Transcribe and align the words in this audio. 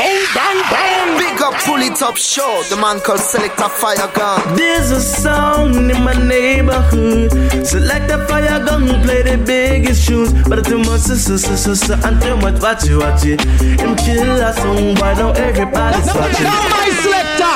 Bang, 0.00 0.24
bang, 0.34 0.60
bang. 0.72 1.18
Big 1.18 1.42
up, 1.42 1.52
pull 1.64 1.82
it 1.82 2.00
up, 2.00 2.16
show. 2.16 2.62
The 2.70 2.76
man 2.76 3.00
called 3.00 3.20
Selector 3.20 3.68
Fire 3.68 4.10
Gun. 4.14 4.56
There's 4.56 4.90
a 4.90 4.98
sound 4.98 5.76
in 5.76 6.02
my 6.02 6.14
neighborhood. 6.14 7.30
Select 7.66 8.10
a 8.10 8.24
fire 8.26 8.64
gun, 8.64 8.86
play 9.02 9.20
the 9.20 9.36
biggest 9.36 10.02
shoes. 10.08 10.32
But 10.48 10.64
too 10.64 10.78
much, 10.78 11.02
sister, 11.02 11.36
sister, 11.36 11.76
sister, 11.76 11.98
and 12.02 12.18
too 12.22 12.36
much, 12.38 12.62
watch 12.62 12.88
it, 12.88 12.96
watch 12.96 13.26
it. 13.26 13.42
Him 13.78 13.94
kill 13.96 14.40
a 14.40 14.54
song, 14.54 14.94
why 14.96 15.12
don't 15.12 15.36
everybody's 15.36 16.06
watching? 16.14 16.48
my 16.48 16.88
selector. 17.04 17.54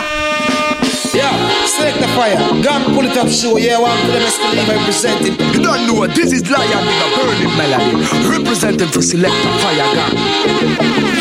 Yeah, 1.16 1.63
select 1.74 1.98
the 1.98 2.08
fire. 2.14 2.38
Gun 2.62 2.94
pull 2.94 3.04
it 3.04 3.16
up 3.16 3.28
show. 3.28 3.56
Yeah, 3.56 3.80
one 3.80 3.98
for 4.06 4.12
the 4.14 4.22
best 4.22 4.38
believe 4.38 4.70
I 4.70 4.78
present 4.84 5.26
it. 5.26 5.34
You 5.54 5.62
don't 5.62 5.86
know 5.86 5.94
what 5.94 6.14
this 6.14 6.32
is 6.32 6.48
Lion 6.48 6.86
with 6.86 7.04
a 7.04 7.08
burning 7.18 7.54
melody. 7.58 7.92
Representing 8.30 8.88
for 8.88 9.02
Selector 9.02 9.52
Fire 9.58 9.88
Gang. 9.94 10.14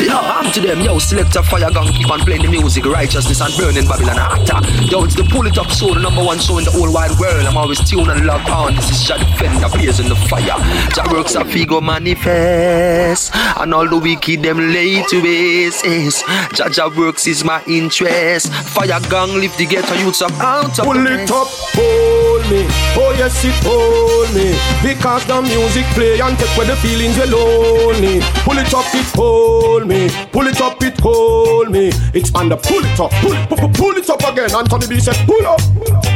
Yo, 0.04 0.19
I'm 0.19 0.51
to 0.51 0.61
them, 0.61 0.81
yo, 0.81 1.00
Select 1.00 1.33
Selector 1.33 1.43
Fire 1.50 1.71
Gang, 1.71 1.91
keep 1.93 2.09
on 2.11 2.19
playing 2.19 2.43
the 2.43 2.50
music, 2.50 2.86
righteousness 2.86 3.42
and 3.42 3.54
burning 3.57 3.87
Babylon 3.87 4.19
Actor. 4.19 4.61
Yo, 4.86 5.04
it's 5.05 5.15
the 5.15 5.23
Pull 5.23 5.47
It 5.47 5.57
Up 5.57 5.69
show, 5.71 5.93
the 5.93 6.00
number 6.00 6.23
one 6.23 6.37
show 6.37 6.57
in 6.59 6.65
the 6.65 6.71
whole 6.71 6.92
wide 6.93 7.17
world. 7.20 7.45
I'm 7.45 7.57
always 7.57 7.79
tuned 7.89 8.11
and 8.11 8.25
logged 8.25 8.50
on. 8.50 8.75
This 8.75 8.92
is 8.92 9.07
Jah 9.07 9.17
Defender, 9.17 9.70
blazing 9.70 10.09
the 10.09 10.15
fire. 10.29 10.59
Jah 10.93 11.07
works 11.11 11.36
a 11.36 11.43
Figo 11.43 11.81
manifest, 11.81 13.33
and 13.33 13.73
all 13.73 13.87
the 13.87 13.97
wicked 13.97 14.43
them 14.43 14.59
lay 14.59 15.01
to 15.09 15.21
waste. 15.23 16.25
Jah 16.54 16.70
Jah 16.70 16.89
works 16.95 17.25
is 17.25 17.43
my 17.43 17.64
interest. 17.65 18.51
Fire 18.54 19.00
Gang, 19.09 19.33
lift 19.39 19.57
the 19.57 19.65
ghetto 19.65 19.95
youths 19.95 20.21
up 20.21 20.31
out 20.43 20.78
of 20.78 20.86
Pull 20.86 21.07
it 21.07 21.32
up, 21.32 21.47
hold 21.74 22.43
me. 22.51 22.68
Oh 23.00 23.15
yes, 23.18 23.43
it 23.46 23.56
hold 23.64 24.29
me. 24.36 24.51
Because 24.84 25.25
the 25.25 25.42
music 25.42 25.86
play 25.96 26.20
and 26.20 26.38
take 26.38 26.56
away 26.57 26.68
the 26.68 26.75
feelings 26.78 27.18
you're 27.18 27.28
lonely. 27.28 28.20
Pull 28.43 28.57
it 28.60 28.74
up, 28.74 28.86
it 28.93 29.07
hold 29.15 29.87
me. 29.87 30.10
Pull 30.32 30.48
it 30.48 30.61
up, 30.61 30.84
it 30.84 31.00
hold 31.00 31.71
me. 31.71 31.92
It's 32.14 32.34
on 32.36 32.50
the 32.50 32.58
pull 32.58 32.84
it 32.84 33.00
up, 33.00 33.11
pull 33.22 33.34
it, 33.34 33.50
pull, 33.50 33.70
pull 33.70 33.98
it 33.98 34.09
up 34.09 34.23
again. 34.30 34.54
Anthony 34.54 34.88
B 34.88 35.00
said, 35.00 35.16
pull 35.26 35.48
up. 35.48 35.62
Pull 35.76 35.95
up. 35.95 36.12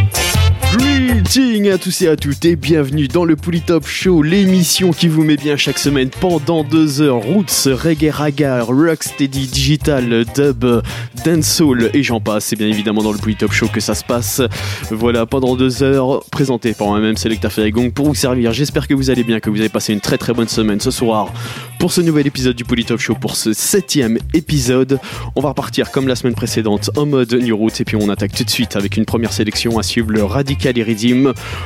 Greetings 1.07 1.69
à 1.69 1.77
tous 1.77 2.01
et 2.01 2.09
à 2.09 2.17
toutes 2.17 2.43
et 2.43 2.57
bienvenue 2.57 3.07
dans 3.07 3.23
le 3.23 3.37
Polytop 3.37 3.87
Show, 3.87 4.21
l'émission 4.21 4.91
qui 4.91 5.07
vous 5.07 5.23
met 5.23 5.37
bien 5.37 5.55
chaque 5.55 5.79
semaine 5.79 6.09
pendant 6.09 6.65
deux 6.65 7.01
heures. 7.01 7.21
Roots, 7.21 7.65
reggae, 7.65 8.11
raga, 8.11 8.63
rocksteady, 8.63 9.47
digital, 9.47 10.25
dub, 10.35 10.65
dancehall 11.23 11.91
et 11.93 12.03
j'en 12.03 12.19
passe. 12.19 12.47
C'est 12.47 12.57
bien 12.57 12.67
évidemment 12.67 13.03
dans 13.03 13.13
le 13.13 13.19
Polytop 13.19 13.53
Show 13.53 13.67
que 13.67 13.79
ça 13.79 13.95
se 13.95 14.03
passe. 14.03 14.41
Voilà, 14.91 15.25
pendant 15.25 15.55
deux 15.55 15.81
heures, 15.81 16.25
présenté 16.29 16.73
par 16.73 16.87
moi-même, 16.87 17.15
Selecta 17.15 17.49
Ferrigong, 17.49 17.91
pour 17.91 18.07
vous 18.07 18.15
servir. 18.15 18.51
J'espère 18.51 18.85
que 18.85 18.93
vous 18.93 19.09
allez 19.09 19.23
bien, 19.23 19.39
que 19.39 19.49
vous 19.49 19.61
avez 19.61 19.69
passé 19.69 19.93
une 19.93 20.01
très 20.01 20.17
très 20.17 20.33
bonne 20.33 20.49
semaine 20.49 20.81
ce 20.81 20.91
soir 20.91 21.31
pour 21.79 21.93
ce 21.93 22.01
nouvel 22.01 22.27
épisode 22.27 22.55
du 22.55 22.65
Polytop 22.65 22.99
Show, 22.99 23.15
pour 23.15 23.37
ce 23.37 23.53
septième 23.53 24.17
épisode. 24.33 24.99
On 25.37 25.41
va 25.41 25.49
repartir 25.49 25.89
comme 25.91 26.09
la 26.09 26.15
semaine 26.15 26.35
précédente 26.35 26.89
en 26.97 27.05
mode 27.05 27.33
New 27.33 27.55
Roots 27.55 27.79
et 27.79 27.85
puis 27.85 27.95
on 27.95 28.09
attaque 28.09 28.33
tout 28.33 28.43
de 28.43 28.49
suite 28.49 28.75
avec 28.75 28.97
une 28.97 29.05
première 29.05 29.31
sélection 29.31 29.79
à 29.79 29.83
suivre 29.83 30.11
le 30.11 30.23
Radical 30.23 30.77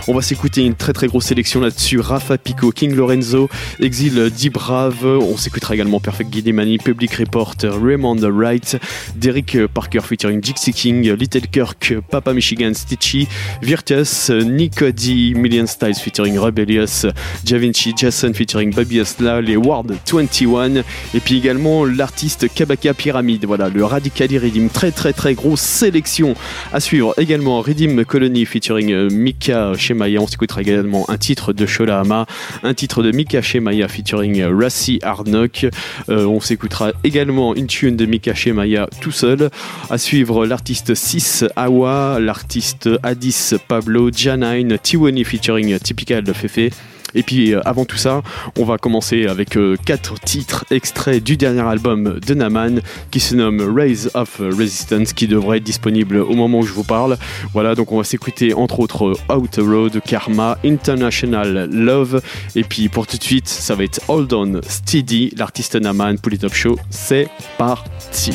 On 0.07 0.13
va 0.13 0.21
s'écouter 0.21 0.65
une 0.65 0.75
très 0.75 0.93
très 0.93 1.07
grosse 1.07 1.25
sélection 1.25 1.61
là-dessus. 1.61 1.99
Rafa 1.99 2.37
Pico, 2.37 2.71
King 2.71 2.95
Lorenzo, 2.95 3.49
Exil 3.79 4.29
D-Brave. 4.29 5.05
On 5.05 5.37
s'écoutera 5.37 5.75
également 5.75 5.99
Perfect 5.99 6.29
Guidemani, 6.29 6.77
Public 6.77 7.13
Report, 7.13 7.55
Raymond 7.63 8.19
Wright, 8.21 8.77
Derek 9.15 9.57
Parker 9.73 10.01
featuring 10.01 10.41
Dixie 10.41 10.73
King, 10.73 11.13
Little 11.13 11.47
Kirk, 11.47 11.93
Papa 12.09 12.33
Michigan, 12.33 12.73
Stitchy, 12.73 13.27
Virtus, 13.61 14.29
Nico 14.29 14.91
D, 14.91 15.33
Million 15.35 15.67
Styles 15.67 15.95
featuring 15.95 16.37
Rebellious, 16.37 17.07
Javinci, 17.45 17.93
Jason 17.95 18.33
featuring 18.33 18.73
Baby 18.73 18.99
Asla, 18.99 19.41
les 19.41 19.55
Ward 19.55 19.93
21 20.11 20.75
et 21.13 21.19
puis 21.23 21.37
également 21.37 21.85
l'artiste 21.85 22.53
Kabaka 22.53 22.93
Pyramid. 22.93 23.45
Voilà, 23.45 23.69
le 23.69 23.85
Radical 23.85 24.31
Iridium. 24.31 24.69
Très 24.69 24.91
très 24.91 25.13
très 25.13 25.33
grosse 25.33 25.61
sélection 25.61 26.35
à 26.73 26.79
suivre. 26.79 27.13
Également 27.17 27.61
Redeem 27.61 28.03
Colony 28.05 28.45
featuring 28.45 28.91
euh, 28.91 29.09
Mika 29.21 29.73
Shemaya. 29.77 30.19
On 30.21 30.27
s'écoutera 30.27 30.61
également 30.61 31.09
un 31.09 31.17
titre 31.17 31.53
de 31.53 31.65
Shola 31.65 31.99
Hama, 31.99 32.25
un 32.63 32.73
titre 32.73 33.03
de 33.03 33.11
Mika 33.11 33.41
Shemaya 33.41 33.87
featuring 33.87 34.43
Rassi 34.43 34.99
Arnok. 35.03 35.67
Euh, 36.09 36.25
on 36.25 36.41
s'écoutera 36.41 36.91
également 37.03 37.55
une 37.55 37.67
tune 37.67 37.95
de 37.95 38.05
Mika 38.05 38.33
Shemaya 38.33 38.87
tout 38.99 39.11
seul. 39.11 39.49
À 39.89 39.97
suivre 39.97 40.45
l'artiste 40.45 40.95
6 40.95 41.45
Awa, 41.55 42.19
l'artiste 42.19 42.89
Addis 43.03 43.53
Pablo, 43.67 44.11
Janine, 44.11 44.77
Tiwani 44.77 45.23
featuring 45.23 45.79
Typical 45.79 46.25
Fefe. 46.33 46.71
Et 47.15 47.23
puis 47.23 47.53
euh, 47.53 47.61
avant 47.65 47.85
tout 47.85 47.97
ça, 47.97 48.21
on 48.57 48.65
va 48.65 48.77
commencer 48.77 49.27
avec 49.27 49.57
euh, 49.57 49.75
quatre 49.85 50.19
titres 50.19 50.65
extraits 50.71 51.23
du 51.23 51.37
dernier 51.37 51.61
album 51.61 52.19
de 52.25 52.33
Naman 52.33 52.81
qui 53.09 53.19
se 53.19 53.35
nomme 53.35 53.61
Raise 53.75 54.11
of 54.13 54.39
Resistance 54.39 55.13
qui 55.13 55.27
devrait 55.27 55.57
être 55.57 55.63
disponible 55.63 56.17
au 56.17 56.33
moment 56.33 56.59
où 56.59 56.65
je 56.65 56.73
vous 56.73 56.83
parle. 56.83 57.17
Voilà, 57.53 57.75
donc 57.75 57.91
on 57.91 57.97
va 57.97 58.03
s'écouter 58.03 58.53
entre 58.53 58.79
autres 58.79 59.13
Out 59.29 59.57
Road, 59.57 60.01
Karma, 60.05 60.57
International 60.63 61.69
Love 61.71 62.21
et 62.55 62.63
puis 62.63 62.89
pour 62.89 63.07
tout 63.07 63.17
de 63.17 63.23
suite, 63.23 63.47
ça 63.47 63.75
va 63.75 63.83
être 63.83 64.01
Hold 64.07 64.33
On 64.33 64.61
Steady, 64.67 65.33
l'artiste 65.37 65.75
Naman 65.75 66.17
pour 66.17 66.31
les 66.31 66.37
Top 66.37 66.53
Show. 66.53 66.77
C'est 66.89 67.27
parti. 67.57 68.31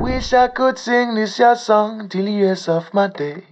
Wish 0.00 0.32
I 0.32 0.48
could 0.48 0.78
sing 0.78 1.14
this 1.14 1.40
song 1.56 2.08
till 2.08 2.24
the 2.24 2.68
of 2.68 2.92
my 2.92 3.08
days. 3.08 3.42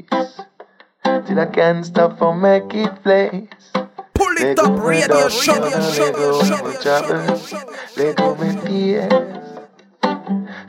Till 1.05 1.41
I 1.41 1.47
can't 1.47 1.85
stop 1.85 2.19
from 2.19 2.41
make 2.43 2.75
it 2.75 3.03
place. 3.03 3.73
Pull 4.15 4.37
it 4.39 4.59
up, 4.59 4.79
radio 4.79 5.29
show, 5.29 5.55
show, 5.91 6.13
show, 6.43 6.63
me 6.63 7.37
show, 7.39 8.13
go 8.15 8.35
me 8.37 8.57
tears. 8.65 9.51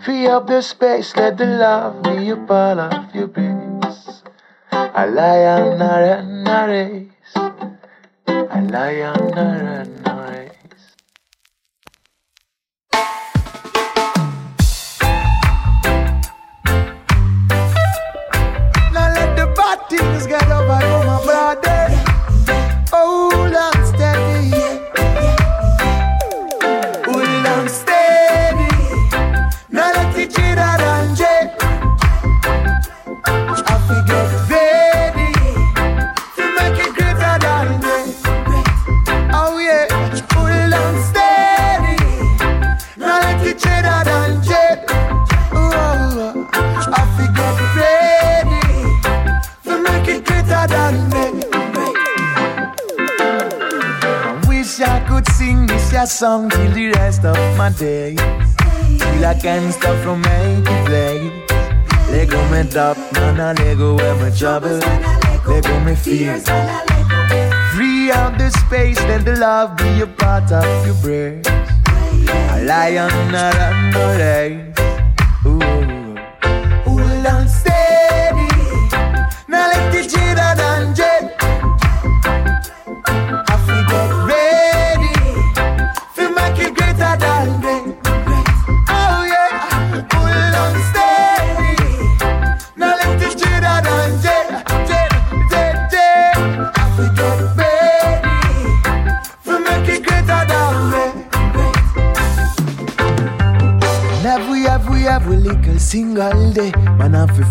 Free 0.06 0.28
up 0.28 0.48
the 0.48 0.62
space, 0.62 1.16
let 1.16 1.38
the 1.38 1.46
love 1.46 2.02
be 2.04 2.30
a 2.30 2.38
part 2.38 2.80
of 2.80 3.14
your 3.14 3.28
base. 3.28 4.24
I 4.72 5.06
lie 5.06 5.46
on 5.46 5.82
a 5.82 6.68
race. 6.68 7.36
I 8.28 8.60
lie 8.62 9.02
on 9.02 9.38
a 9.38 10.01
things 19.98 20.28
get 20.28 20.48
over 20.50 20.80
you, 20.88 21.01
song 56.12 56.50
till 56.50 56.72
the 56.72 56.90
rest 56.92 57.24
of 57.24 57.38
my 57.58 57.70
days. 57.70 58.20
Till 59.00 59.26
I 59.26 59.34
can't 59.42 59.74
stop 59.74 59.96
from 60.04 60.22
making 60.22 60.86
plays. 60.86 61.32
Lego 62.12 62.40
me 62.52 62.70
top, 62.70 62.98
man, 63.14 63.40
I 63.40 63.54
Lego 63.54 63.96
where 63.96 64.16
my 64.16 64.30
trouble. 64.30 64.80
Lego 65.48 65.80
me 65.80 65.96
fears. 65.96 66.44
Free 67.74 68.12
up 68.12 68.38
the 68.38 68.50
space, 68.66 69.00
let 69.10 69.24
the 69.24 69.36
love 69.38 69.78
be 69.78 70.02
a 70.02 70.08
part 70.08 70.52
of 70.52 70.86
your 70.86 70.96
brain. 70.96 71.42
I 72.56 72.62
lie 72.64 72.98
on 72.98 73.34
a 73.34 73.52
run 73.58 73.92
no 73.92 74.18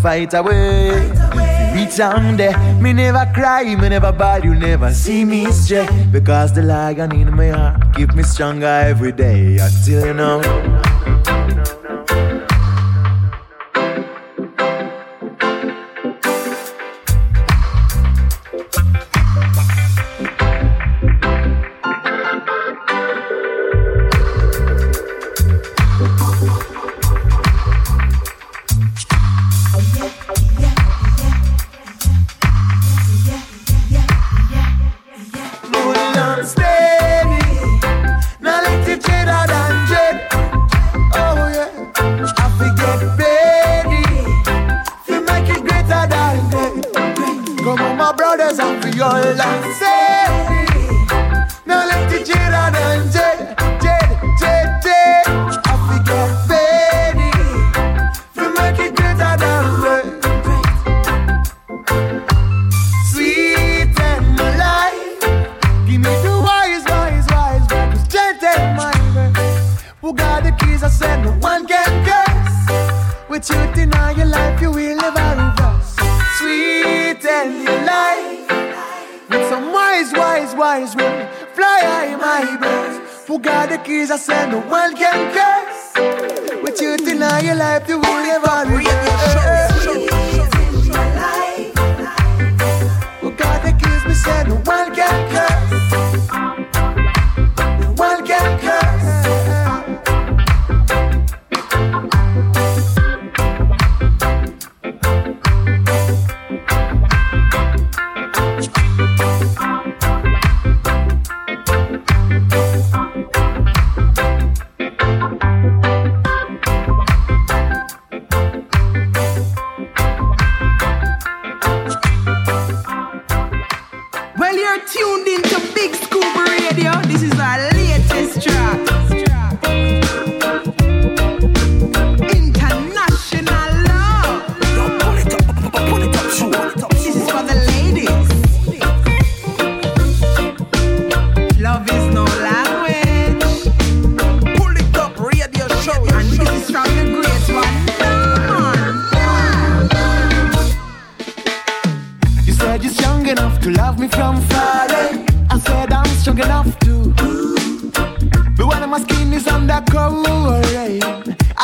fight 0.01 0.33
away. 0.33 1.11
Reach 1.73 1.97
down 1.97 2.35
there, 2.35 2.57
me 2.81 2.91
never 2.91 3.25
cry, 3.33 3.63
me 3.75 3.87
never 3.87 4.11
bad, 4.11 4.43
you 4.43 4.53
never 4.53 4.91
see 4.93 5.23
me 5.23 5.49
stray. 5.51 5.87
Because 6.11 6.53
the 6.53 6.63
lion 6.63 7.15
in 7.15 7.35
my 7.35 7.49
heart 7.49 7.95
keep 7.95 8.13
me 8.13 8.23
stronger 8.23 8.65
every 8.65 9.13
day 9.13 9.57
until 9.57 10.13
now. 10.13 10.39
I 10.39 10.70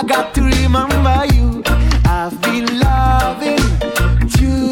got 0.07 0.33
to 0.33 0.41
remember 0.41 1.25
you. 1.35 1.61
I've 2.05 2.41
been 2.41 2.65
loving 2.79 3.59
Julie. 4.27 4.71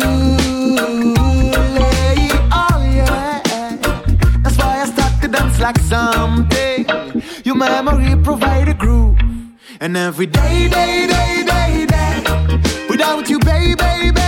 Oh, 2.52 2.80
yeah. 2.96 3.42
That's 4.44 4.58
why 4.58 4.82
I 4.82 4.86
start 4.86 5.22
to 5.22 5.28
dance 5.28 5.60
like 5.60 5.78
something. 5.80 6.86
Your 7.44 7.56
memory 7.56 8.16
provide 8.24 8.70
a 8.70 8.74
groove. 8.74 9.20
And 9.82 9.98
every 9.98 10.26
day, 10.26 10.70
day, 10.70 11.06
day, 11.08 11.44
day, 11.46 11.86
day, 11.86 12.24
without 12.90 13.30
you, 13.30 13.40
baby, 13.40 13.76
baby. 13.76 14.25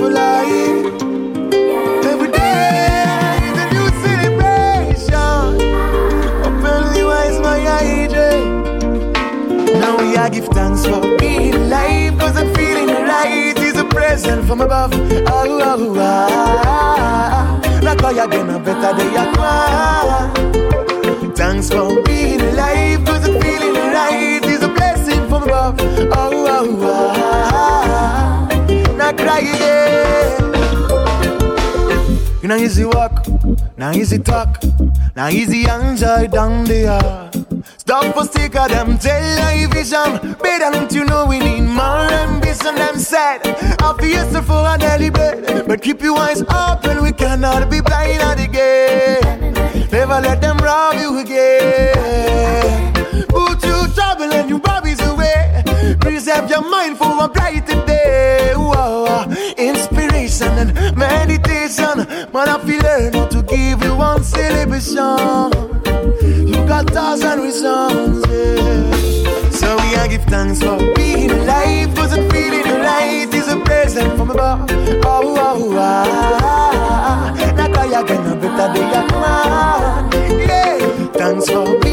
For 0.00 0.10
life. 0.10 0.86
Every 2.12 2.30
day 2.32 3.36
is 3.48 3.56
a 3.64 3.66
new 3.74 3.88
celebration. 4.04 5.46
Openly 6.46 7.02
wise 7.04 7.38
my 7.46 7.58
age. 7.82 8.16
Now 9.82 9.92
we 10.00 10.16
are 10.16 10.30
give 10.30 10.46
thanks 10.56 10.86
for 10.86 11.00
being 11.18 11.54
alive. 11.54 12.18
Cause 12.18 12.36
I'm 12.38 12.48
feeling 12.54 12.88
right 13.12 13.58
is 13.58 13.76
a 13.76 13.84
present 13.84 14.46
from 14.46 14.62
above. 14.62 14.92
Oh, 14.94 15.60
oh, 15.70 15.94
ah. 15.98 17.60
Like 17.82 18.00
how 18.00 18.10
you 18.10 18.26
gonna 18.30 18.58
better 18.58 18.92
day 18.98 19.12
I 19.22 19.24
cry. 19.36 21.30
Thanks 21.34 21.68
for 21.68 22.02
being 22.04 22.40
alive. 22.40 23.04
Cause 23.04 23.28
I'm 23.28 23.38
feeling 23.42 23.74
right 23.96 24.40
is 24.46 24.62
a 24.62 24.68
blessing 24.68 25.28
from 25.28 25.42
above. 25.42 25.76
Oh, 25.78 26.46
oh, 26.56 26.78
ah. 26.84 27.49
Not 29.10 29.18
cry 29.18 29.40
again. 29.40 30.38
You 32.42 32.48
know 32.48 32.54
easy 32.54 32.84
walk, 32.84 33.26
now 33.76 33.90
easy 33.90 34.18
talk, 34.20 34.62
now 35.16 35.28
easy 35.28 35.68
enjoy 35.68 36.28
down 36.28 36.64
there. 36.64 37.28
Stop 37.76 38.14
for 38.14 38.24
stick 38.24 38.54
of 38.54 38.68
them 38.70 38.98
tell 38.98 39.56
your 39.56 39.68
vision. 39.70 40.36
Better 40.40 40.70
than 40.70 40.88
you 40.94 41.04
know 41.04 41.26
we 41.26 41.40
need 41.40 41.62
more 41.62 42.06
ambition. 42.22 42.76
Them 42.76 42.98
said, 42.98 43.40
I 43.80 43.96
feel 43.98 44.42
for 44.42 44.64
a 44.64 44.78
daily 44.78 45.10
bread, 45.10 45.66
but 45.66 45.82
keep 45.82 46.00
your 46.02 46.16
eyes 46.16 46.42
open. 46.42 47.02
We 47.02 47.10
cannot 47.10 47.68
be 47.68 47.80
blind 47.80 48.22
at 48.22 48.36
the 48.36 48.46
gate. 48.46 49.90
Never 49.90 50.20
let 50.20 50.40
them 50.40 50.56
rob 50.58 50.94
you 50.94 51.18
again. 51.18 52.92
Put 53.26 53.64
you 53.64 53.88
trouble 53.92 54.32
and 54.32 54.48
you 54.48 54.60
bobbies 54.60 55.00
away. 55.04 55.64
Preserve 55.98 56.48
your 56.48 56.62
mind 56.62 56.96
for 56.96 57.24
a 57.24 57.28
brighter 57.28 57.84
day. 57.86 58.52
Whoa, 58.54 58.99
Man, 62.32 62.48
I 62.48 62.58
feel 62.64 62.80
learn 62.82 63.28
to 63.30 63.42
give 63.42 63.82
you 63.82 63.96
one 63.96 64.22
celebration. 64.22 65.50
You 66.46 66.64
got 66.64 66.88
thousand 66.90 67.40
reasons, 67.40 68.24
yeah. 68.28 69.50
So 69.50 69.76
we 69.76 69.96
are 69.96 70.06
give 70.06 70.22
thanks 70.24 70.60
for 70.62 70.78
being 70.94 71.32
alive. 71.32 71.92
Cause 71.96 72.12
the 72.12 72.22
feeling 72.30 72.66
right 72.80 73.28
is 73.34 73.48
a 73.48 73.56
present 73.60 74.16
from 74.16 74.30
above. 74.30 74.70
Oh, 75.04 75.34
oh, 75.38 75.76
ah. 75.76 77.34
Not 77.56 77.76
I 77.76 78.00
again, 78.00 78.26
a 78.26 78.36
better 78.36 78.74
day. 78.74 78.86
Yeah. 80.46 81.06
Thanks 81.14 81.50
for 81.50 81.78
being 81.80 81.89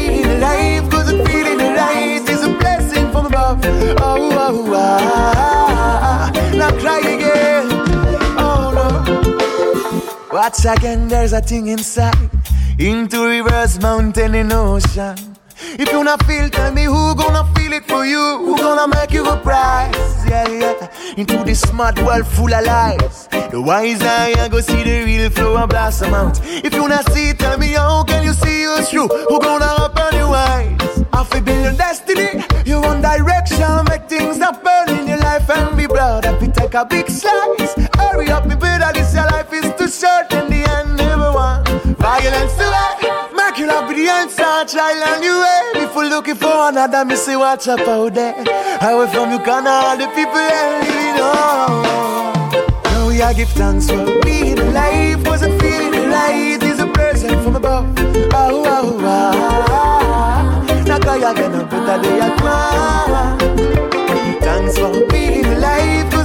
Watch 10.48 10.64
again, 10.64 11.08
there's 11.08 11.34
a 11.34 11.42
thing 11.42 11.66
inside. 11.66 12.30
Into 12.78 13.22
rivers, 13.22 13.78
mountain, 13.82 14.34
and 14.34 14.50
ocean. 14.50 15.14
If 15.78 15.92
you 15.92 16.02
not 16.02 16.24
feel, 16.24 16.48
tell 16.48 16.72
me 16.72 16.84
who 16.84 17.14
gonna 17.14 17.44
feel 17.54 17.74
it 17.74 17.84
for 17.84 18.06
you? 18.06 18.38
Who 18.38 18.56
gonna 18.56 18.88
make 18.88 19.12
you 19.12 19.28
a 19.28 19.36
prize? 19.36 19.94
Yeah, 20.26 20.48
yeah. 20.48 20.90
Into 21.18 21.44
this 21.44 21.60
smart 21.60 22.02
world 22.02 22.26
full 22.26 22.54
of 22.54 22.64
lies. 22.64 23.28
The 23.50 23.60
wise 23.60 24.00
eye 24.00 24.48
go 24.48 24.60
see 24.60 24.82
the 24.84 25.04
real 25.04 25.28
flow 25.28 25.58
and 25.58 25.68
blossom 25.68 26.14
out. 26.14 26.40
If 26.42 26.72
you 26.72 26.88
not 26.88 27.12
see, 27.12 27.34
tell 27.34 27.58
me 27.58 27.72
how 27.72 28.04
can 28.04 28.24
you 28.24 28.32
see 28.32 28.66
us 28.68 28.90
through? 28.90 29.08
Who 29.08 29.38
gonna 29.40 29.84
open 29.84 30.16
your 30.16 30.34
eyes? 30.34 30.78
Feel 31.30 31.42
build 31.42 31.62
your 31.62 31.72
destiny. 31.74 32.42
your 32.64 32.80
one 32.80 33.02
direction, 33.02 33.84
make 33.90 34.08
things 34.08 34.38
happen 34.38 34.96
in 34.96 35.06
your 35.06 35.18
life 35.18 35.50
and 35.50 35.76
be 35.76 35.86
proud. 35.86 36.24
If 36.24 36.40
you 36.40 36.50
take 36.50 36.72
a 36.72 36.86
big 36.86 37.10
slice, 37.10 37.74
hurry 37.96 38.30
up, 38.30 38.46
me 38.46 38.54
better. 38.54 38.90
This 38.94 39.14
your 39.14 39.26
life 39.26 39.37
short, 39.98 40.32
in 40.32 40.46
the 40.50 40.62
end, 40.76 40.96
never 40.96 41.32
want 41.32 41.66
violence 41.98 42.54
to 42.54 42.66
end. 42.84 42.98
Make 43.34 43.58
you 43.58 43.66
with 43.66 43.96
the 43.96 44.08
answer, 44.08 44.64
child 44.70 45.02
and 45.10 45.24
you 45.24 45.34
way. 45.42 45.82
If 45.82 45.94
you're 45.94 46.08
looking 46.08 46.36
for 46.36 46.68
another, 46.68 47.04
me 47.04 47.16
say 47.16 47.36
watch 47.36 47.66
up 47.66 47.80
out 47.80 48.14
there. 48.14 48.34
Away 48.80 49.08
from 49.12 49.32
you, 49.32 49.40
can 49.40 49.66
all 49.66 49.96
the 49.96 50.06
people 50.14 50.44
that 50.50 50.86
living 50.86 51.20
on. 51.20 51.82
Now 52.84 53.08
we 53.08 53.20
are 53.20 53.34
give 53.34 53.50
thanks 53.50 53.88
for 53.90 54.04
being 54.22 54.58
alive. 54.58 55.26
Wasn't 55.26 55.60
feeling 55.60 56.10
right. 56.10 56.62
Is 56.62 56.78
a 56.78 56.86
present 56.86 57.42
from 57.42 57.56
above. 57.56 57.86
Oh, 58.32 58.64
oh, 58.76 59.00
oh. 59.02 59.48
Now 60.86 61.14
ya 61.14 61.32
get 61.32 61.52
better 61.70 62.02
day 62.02 62.20
at 62.20 62.38
Thanks 64.42 64.78
for 64.78 65.06
being 65.08 65.46
alive. 65.46 66.17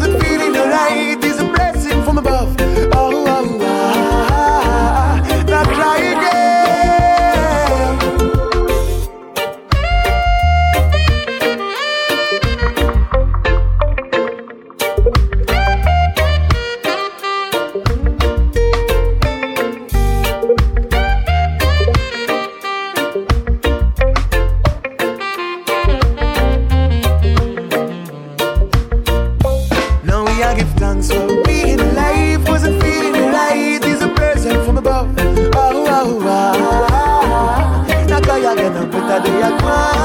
Better 39.44 39.58
day 39.60 40.03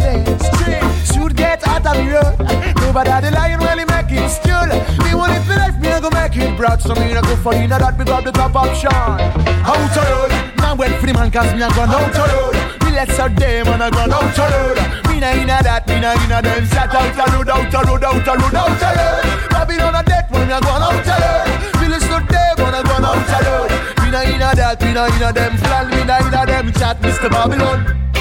Straight. 0.00 0.88
Should 1.04 1.36
get 1.36 1.66
out 1.68 1.84
of 1.84 1.96
the 1.96 2.04
road. 2.08 2.36
Nobody 2.80 3.10
the 3.28 3.30
lion 3.36 3.60
when 3.60 3.78
he 3.78 3.84
make 3.84 4.08
it 4.08 4.28
still. 4.30 4.64
Me 5.04 5.12
want 5.12 5.36
it 5.36 5.44
for 5.44 5.52
life, 5.52 5.76
me, 5.80 5.88
I 5.88 6.00
go 6.00 6.08
make 6.08 6.36
it 6.36 6.56
broad. 6.56 6.80
So 6.80 6.94
me, 6.94 7.12
I 7.12 7.20
go 7.20 7.36
for 7.36 7.52
you, 7.54 7.68
now 7.68 7.78
that 7.78 7.98
we 7.98 8.04
got 8.04 8.24
the 8.24 8.32
top 8.32 8.56
option. 8.56 8.92
Out 8.92 9.76
of 9.76 9.96
road. 9.96 10.32
Now 10.56 10.74
wait 10.76 10.96
for 10.96 11.06
the 11.06 11.12
man, 11.12 11.30
cause 11.30 11.52
me, 11.52 11.62
I 11.62 11.68
gone 11.76 11.92
out 11.92 12.08
of 12.08 12.24
road. 12.24 12.56
Me 12.84 12.96
let's 12.96 13.18
out 13.18 13.36
there, 13.36 13.64
man, 13.64 13.82
I 13.82 13.90
gone 13.90 14.12
out 14.12 14.32
of 14.32 14.48
road. 14.48 14.76
Me, 15.12 15.20
na 15.20 15.32
inna 15.36 15.60
that, 15.60 15.84
me, 15.88 16.00
na 16.00 16.16
inna 16.24 16.40
them. 16.40 16.64
Shut 16.72 16.88
out 16.88 17.12
of 17.12 17.32
road, 17.36 17.50
out 17.52 17.74
of 17.74 17.84
road, 17.84 18.04
out 18.04 18.28
of 18.28 18.40
road, 18.40 18.54
out 18.56 18.72
of 18.72 18.96
road. 18.96 19.48
Babylon 19.52 19.94
a 19.94 20.02
death, 20.04 20.32
man, 20.32 20.48
me, 20.48 20.54
I 20.56 20.60
gone 20.60 20.84
out 20.88 21.04
of 21.04 21.04
road. 21.04 21.80
Me 21.80 21.88
let's 21.92 22.08
out 22.08 22.24
there, 22.32 22.56
man, 22.56 22.74
I 22.76 22.80
gone 22.80 23.04
out 23.04 23.28
of 23.28 23.44
road. 23.44 23.70
Me, 24.00 24.08
na 24.08 24.20
inna 24.24 24.56
that, 24.56 24.80
me, 24.80 24.96
na 24.96 25.04
inna 25.12 25.32
them. 25.36 25.52
Plan, 25.60 25.84
me, 25.92 26.00
na 26.04 26.16
inna 26.24 26.46
them. 26.48 26.72
Chat, 26.72 26.96
Mr. 27.04 27.28
Babylon. 27.28 28.11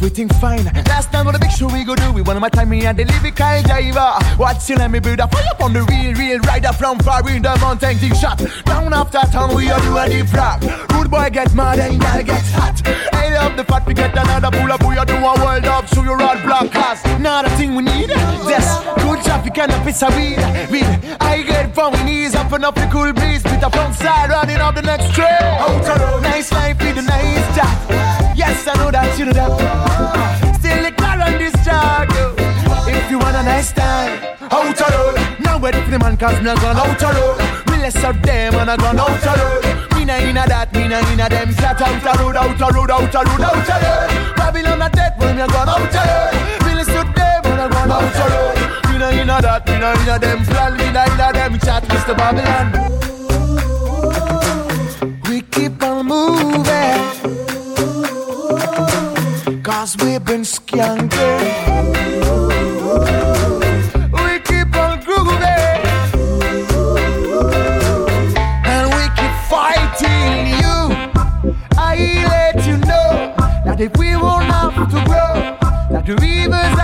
Everything 0.00 0.28
fine. 0.40 0.64
Last 0.88 1.12
time 1.12 1.26
the 1.26 1.38
big 1.38 1.50
show 1.50 1.66
we 1.66 1.84
go 1.84 1.94
do 1.94 2.16
it. 2.16 2.26
One 2.26 2.36
of 2.36 2.40
my 2.40 2.48
time 2.48 2.70
me 2.70 2.86
and 2.86 2.98
the 2.98 3.04
lyrical 3.04 3.62
driver. 3.68 4.16
Watch 4.38 4.70
let 4.70 4.90
me 4.90 4.98
build 4.98 5.20
a 5.20 5.28
fire 5.28 5.44
on 5.60 5.74
the 5.74 5.82
real, 5.82 6.14
real 6.14 6.40
rider 6.40 6.72
from 6.72 6.98
far 7.00 7.20
in 7.28 7.42
the 7.42 7.54
mountain. 7.60 7.98
Dig 7.98 8.16
shot. 8.16 8.38
Down 8.64 8.94
after 8.94 9.20
town 9.30 9.54
we 9.54 9.70
are 9.70 9.80
do 9.80 9.96
a 9.98 10.08
deep 10.08 10.32
rock. 10.32 10.62
Rude 10.92 11.10
boy 11.10 11.28
get 11.30 11.54
mad 11.54 11.78
and 11.80 12.02
I 12.02 12.22
get 12.22 12.46
hot. 12.56 12.80
I 13.12 13.28
love 13.34 13.58
the 13.58 13.64
fact 13.64 13.86
we 13.86 13.92
get 13.92 14.12
another 14.16 14.50
pull 14.50 14.72
up. 14.72 14.82
We 14.88 14.96
are 14.96 15.04
do 15.04 15.16
a 15.16 15.34
world 15.36 15.66
up. 15.66 15.86
So 15.88 16.02
you 16.02 16.14
road 16.14 16.42
block 16.44 16.72
cast. 16.72 17.04
Not 17.20 17.44
a 17.46 17.50
thing 17.58 17.74
we 17.74 17.82
need. 17.82 18.08
Yes, 18.48 18.66
good 19.04 19.22
traffic 19.22 19.58
and 19.58 19.72
a 19.72 19.84
piece 19.84 20.02
of 20.02 20.16
weed. 20.16 20.40
Weed. 20.70 20.88
I 21.20 21.42
get 21.42 21.74
from 21.74 21.92
my 21.92 22.02
knees 22.04 22.34
up 22.34 22.50
and 22.52 22.64
up 22.64 22.74
the 22.74 22.88
cool 22.90 23.12
breeze. 23.12 23.44
With 23.44 23.60
the 23.60 23.68
front 23.68 23.94
side 23.96 24.30
running 24.30 24.56
up 24.56 24.74
the 24.74 24.82
next 24.82 25.12
trail. 25.14 26.22
Nice 26.22 26.50
life 26.52 26.78
with 26.80 26.96
a 26.96 27.02
nice 27.02 27.56
job. 27.56 27.76
Yes, 28.34 28.66
I 28.66 28.74
know 28.76 28.90
that 28.90 29.18
you 29.18 29.26
know 29.26 29.32
that. 29.32 29.89
Still 30.58 30.82
the 30.84 30.92
car 30.96 31.20
on 31.20 31.38
this 31.38 31.54
struggle. 31.62 32.34
If 32.88 33.10
you 33.10 33.18
want 33.18 33.36
a 33.36 33.42
nice 33.42 33.72
time, 33.72 34.18
out 34.50 34.80
of 34.80 34.90
road. 34.94 35.16
Now 35.40 35.58
wait 35.58 35.74
for 35.74 35.90
the 35.90 35.98
man, 35.98 36.16
cause 36.16 36.40
me 36.40 36.50
a 36.50 36.54
gone 36.56 36.76
out 36.76 37.02
of 37.02 37.14
road. 37.16 37.38
We 37.68 37.76
less 37.78 37.96
out 37.96 38.22
them 38.22 38.54
and 38.54 38.70
I 38.70 38.76
gone 38.76 38.98
out 38.98 39.10
of 39.10 39.36
road. 39.40 39.64
Me 39.96 40.04
na 40.04 40.16
inna 40.16 40.44
that, 40.46 40.72
me 40.72 40.88
na 40.88 40.98
inna 41.12 41.28
them. 41.28 41.52
Flat 41.52 41.80
out 41.82 42.06
of 42.06 42.20
road, 42.20 42.36
out 42.36 42.60
of 42.60 42.74
road, 42.74 42.90
out 42.90 43.14
of 43.14 43.26
road, 43.26 43.42
out 43.42 43.70
of 43.70 43.82
road. 43.82 44.36
Babylon 44.36 44.82
a 44.82 44.88
death 44.90 45.18
when 45.18 45.36
me 45.36 45.42
a 45.42 45.48
gone 45.48 45.68
out 45.68 45.80
of 45.80 45.94
road. 45.94 46.32
We 46.64 46.74
less 46.74 46.88
out 46.90 47.14
them 47.14 47.44
and 47.52 47.60
I 47.60 47.68
gone 47.68 47.90
out 47.90 48.02
of 48.04 48.30
road. 48.32 48.56
Me 48.92 48.98
na 48.98 49.08
inna 49.10 49.40
that, 49.42 49.66
me 49.68 49.78
na 49.78 49.92
inna 50.02 50.18
them. 50.18 50.44
Plan, 50.44 50.72
me 50.76 50.90
na 50.92 51.04
inna 51.12 51.32
them. 51.32 51.58
Chat, 51.60 51.82
Mr. 51.84 52.14
Babylon. 52.16 52.68
We 55.28 55.40
keep 55.42 55.82
on 55.82 56.06
moving. 56.06 56.69
Cause 59.80 59.96
we've 60.04 60.22
been 60.22 60.42
skanking. 60.42 61.10
We 64.12 64.38
keep 64.40 64.76
on 64.76 65.00
grooving. 65.00 65.80
And 68.72 68.86
we 68.96 69.04
keep 69.16 69.34
fighting 69.48 70.48
you. 70.60 70.80
I 71.78 71.96
let 72.28 72.66
you 72.66 72.76
know 72.76 73.34
that 73.64 73.80
if 73.80 73.96
we 73.96 74.16
won't 74.16 74.44
have 74.44 74.74
to 74.90 75.00
grow, 75.06 75.56
that 75.90 76.04
the 76.04 76.14
rivers 76.16 76.79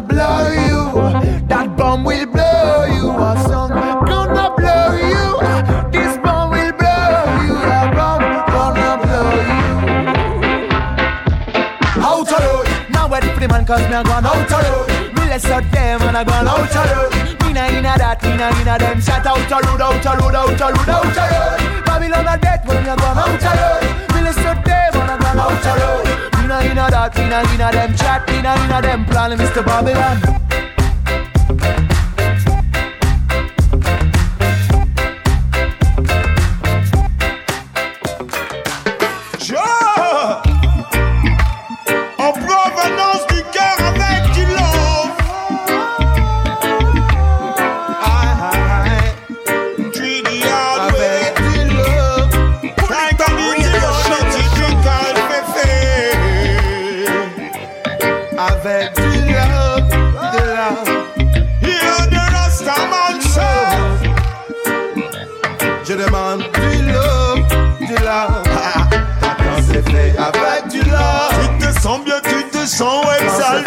gonna 0.00 0.06
blow 0.06 0.48
you. 0.52 1.48
That 1.48 1.76
bomb 1.76 2.04
will 2.04 2.26
blow 2.26 2.84
you. 2.86 3.10
A 3.10 3.36
song 3.48 3.70
gonna 3.70 4.54
blow 4.56 4.94
you. 4.94 5.40
This 5.90 6.16
bomb 6.18 6.50
will 6.50 6.72
blow 6.72 7.26
you. 7.42 7.56
A 7.56 7.90
bomb 7.96 8.22
gonna 8.54 8.96
blow 9.02 9.30
you. 9.50 9.66
Out 12.02 12.32
of 12.32 12.40
road. 12.40 12.66
Now 12.90 13.08
ready 13.08 13.28
for 13.32 13.40
the 13.40 13.48
man 13.48 13.64
cause 13.64 13.82
me 13.88 13.94
a 13.94 14.04
gone 14.04 14.26
out 14.26 14.52
of 14.52 14.62
road. 14.70 14.88
Me 15.14 15.22
less 15.28 15.46
out 15.46 15.70
them 15.72 16.02
and 16.02 16.16
I 16.16 16.24
gone 16.24 16.46
out 16.46 16.76
of 16.76 16.90
road. 16.90 17.12
Me 17.42 17.52
na 17.52 17.66
inna 17.66 17.98
that, 17.98 18.22
me 18.22 18.36
na 18.36 18.48
inna 18.60 18.78
them. 18.78 19.00
Shut 19.00 19.26
out 19.26 19.38
of 19.38 19.50
road, 19.50 19.80
out 19.80 20.06
of 20.06 20.18
road, 20.20 20.34
out 20.34 20.50
of 20.50 20.60
road, 20.60 20.88
out 20.88 21.06
of 21.06 21.16
road. 21.16 21.84
Babylon 21.84 22.26
a 22.26 22.38
death 22.38 22.66
when 22.66 22.82
me 22.82 22.90
a 22.90 22.96
gone 22.96 23.18
out 23.18 23.28
of 23.28 23.42
road. 23.42 23.82
Me 24.14 24.20
less 24.22 24.38
out 24.46 24.64
them 24.64 24.94
and 24.94 25.10
I 25.10 25.18
gone 25.18 25.38
out 25.38 25.66
of 25.66 25.80
road. 25.80 26.07
Me 26.58 26.64
na 26.64 26.70
inna 26.72 26.90
that, 26.90 27.16
me 27.16 27.28
na 27.28 27.54
inna 27.54 27.70
them. 27.70 27.94
Chat, 27.94 28.26
me 28.26 28.42
na 28.42 28.54
inna 28.64 28.82
them. 28.82 29.04
Plan 29.04 29.30
Mr. 29.38 29.64
Babylon. 29.64 30.67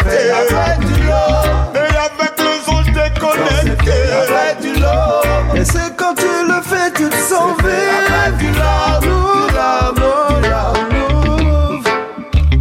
Exalté 0.02 0.30
avec 0.30 0.78
du 0.80 1.02
love 1.02 1.74
Et 1.74 1.78
avec 1.78 2.32
les 2.38 2.60
anges 2.72 2.92
déconnectés. 2.92 4.06
Avec 4.12 4.60
du 4.60 4.72
love 4.80 5.56
Et 5.56 5.64
c'est 5.64 5.96
quand 5.96 6.14
tu 6.14 6.26
le 6.46 6.60
fais, 6.62 6.90
tu 6.94 7.08
te 7.08 7.16
sens 7.16 7.56
vivre 7.58 8.12
avec 8.24 8.36
du 8.38 8.48
love, 8.48 9.06
love, 9.54 10.00
love. 10.42 11.84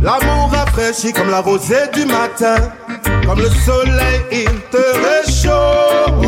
L'amour. 0.02 0.52
Rafraîchit 0.52 1.14
comme 1.14 1.30
la 1.30 1.40
rosée 1.42 1.88
du 1.94 2.06
matin. 2.06 2.56
Comme 3.26 3.40
le 3.40 3.50
soleil, 3.50 4.22
il 4.32 4.60
te 4.72 4.84
réchauffe. 5.08 6.22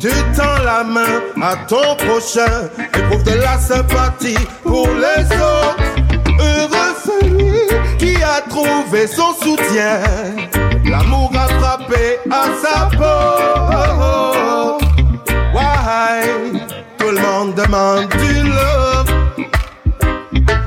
Tu 0.00 0.08
tends 0.36 0.62
la 0.64 0.82
main 0.82 1.20
à 1.40 1.54
ton 1.68 1.94
prochain, 1.94 2.68
éprouve 2.92 3.22
de 3.22 3.34
la 3.34 3.56
sympathie 3.58 4.38
pour 4.64 4.88
les 4.88 5.24
autres. 5.36 5.91
A 8.44 8.48
trouvé 8.48 9.06
son 9.06 9.32
soutien. 9.34 10.00
L'amour 10.84 11.30
a 11.34 11.48
frappé 11.60 12.18
à 12.30 12.44
sa 12.62 12.86
peau. 12.96 14.78
Why? 15.54 16.60
Tout 16.98 17.10
le 17.10 17.20
monde 17.20 17.54
demande 17.54 18.08
du 18.08 18.42
love. 18.42 19.10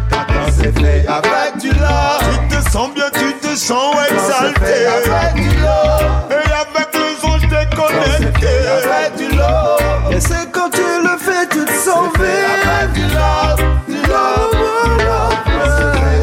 Quand 0.10 0.52
c'est 0.58 0.78
fait 0.80 1.06
avec 1.08 1.58
du 1.60 1.70
love. 1.72 2.24
Tu 2.50 2.56
te 2.56 2.70
sens 2.70 2.90
bien, 2.94 3.10
tu 3.14 3.34
te 3.40 3.56
sens 3.56 3.96
exalté. 4.10 4.86
Avec 4.88 5.34
du 5.36 5.50
love. 5.60 6.06
Et 6.32 6.52
avec 6.54 6.90
les 6.94 7.16
anges 7.28 7.42
déconnectés. 7.42 8.68
Avec 8.84 9.16
du 9.18 9.28
love. 9.36 10.12
Et 10.12 10.20
c'est 10.20 10.52
quand 10.52 10.70
tu 10.70 10.82
le 11.04 11.18
fais, 11.18 11.48
tu 11.52 11.66
te 11.66 11.72
sens 11.72 12.08
vivre. 12.16 12.70
Avec 12.80 12.94
du 12.94 13.02
love, 13.02 13.62
du 13.88 14.02
love, 14.08 14.52
du 14.86 14.90
love. 15.04 15.34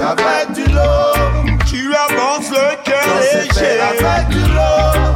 Avec 0.02 0.52
du 0.52 0.64
love 0.72 1.41
tu 1.72 1.88
avances 1.94 2.50
le 2.50 2.76
cœur 2.84 3.02
léger. 3.32 3.80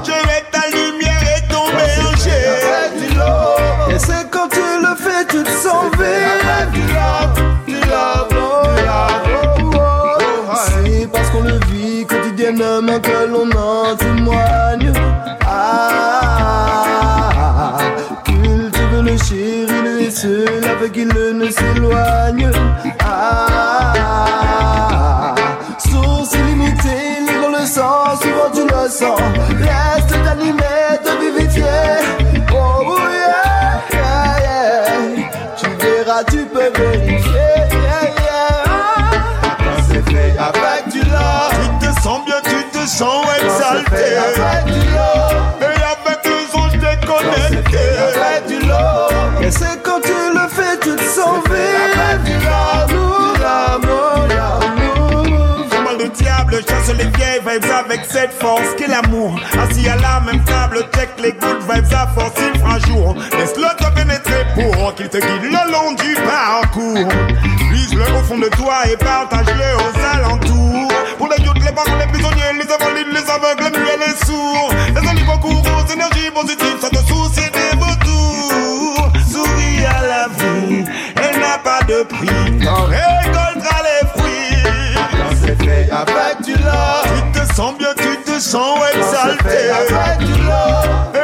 Je 0.04 0.16
vais 0.26 0.42
ta 0.50 0.62
lumière 0.74 1.24
et 1.36 1.42
ton 1.52 1.66
berger. 1.68 2.46
Et 3.90 3.98
c'est 3.98 4.24
quand 4.30 4.48
tu 4.48 4.64
le 4.80 4.94
fais, 4.96 5.22
tu 5.28 5.42
te 5.42 5.50
sens 5.50 5.84
C'est 5.98 6.24
oh, 7.92 8.04
oh, 8.32 8.64
oh, 9.74 9.78
parce 11.12 11.28
qu'on 11.30 11.42
le 11.42 11.58
vit 11.70 12.06
quotidiennement 12.06 13.00
que 13.00 13.26
l'on 13.30 13.50
en 13.50 13.94
témoigne. 13.96 14.92
Ah, 15.46 16.16
cultive 18.24 19.02
le 19.04 19.16
chéri, 19.18 20.06
et 20.06 20.10
seul 20.10 20.64
avec 20.64 20.96
il 20.96 21.08
ne 21.08 21.50
s'éloigne. 21.50 22.50
Ah 23.00 23.76
source 26.26 26.34
illimitée, 26.34 27.20
libre 27.20 27.58
le 27.58 27.66
sang, 27.66 28.16
souvent 28.20 28.50
tu 28.52 28.62
le 28.62 28.88
sens. 28.88 29.20
Reste 29.58 30.14
animé 30.30 30.62
de 31.04 31.10
vivifier. 31.20 31.64
Oh 32.52 32.96
yeah, 33.10 33.82
yeah, 33.92 34.38
yeah. 34.40 35.30
Tu 35.56 35.66
verras, 35.80 36.24
tu 36.24 36.44
peux 36.46 36.70
vérifier. 36.78 37.32
Yeah, 37.70 38.02
yeah. 38.18 38.64
Quand 39.58 39.82
c'est 39.88 40.10
fait 40.10 40.36
avec 40.38 40.88
du 40.90 41.00
love. 41.00 41.54
Tu 41.80 41.86
te 41.86 42.00
sens 42.00 42.24
bien, 42.24 42.40
tu 42.44 42.78
te 42.78 42.86
sens 42.86 43.26
exalté. 43.42 44.16
Avec 44.16 44.64
du 44.66 44.80
love. 44.90 45.35
De 56.56 56.66
chasse 56.66 56.88
les 56.96 57.04
vieilles 57.04 57.40
vibes 57.40 57.70
avec 57.70 58.00
cette 58.08 58.32
force 58.32 58.74
qu'est 58.76 58.88
l'amour. 58.88 59.38
Assis 59.58 59.88
à 59.88 59.96
la 59.96 60.20
même 60.20 60.42
table, 60.44 60.78
check 60.94 61.10
les 61.18 61.32
good 61.32 61.60
vibes 61.68 61.92
à 61.92 62.06
force, 62.06 62.32
il 62.38 62.60
fera 62.60 62.78
jour. 62.80 63.14
Laisse-le 63.36 63.68
te 63.76 63.90
pénétrer 63.94 64.46
pour 64.54 64.94
qu'il 64.94 65.08
te 65.08 65.18
guide 65.18 65.50
le 65.50 65.72
long 65.72 65.92
du 65.92 66.14
parcours. 66.14 67.12
Vise-le 67.72 68.02
au 68.02 68.24
fond 68.24 68.38
de 68.38 68.48
toi 68.48 68.74
et 68.90 68.96
partage-le 68.96 69.68
aux 69.84 70.16
alentours. 70.16 70.92
Pour 71.18 71.28
les 71.28 71.44
youths, 71.44 71.64
les 71.64 71.72
parents, 71.72 71.98
les 71.98 72.06
prisonniers, 72.06 72.52
les 72.54 72.72
invalides, 72.72 73.12
les 73.12 73.30
aveugles, 73.30 73.64
les 73.64 73.78
muets, 73.78 74.06
les 74.06 74.26
sourds. 74.26 74.70
Les 74.94 75.08
olives 75.08 75.40
courent 75.40 75.66
aux 75.78 75.92
énergies 75.92 76.30
positives, 76.32 76.80
sans 76.80 76.90
te 76.90 77.02
soucier 77.06 77.50
des 77.50 77.76
vautours. 77.76 79.12
Souris 79.30 79.84
à 79.84 80.06
la 80.06 80.28
vie, 80.28 80.84
elle 81.16 81.40
n'a 81.40 81.58
pas 81.58 81.82
de 81.82 82.02
prix. 82.04 83.35
Bien, 88.40 90.18
tu 90.18 91.15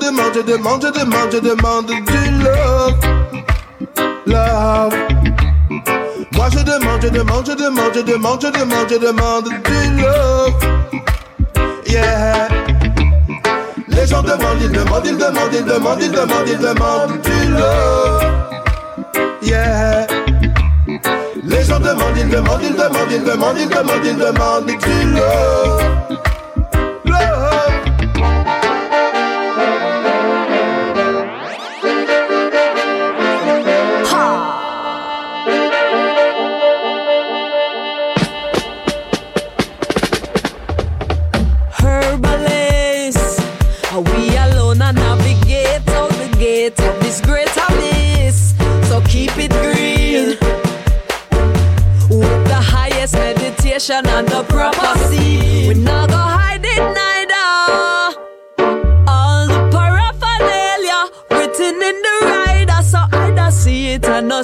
demande, 0.00 0.34
je 0.34 0.40
demande, 0.40 0.82
je 0.82 0.90
demande, 0.90 1.32
je 1.32 1.38
demande, 1.38 1.86
du 1.86 2.20
love. 2.44 2.96
Love. 4.26 4.94
Moi 6.32 6.48
je 6.50 6.62
demande, 6.62 7.02
je 7.02 7.08
demande, 7.08 7.46
je 7.46 7.52
demande, 7.52 7.94
je 7.94 8.00
demande, 8.00 8.40
je 8.42 8.48
demande, 8.48 8.88
je 8.90 8.98
demande 8.98 9.48
du 9.64 10.02
love. 10.02 10.54
Yeah. 11.86 12.48
Les 13.88 14.06
gens 14.06 14.22
demandent, 14.22 14.60
ils 14.62 14.70
demandent, 14.70 15.06
ils 15.06 15.16
demandent, 15.16 15.52
ils 15.52 15.64
demandent, 15.64 16.02
ils 16.02 16.10
demandent, 16.10 16.48
ils 16.48 16.58
demandent 16.58 17.20
du 17.22 17.48
love. 17.58 18.24
Yeah. 19.42 20.06
Les 21.44 21.64
gens 21.64 21.80
demandent, 21.80 22.16
ils 22.16 22.28
demandent, 22.28 22.62
ils 22.62 22.74
demandent, 22.74 23.10
ils 23.10 23.24
demandent, 23.24 23.58
ils 23.58 23.68
demandent, 23.68 24.04
ils 24.04 24.16
demandent 24.16 24.66
du. 24.66 25.00
Love. 25.14 26.19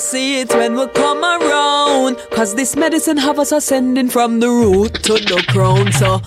See 0.06 0.40
it 0.40 0.54
when 0.54 0.76
we 0.76 0.86
come 0.88 1.24
around. 1.24 2.16
Cause 2.30 2.54
this 2.54 2.76
medicine 2.76 3.16
have 3.16 3.38
us 3.40 3.50
ascending 3.50 4.08
from 4.08 4.38
the 4.38 4.48
root 4.48 4.94
to 5.02 5.14
the 5.14 5.42
crown. 5.48 5.90
So 5.92 6.18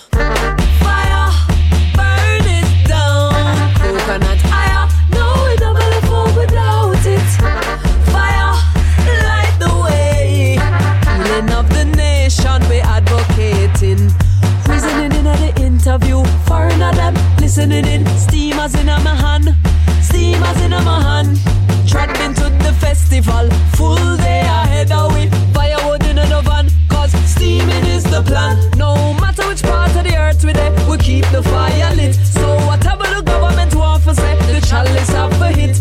fire, 0.83 1.31
burn 1.95 2.43
it 2.59 2.87
down. 2.87 3.31
Coconut 3.79 4.39
fire, 4.51 4.83
no 5.15 5.25
we 5.47 5.55
never 5.63 5.85
live 5.93 6.35
without 6.35 7.05
it. 7.15 7.29
Fire, 8.11 8.53
light 9.29 9.55
the 9.63 9.71
way. 9.85 10.59
Healing 11.07 11.49
of 11.59 11.69
the 11.69 11.85
nation, 11.95 12.59
we 12.69 12.81
advocating. 12.81 14.11
Reasoning 14.67 15.13
in 15.19 15.25
at 15.25 15.39
the 15.39 15.53
interview, 15.63 16.25
foreign 16.45 16.81
of 16.81 16.95
them 16.95 17.15
listening 17.39 17.85
in. 17.85 18.05
Steamers 18.17 18.75
in 18.75 18.87
my 18.87 19.15
hand, 19.15 19.55
steamers 20.19 20.61
in 20.61 20.71
my 20.71 20.99
hand. 21.01 21.37
Trapped 21.87 22.19
into 22.19 22.45
the 22.65 22.73
festival, 22.79 23.49
full 23.77 24.17
day 24.17 24.41
ahead 24.41 24.91
of 24.91 25.13
we. 25.15 25.29
Firewood 25.53 26.03
in 26.05 26.17
an 26.17 26.31
oven, 26.33 26.67
cause 26.89 27.11
steaming 27.33 27.85
is 27.95 28.03
the 28.03 28.21
plan. 28.21 28.55
No 28.77 29.13
matter 29.21 29.47
which 29.47 29.63
part 29.63 29.95
of 29.95 30.03
the 30.03 30.15
earth 30.17 30.43
we 30.43 30.51
there, 30.51 30.73
we 30.89 30.97
keep 30.97 31.25
the 31.35 31.41
fire 31.41 31.95
lit. 31.95 32.15
So 32.15 32.45
whatever 32.67 33.05
the 33.15 33.21
government 33.23 33.73
want 33.75 34.03
for 34.03 34.13
say, 34.13 34.35
the 34.51 34.61
chalice 34.67 35.09
have 35.09 35.33
for 35.39 35.51
hit. 35.59 35.75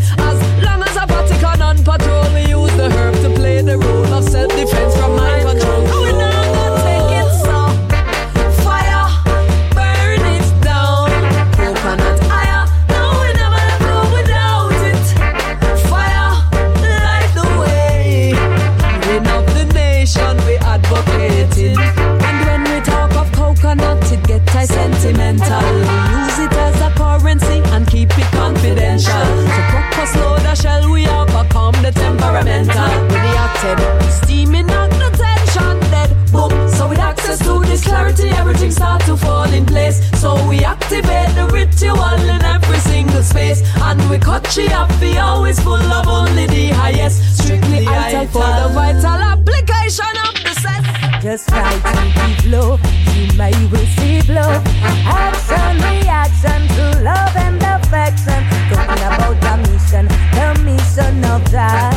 So 40.19 40.35
we 40.49 40.65
activate 40.65 41.33
the 41.37 41.49
ritual 41.53 42.19
in 42.27 42.43
every 42.43 42.79
single 42.79 43.23
space. 43.23 43.63
And 43.83 44.01
we 44.11 44.19
cut 44.19 44.45
she 44.51 44.67
up, 44.67 44.91
be 44.99 45.17
always 45.17 45.61
full 45.61 45.75
of 45.99 46.09
only 46.09 46.47
the 46.47 46.71
highest. 46.71 47.39
Strictly 47.39 47.85
vital 47.85 48.27
for 48.27 48.41
the 48.41 48.69
vital 48.75 49.21
application 49.33 50.13
of 50.27 50.35
the 50.43 50.55
set. 50.61 51.23
Just 51.23 51.49
try 51.49 51.71
to 51.71 52.03
give 52.19 52.47
love, 52.51 52.81
you 53.15 53.39
may 53.39 53.55
receive 53.67 54.29
love. 54.29 54.61
Action, 55.07 55.77
reaction 55.87 56.67
to 56.75 57.01
love 57.03 57.37
and 57.37 57.63
affection. 57.63 58.43
Talking 58.75 59.05
about 59.07 59.37
the 59.41 59.71
mission, 59.71 60.09
the 60.35 60.49
mission 60.65 61.25
of 61.27 61.49
that. 61.53 61.95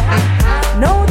Know 0.80 1.11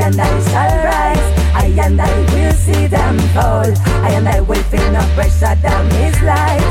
and 0.00 0.20
I 0.20 0.32
shall 0.48 0.74
rise. 0.84 1.28
I 1.54 1.66
and 1.84 2.00
I 2.00 2.12
will 2.32 2.52
see 2.52 2.86
them 2.86 3.18
fall. 3.34 3.70
I 4.06 4.10
and 4.18 4.28
I 4.28 4.40
will 4.40 4.62
feel 4.72 4.90
no 4.92 5.02
pressure 5.14 5.56
down 5.62 5.84
his 5.90 6.16
light. 6.22 6.70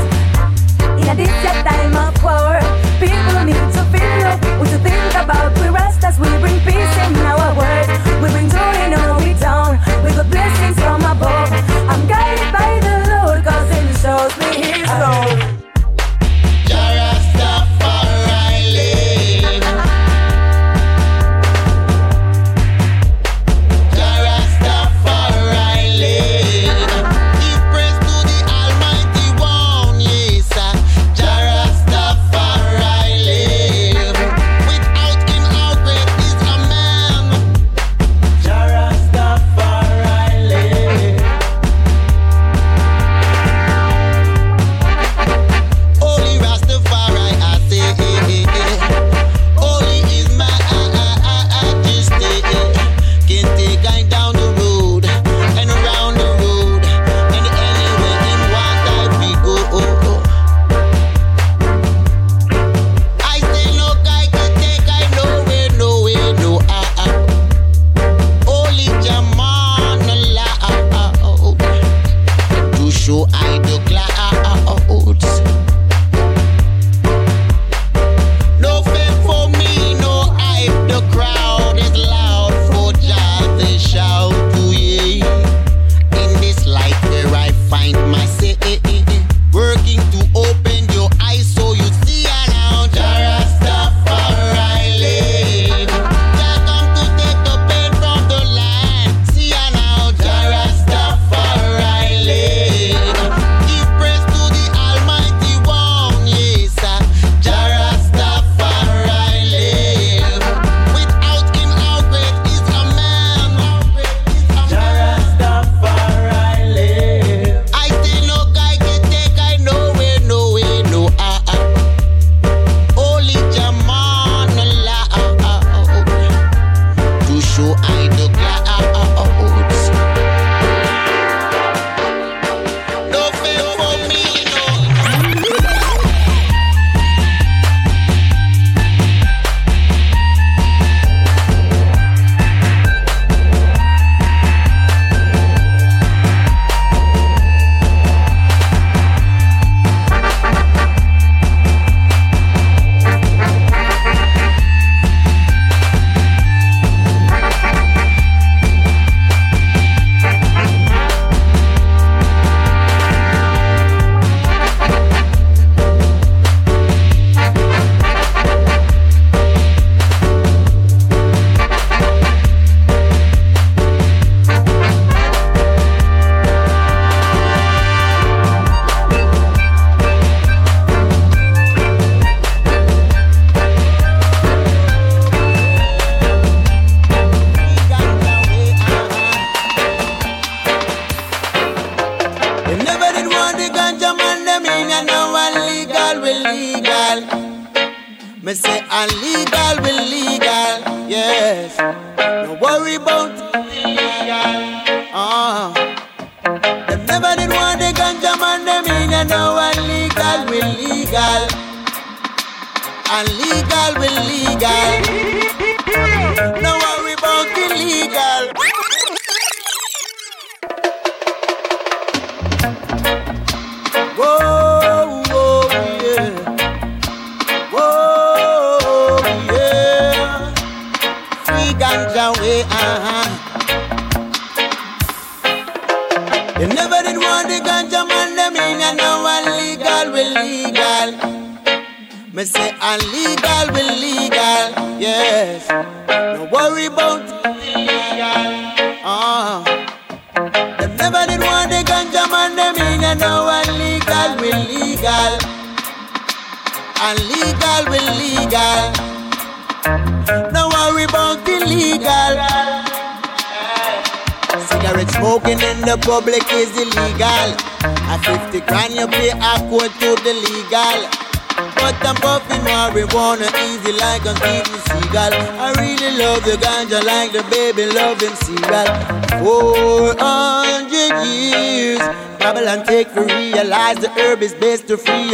In 1.00 1.06
a 1.08 1.14
this 1.14 1.30
time 1.64 1.96
of 1.96 2.14
war, 2.22 2.58
people 2.98 3.44
need 3.44 3.66
to 3.76 3.82
feel 3.94 4.30
what 4.58 4.70
We 4.72 4.78
think 4.86 5.14
about 5.14 5.56
we 5.60 5.68
rest 5.68 6.04
as 6.04 6.18
we 6.18 6.28
bring 6.42 6.58
peace 6.66 6.96
in 7.06 7.14
our 7.30 7.50
world. 7.58 7.88
We 8.22 8.28
bring 8.34 8.48
joy 8.50 8.76
in 8.84 8.94
all 8.98 9.18
we 9.22 9.32
down 9.34 9.78
with 10.02 10.16
the 10.16 10.24
blessings 10.24 10.78
from 10.80 11.00
above. 11.02 11.50
I'm 11.90 12.06
guided 12.06 12.52
by 12.52 12.79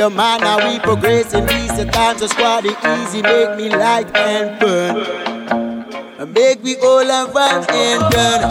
your 0.08 0.16
mind. 0.16 0.42
Now 0.42 0.58
we 0.68 0.78
progress 0.78 1.34
in 1.34 1.44
recent 1.46 1.92
times, 1.92 2.20
so 2.20 2.26
squad 2.26 2.64
it 2.64 2.76
easy, 2.98 3.22
make 3.22 3.56
me 3.56 3.68
light 3.70 4.14
and 4.16 4.58
burn. 4.60 4.94
Make 6.32 6.62
we 6.62 6.76
all 6.76 7.04
have 7.04 7.32
fun 7.32 7.64
and 7.70 8.00
done. 8.12 8.42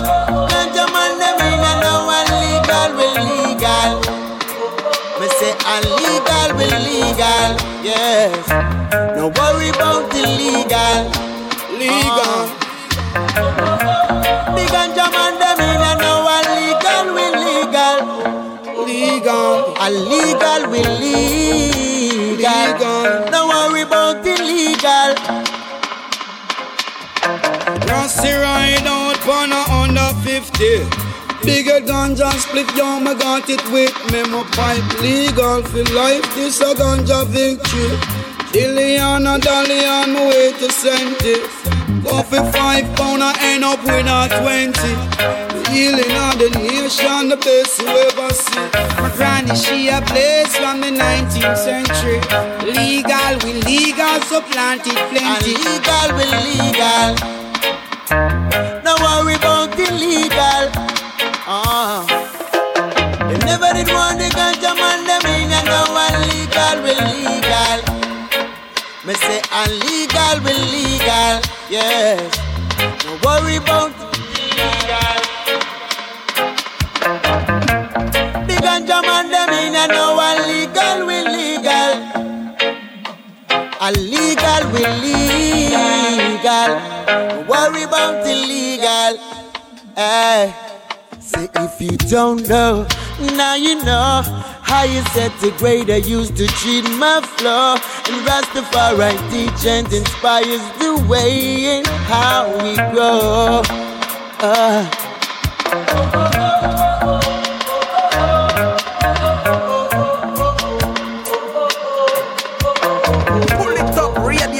Ganja 0.49 0.85
man, 0.93 1.21
I 1.21 1.31
mean, 1.39 1.61
I 1.63 1.73
know 1.81 1.97
legal, 2.43 2.89
we 2.97 3.07
legal. 3.23 3.91
Me 5.19 5.27
say 5.39 5.53
illegal, 5.75 6.49
we 6.57 6.65
legal, 6.87 7.51
yes. 7.83 8.47
No 9.15 9.31
worry 9.37 9.69
about 9.69 10.13
illegal. 10.13 11.03
Legal. 11.79 12.19
Uh-huh. 12.19 12.54
Illegal 19.85 20.71
we 20.71 20.81
legal. 20.97 22.41
No 23.29 23.47
worry 23.47 23.81
about 23.81 24.25
illegal. 24.25 25.13
Just 27.85 28.23
ride 28.23 28.87
out 28.87 29.27
on 29.27 29.51
a 29.51 29.61
under 29.69 30.11
50. 30.23 31.05
Bigger 31.45 31.81
ganja 31.85 32.31
split, 32.39 32.67
yo, 32.75 32.99
me 32.99 33.13
got 33.13 33.47
it 33.47 33.63
with 33.71 33.93
me. 34.11 34.23
My 34.23 34.43
pipe 34.53 35.01
legal 35.01 35.61
for 35.61 35.83
life, 35.93 36.25
this 36.33 36.61
a 36.61 36.73
ganja 36.73 37.23
victory. 37.27 38.24
Dillian 38.55 39.27
Dalian, 39.41 40.13
my 40.13 40.29
way 40.29 40.53
to 40.53 40.71
Senti. 40.71 41.35
Go 42.07 42.23
for 42.23 42.39
five 42.55 42.87
pound, 42.95 43.21
I 43.21 43.35
end 43.51 43.65
up 43.65 43.83
with 43.83 44.07
a 44.07 44.31
twenty. 44.31 44.95
Healing 45.75 46.15
of 46.23 46.39
the 46.39 46.47
nation, 46.63 47.27
the 47.27 47.35
best 47.35 47.79
you 47.79 47.87
ever 48.07 48.31
see. 48.31 48.63
My 49.03 49.11
granny, 49.17 49.53
she 49.59 49.89
a 49.89 49.99
place 50.07 50.55
from 50.55 50.79
the 50.79 50.87
19th 50.87 51.57
century. 51.67 52.23
Legal, 52.63 53.35
we 53.43 53.59
legal, 53.67 54.21
so 54.31 54.39
planted 54.39 54.95
plenty. 55.11 55.51
And 55.51 55.67
legal, 55.67 56.07
we 56.15 56.23
legal. 56.47 57.11
No 58.87 58.95
worry 59.03 59.35
about 59.35 59.75
illegal. 59.75 60.71
Uh. 61.43 62.07
They 63.27 63.37
never 63.43 63.67
did 63.75 63.91
want 63.91 64.15
the 64.19 64.31
ganja 64.31 64.71
man, 64.79 65.03
them 65.03 65.25
in 65.27 65.51
and 65.51 65.65
now 65.67 65.91
illegal, 66.07 66.77
we 66.83 66.95
legal. 66.95 67.34
Me 69.05 69.13
say 69.13 69.39
illegal, 69.63 70.37
we 70.43 70.53
legal, 70.73 71.39
yes. 71.69 72.37
No 73.05 73.11
worry 73.23 73.57
about 73.57 73.93
illegal. 74.17 75.21
The 78.47 78.55
ganja 78.65 78.99
man 79.05 79.29
them 79.29 79.49
in 79.61 79.75
and 79.75 79.91
now 79.91 80.17
illegal, 80.31 81.05
we 81.05 81.17
legal. 81.37 81.93
Illegal, 83.87 84.63
we 84.73 84.83
legal. 85.05 86.71
No 87.29 87.45
worry 87.47 87.83
about 87.83 88.25
illegal, 88.25 89.19
eh. 89.95 90.74
Say 91.25 91.49
if 91.55 91.81
you 91.81 91.97
don't 91.97 92.47
know, 92.47 92.85
now 93.19 93.55
you 93.55 93.83
know 93.83 94.21
how 94.61 94.83
you 94.83 95.01
set 95.13 95.31
the 95.41 95.49
grade 95.57 95.89
I 95.89 95.95
used 95.95 96.37
to 96.37 96.45
treat 96.45 96.83
my 96.99 97.19
flow. 97.37 97.77
And 98.05 98.27
Rastafari 98.27 99.17
teach 99.31 99.65
and 99.65 99.91
inspires 99.91 100.61
the 100.77 101.03
way 101.09 101.79
in 101.79 101.85
how 102.05 102.45
we 102.61 102.75
grow. 102.93 103.63
Uh. 104.39 104.85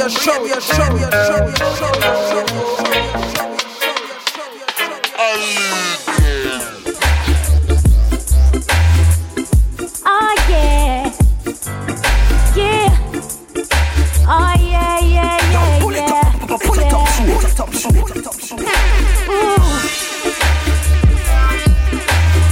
Show, 0.06 0.10
show, 0.10 0.60
show, 0.60 0.60
show, 0.60 0.94
radio 0.94 1.10
show. 2.30 2.75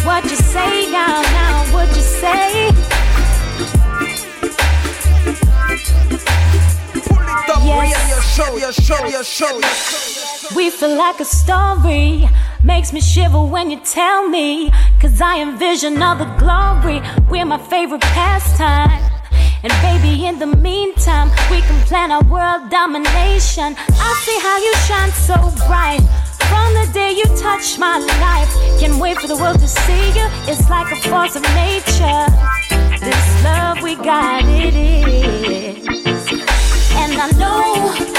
What 0.04 0.24
you 0.26 0.36
say 0.36 0.92
now, 0.92 1.22
now? 1.22 1.64
What 1.72 1.88
you 1.96 2.02
say? 2.02 2.72
Pull 7.06 7.84
Yes. 7.86 8.36
show, 8.36 8.52
radio 8.54 8.72
show, 8.72 9.04
radio 9.04 9.22
show. 9.22 9.62
We 10.56 10.72
feel 10.72 10.98
like 10.98 11.20
a 11.20 11.26
story. 11.26 12.28
Makes 12.64 12.92
me 12.92 13.00
shiver 13.00 13.44
when 13.44 13.70
you 13.70 13.80
tell 13.86 14.28
me. 14.28 14.72
Cause 15.00 15.22
I 15.22 15.40
envision 15.40 16.02
all 16.02 16.16
the 16.16 16.26
glory. 16.40 17.02
We're 17.30 17.46
my 17.46 17.60
favorite 17.60 18.02
pastime. 18.02 19.13
And 19.64 19.72
baby, 19.82 20.26
in 20.26 20.40
the 20.40 20.48
meantime, 20.48 21.30
we 21.50 21.62
can 21.62 21.80
plan 21.88 22.12
our 22.12 22.24
world 22.24 22.70
domination. 22.70 23.76
I 23.78 24.10
see 24.26 24.38
how 24.44 24.58
you 24.60 24.74
shine 24.88 25.12
so 25.12 25.36
bright. 25.66 26.02
From 26.52 26.74
the 26.74 26.92
day 26.94 27.12
you 27.14 27.24
touched 27.38 27.80
my 27.80 27.98
life, 27.98 28.52
can't 28.80 29.00
wait 29.00 29.18
for 29.20 29.28
the 29.28 29.38
world 29.38 29.60
to 29.60 29.68
see 29.68 30.08
you. 30.20 30.28
It's 30.52 30.70
like 30.70 30.92
a 30.92 30.98
force 31.08 31.38
of 31.38 31.44
nature. 31.56 32.28
This 33.00 33.44
love 33.44 33.82
we 33.82 33.96
got, 33.96 34.44
it 34.44 34.76
is. 34.76 35.88
And 36.96 37.14
I 37.18 37.32
know, 37.40 38.13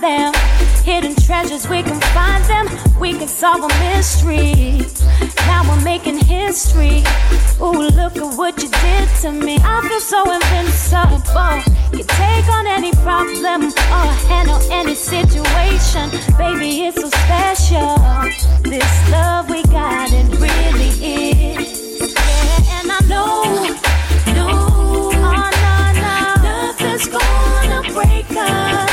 them. 0.00 0.32
Hidden 0.84 1.14
treasures, 1.16 1.68
we 1.68 1.82
can 1.82 2.00
find 2.12 2.44
them. 2.44 2.66
We 2.98 3.12
can 3.12 3.28
solve 3.28 3.62
a 3.62 3.68
mystery. 3.80 4.80
Now 5.46 5.62
we're 5.68 5.84
making 5.84 6.18
history. 6.18 7.02
Ooh, 7.60 7.88
look 8.00 8.16
at 8.16 8.36
what 8.36 8.62
you 8.62 8.70
did 8.70 9.08
to 9.20 9.32
me. 9.32 9.58
I 9.62 9.86
feel 9.88 10.00
so 10.00 10.20
invincible. 10.32 11.20
Can 11.92 12.06
take 12.06 12.48
on 12.48 12.66
any 12.66 12.92
problem 13.02 13.64
or 13.64 14.06
handle 14.28 14.60
any 14.70 14.94
situation. 14.94 16.10
Baby, 16.38 16.86
it's 16.86 17.00
so 17.00 17.08
special. 17.08 17.96
This 18.62 19.10
love 19.10 19.50
we 19.50 19.62
got, 19.64 20.10
it 20.12 20.28
really 20.40 20.92
is. 21.04 22.14
Yeah, 22.14 22.78
and 22.80 22.90
I 22.90 23.00
know, 23.08 23.42
no, 24.34 24.46
oh, 24.48 25.10
no, 25.12 25.32
no, 26.00 26.42
nothing's 26.42 27.08
gonna 27.08 27.92
break 27.92 28.30
us. 28.30 28.89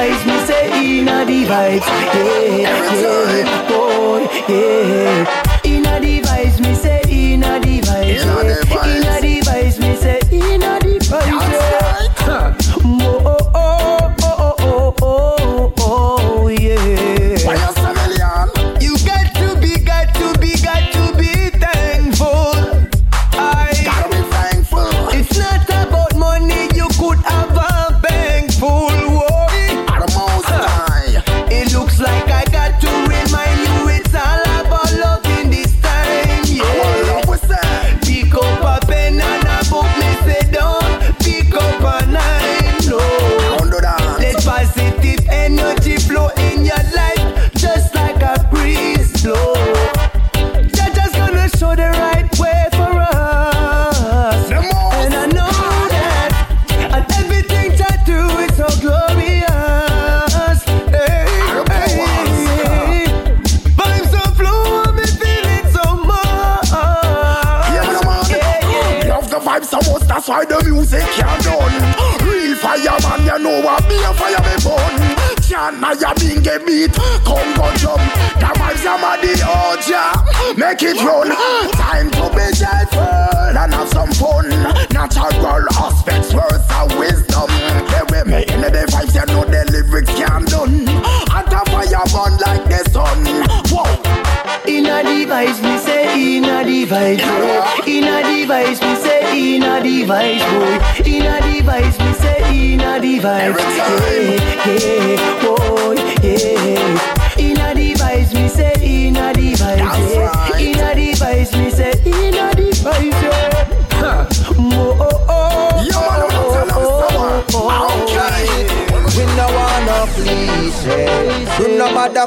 Vibes, 0.00 0.24
me 0.24 0.46
say 0.46 0.98
inna 0.98 1.26
the 1.26 1.44
vibes, 1.44 1.86
yeah, 1.86 2.49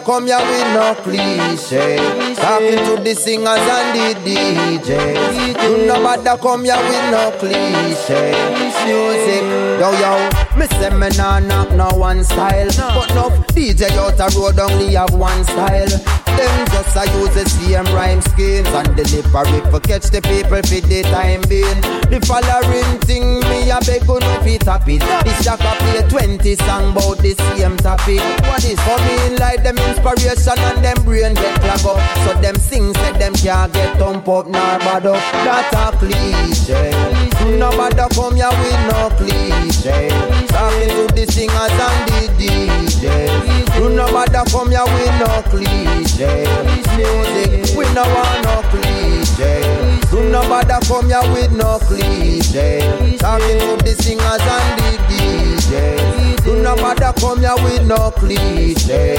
come 0.03 0.27
here 0.27 0.37
with 0.37 0.73
no 0.73 0.95
cliche. 1.01 1.97
Talking 2.35 2.77
to 2.85 3.01
the 3.01 3.15
singers 3.15 3.57
and 3.57 3.97
the 3.97 4.19
DJs. 4.25 5.53
Do 5.61 5.87
no 5.87 5.95
bother 6.03 6.37
come 6.41 6.65
here 6.65 6.77
with 6.77 7.11
no 7.11 7.31
cliche. 7.39 8.31
Music, 8.85 9.43
yo 9.79 9.91
yo. 9.99 10.29
Me 10.57 10.67
say 10.67 10.89
me 10.89 11.09
nah 11.17 11.39
knock 11.39 11.71
no 11.71 11.89
one 11.97 12.23
style, 12.23 12.67
but 12.67 13.13
no 13.15 13.29
DJ 13.53 13.89
out 13.97 14.19
a 14.19 14.37
road 14.37 14.59
only 14.59 14.93
have 14.93 15.13
one 15.13 15.43
style. 15.45 16.22
Them 16.33 16.65
just 16.73 16.97
a 16.97 17.05
use 17.19 17.33
the 17.35 17.45
same 17.45 17.85
rhyme 17.93 18.21
schemes 18.21 18.73
and 18.73 18.89
delivery 18.97 19.61
for 19.69 19.79
catch 19.79 20.09
the 20.09 20.21
people 20.21 20.57
for 20.65 20.81
the 20.81 21.01
time 21.13 21.45
being. 21.45 21.81
The 22.09 22.17
following 22.25 22.97
thing 23.05 23.39
me 23.45 23.69
a 23.69 23.77
beg 23.85 24.01
you 24.09 24.17
no 24.19 24.33
fit 24.41 24.61
tap 24.61 24.87
it. 24.87 25.05
This 25.23 25.45
jacka 25.45 25.77
play 25.85 26.01
20 26.09 26.55
song 26.65 26.91
about 26.91 27.17
the 27.19 27.37
same 27.53 27.77
topic. 27.77 28.21
What 28.49 28.65
is 28.65 28.79
for 28.81 29.03
coming 29.03 29.37
like 29.37 29.63
them 29.63 29.77
inspiration 29.77 30.57
and 30.57 30.83
them 30.83 31.03
brain 31.03 31.33
get 31.33 31.59
clog 31.61 31.97
up. 31.97 32.17
So 32.23 32.33
them 32.41 32.55
sing 32.55 32.93
say 32.93 33.11
them 33.17 33.33
can't 33.33 33.73
get 33.73 33.97
thump 33.97 34.27
up 34.27 34.45
nor 34.45 34.77
bad 34.79 35.05
up. 35.05 35.21
That 35.45 35.73
a 35.73 35.97
cliche. 35.97 36.91
Nobody 37.57 37.95
come 38.15 38.35
here 38.35 38.49
with 38.49 38.81
no 38.89 39.09
cliche. 39.17 40.09
Talking 40.47 40.89
to 40.89 41.13
the 41.13 41.25
singers 41.29 41.71
and 41.71 41.99
the 42.09 42.23
DJs. 42.39 43.62
You 43.83 43.89
nobody 43.89 44.39
come 44.49 44.71
here 44.71 44.85
with 44.85 45.11
no 45.19 45.41
cliche. 45.51 46.47
Music, 46.95 47.75
we 47.75 47.83
no 47.91 48.03
want 48.15 48.43
no 48.45 48.61
cliche. 48.71 49.59
You 50.09 50.29
nobody 50.29 50.87
come 50.87 51.09
here 51.09 51.33
with 51.33 51.51
no 51.51 51.79
cliche. 51.79 52.79
Talking 53.17 53.59
to 53.59 53.83
the 53.83 53.93
singers 53.99 54.39
and 54.39 54.79
the 54.79 54.91
DJs. 55.11 56.45
You 56.45 56.63
nobody 56.63 57.11
come 57.19 57.39
here 57.41 57.55
with 57.61 57.85
no 57.85 58.11
cliche. 58.11 59.17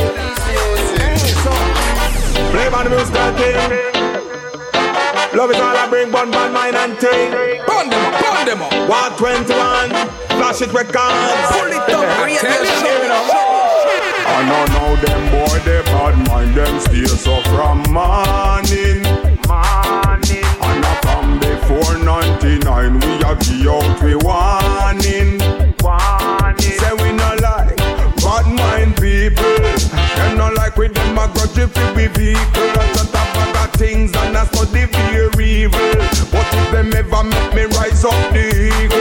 So, 1.45 1.53
play 2.49 2.71
by 2.71 2.85
the 2.85 2.89
music 2.89 3.13
thing. 3.37 3.61
Love 5.37 5.51
is 5.51 5.61
all 5.61 5.77
I 5.77 5.89
bring, 5.91 6.11
one 6.11 6.31
bad 6.31 6.53
mind 6.55 6.75
and 6.75 6.99
ting. 6.99 7.33
Burn 7.67 7.91
them 7.91 8.01
up, 8.01 8.17
burn 8.25 8.47
them 8.49 8.63
up. 8.63 8.73
121, 9.21 9.91
flash 10.41 10.63
it 10.63 10.73
records. 10.73 11.53
Pull 11.53 11.69
it 11.69 11.85
up, 11.93 12.25
radio 12.25 12.41
I 12.41 13.54
know 14.25 14.43
now 14.47 14.65
now 14.67 14.95
them 15.03 15.31
boy, 15.31 15.59
they 15.65 15.83
bad 15.83 16.29
mind, 16.29 16.55
them 16.55 16.81
stay 16.81 17.05
so 17.05 17.41
from 17.43 17.83
morning. 17.93 19.03
Morning. 19.49 20.45
And 20.65 20.85
I 20.85 20.99
from 21.03 21.39
before 21.39 21.99
99, 21.99 23.01
we 23.01 23.15
a 23.17 23.35
the 23.37 23.69
out 23.71 24.03
we 24.03 24.17
warning. 24.17 25.39
Warning. 25.83 26.79
Say 26.81 26.93
we 27.03 27.13
no 27.13 27.37
like 27.43 27.77
bad 28.23 28.47
mind 28.49 28.97
people. 28.97 29.45
Them 30.17 30.39
no 30.39 30.49
like 30.57 30.77
with 30.77 30.95
them 30.95 31.19
a 31.19 31.29
grudge 31.29 31.59
if 31.59 31.75
we 31.97 32.07
vehicle. 32.07 32.73
And 32.81 32.97
shut 32.97 33.15
up 33.15 33.35
bag 33.35 33.69
of 33.69 33.75
things 33.75 34.17
and 34.17 34.37
I 34.37 34.45
study 34.47 34.87
fear 34.87 35.31
evil. 35.41 35.95
But 36.33 36.49
if 36.55 36.71
them 36.73 36.93
ever 36.95 37.25
make 37.25 37.55
me 37.55 37.65
rise 37.77 38.05
up 38.05 38.33
the 38.33 38.45
eagle, 38.49 38.85
I 38.85 38.85
start 38.85 38.94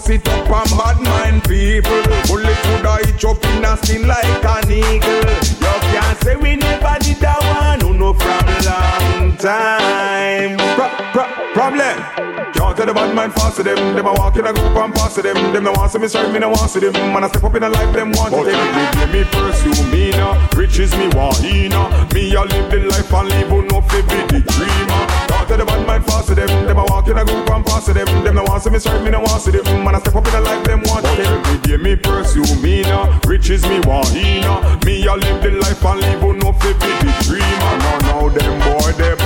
bust 0.00 0.10
it 0.10 0.28
up 0.28 0.50
on 0.50 0.78
bad 0.78 1.00
mind 1.00 1.44
people. 1.44 2.02
Bullet 2.26 2.56
could 2.64 2.86
I 2.86 3.02
up 3.28 3.44
in 3.44 3.64
a 3.64 3.76
skin 3.76 4.06
like 4.06 4.44
an 4.44 4.70
eagle. 4.70 5.20
You 5.60 5.74
can't 5.92 6.18
say 6.22 6.36
we 6.36 6.56
never 6.56 6.96
did 7.00 7.16
that 7.18 7.40
one, 7.42 7.78
No, 7.80 7.92
know 7.92 8.14
from 8.14 8.46
long 8.64 9.36
time. 9.36 10.56
Pro- 10.76 10.96
pro- 11.12 11.52
problem. 11.54 12.49
Can't 12.70 12.86
tell 12.86 12.86
the 12.86 12.94
bad 12.94 13.16
mind 13.16 13.34
fast 13.34 13.56
to 13.56 13.64
them. 13.64 13.74
Them 13.96 14.06
a 14.06 14.12
walk 14.14 14.36
in 14.36 14.46
a 14.46 14.52
group 14.52 14.76
and 14.78 14.94
pass 14.94 15.16
to 15.16 15.22
them. 15.22 15.34
Them 15.52 15.64
no 15.64 15.72
want 15.72 15.90
see 15.90 15.98
me 15.98 16.06
strike, 16.06 16.30
me 16.30 16.38
no 16.38 16.50
want 16.50 16.70
see 16.70 16.78
them. 16.78 16.94
Man, 17.10 17.24
I 17.24 17.26
step 17.26 17.42
up 17.42 17.54
in 17.56 17.64
a 17.64 17.68
life, 17.68 17.92
them 17.92 18.12
want 18.14 18.30
to 18.30 18.46
them. 18.46 18.54
But 18.54 18.94
give 18.94 19.10
me 19.10 19.24
pursue 19.26 19.74
me 19.90 20.14
now. 20.14 20.38
Riches 20.54 20.94
me 20.94 21.08
want 21.10 21.34
he 21.38 21.66
now. 21.66 21.90
Me 22.14 22.30
a 22.30 22.46
live 22.46 22.70
the 22.70 22.78
life 22.86 23.10
and 23.10 23.28
live 23.28 23.48
who 23.50 23.66
no 23.66 23.82
fi 23.82 24.06
be 24.06 24.22
the 24.30 24.38
dreamer. 24.46 25.02
Can't 25.26 25.48
tell 25.50 25.58
the 25.58 25.66
bad 25.66 25.82
mind 25.84 26.06
fast 26.06 26.28
to 26.28 26.36
them. 26.38 26.46
Them 26.46 26.78
a 26.78 26.84
walk 26.86 27.08
in 27.08 27.18
a 27.18 27.24
group 27.24 27.50
and 27.50 27.66
pass 27.66 27.86
to 27.86 27.92
them. 27.92 28.06
Them 28.22 28.36
no 28.38 28.44
want 28.46 28.62
see 28.62 28.70
me 28.70 28.78
strike, 28.78 29.02
me 29.02 29.10
no 29.10 29.18
want 29.18 29.42
see 29.42 29.50
them. 29.50 29.66
Man, 29.82 29.96
I 29.96 29.98
step 29.98 30.14
up 30.14 30.28
in 30.30 30.34
a 30.38 30.40
life, 30.40 30.62
them 30.62 30.82
want 30.86 31.02
to 31.10 31.14
them. 31.18 31.42
But 31.42 31.62
give 31.66 31.82
me 31.82 31.96
pursue 31.96 32.46
me 32.62 32.82
now. 32.82 33.18
Riches 33.26 33.66
me 33.66 33.80
want 33.82 34.14
he 34.14 34.46
now. 34.46 34.78
Me 34.86 35.02
a 35.10 35.18
live 35.18 35.42
the 35.42 35.50
life 35.58 35.82
and 35.82 36.00
live 36.06 36.20
who 36.22 36.38
no 36.38 36.54
fi 36.54 36.70
be 36.78 36.90
the 37.02 37.10
dreamer. 37.26 37.72
Now, 37.82 37.98
now 38.06 38.28
them 38.30 38.54
boy, 38.62 38.94
they 38.94 39.18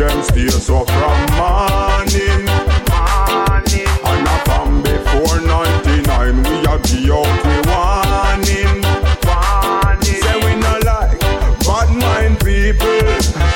them 0.00 0.22
stay 0.22 0.48
so 0.48 0.84
from 0.84 1.20
morning. 1.36 2.44
morning. 2.88 3.90
And 4.08 4.28
I 4.28 4.36
from 4.48 4.80
before 4.82 5.40
99 5.44 6.42
We 6.42 6.56
a 6.64 6.76
be 6.88 7.12
out 7.12 7.40
we 7.44 7.56
warning. 7.68 8.80
Say 10.00 10.36
we 10.40 10.52
no 10.56 10.72
like 10.88 11.20
Bad 11.68 11.90
mind 12.00 12.40
people. 12.40 13.04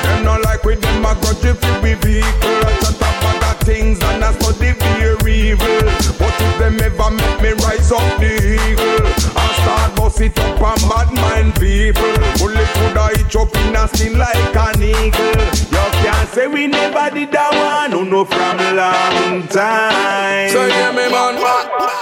Them 0.05 0.24
no 0.24 0.36
like 0.45 0.64
with 0.64 0.82
them 0.82 1.07
a 1.07 1.14
grudge 1.16 1.45
if 1.49 1.82
we 1.82 1.95
vehicle. 1.95 2.61
Shut 2.80 3.01
up 3.01 3.24
of 3.49 3.61
things 3.64 3.99
and 4.03 4.22
I 4.22 4.32
study 4.34 4.72
fear 4.72 5.16
evil. 5.26 5.80
But 6.20 6.36
if 6.45 6.59
them 6.59 6.78
ever 6.80 7.11
make 7.11 7.40
me 7.40 7.51
rise 7.64 7.90
up 7.90 8.05
the 8.20 8.36
eagle? 8.36 9.07
I 9.34 9.47
start 9.62 9.97
bust 9.97 10.20
it 10.20 10.38
up 10.38 10.61
on 10.61 10.76
bad 10.90 11.11
mind 11.14 11.55
people 11.55 12.34
Bullet 12.45 12.68
could 12.76 12.99
I 13.01 13.16
up 13.40 13.57
in 13.57 13.74
a 13.74 13.88
skin 13.88 14.18
like 14.18 14.36
an 14.53 14.82
eagle 14.82 15.40
You 15.72 15.84
can't 16.05 16.28
say 16.28 16.47
we 16.47 16.66
never 16.66 17.09
did 17.09 17.32
that 17.32 17.57
one 17.57 18.11
know 18.11 18.24
from 18.26 18.59
long 18.76 19.49
time 19.49 20.51
So 20.51 20.66
yeah, 20.66 20.92
me 20.92 21.09
man, 21.09 21.40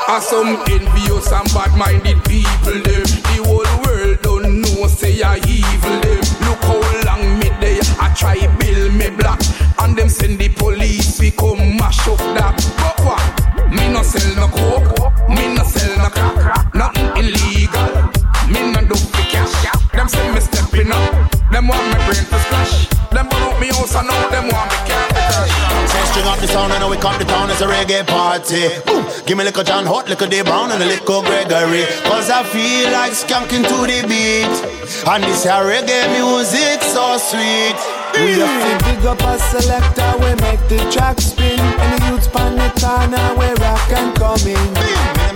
are 0.08 0.20
some 0.20 0.58
envious 0.68 1.30
and 1.32 1.48
bad-minded 1.54 2.24
people 2.24 2.82
them. 2.82 3.06
The 3.30 3.38
whole 3.46 3.70
world 3.86 4.20
don't 4.22 4.60
know 4.60 4.86
say 4.88 5.22
I 5.22 5.36
evil 5.46 6.00
them. 6.00 6.20
Look 6.44 6.60
how 6.66 6.82
long 7.06 7.38
me 7.38 7.48
they 7.60 7.78
I 8.00 8.12
try 8.14 8.36
build 8.58 8.94
me 8.94 9.10
black, 9.10 9.40
and 9.78 9.96
them 9.96 10.08
send 10.08 10.38
the 10.38 10.48
police 10.48 11.20
we 11.20 11.30
come 11.30 11.76
mash 11.76 12.06
up 12.08 12.18
that. 12.36 12.56
But 12.76 12.98
what? 13.06 13.70
Me 13.70 13.88
no 13.92 14.02
sell 14.02 14.34
no 14.36 14.48
coke, 14.48 14.98
brain 22.12 22.24
to 22.28 22.38
splash. 22.44 22.88
Them 23.10 23.28
burn 23.28 23.42
out 23.42 23.60
me 23.60 23.68
house 23.68 23.96
and 23.96 24.08
now 24.08 24.28
them 24.28 24.48
want 24.52 24.68
me 24.68 24.78
can't 24.84 25.88
So 25.88 25.98
string 26.12 26.26
up 26.28 26.38
the 26.38 26.48
sound, 26.48 26.72
I 26.72 26.78
know 26.78 26.88
we 26.88 26.96
come 26.96 27.18
to 27.18 27.24
town, 27.24 27.50
it's 27.50 27.60
a 27.60 27.66
reggae 27.66 28.06
party. 28.06 28.68
Boom, 28.86 29.04
give 29.26 29.36
me 29.36 29.44
little 29.44 29.64
John 29.64 29.86
Hot, 29.86 30.08
little 30.08 30.28
Dave 30.28 30.44
Brown, 30.44 30.70
and 30.72 30.82
a 30.82 30.86
little 30.86 31.22
Gregory. 31.22 31.84
Cause 32.04 32.28
I 32.30 32.44
feel 32.44 32.92
like 32.92 33.12
skanking 33.12 33.64
to 33.64 33.78
the 33.88 34.00
beat. 34.08 34.52
And 35.08 35.24
this 35.24 35.44
here 35.44 35.64
reggae 35.64 36.08
music 36.12 36.80
so 36.82 37.16
sweet. 37.18 37.78
We 38.12 38.36
have 38.40 38.60
to 38.60 38.84
big 38.84 39.06
up 39.06 39.20
a 39.24 39.38
selector, 39.38 40.12
we 40.20 40.30
make 40.44 40.60
the 40.68 40.80
track 40.92 41.20
spin. 41.20 41.58
And 41.58 41.88
the 41.96 42.06
youths 42.08 42.28
pan 42.28 42.56
the 42.56 42.68
corner, 42.80 43.24
we 43.38 43.48
rock 43.64 43.88
and 43.92 44.14
come 44.16 44.44
in. 44.44 44.68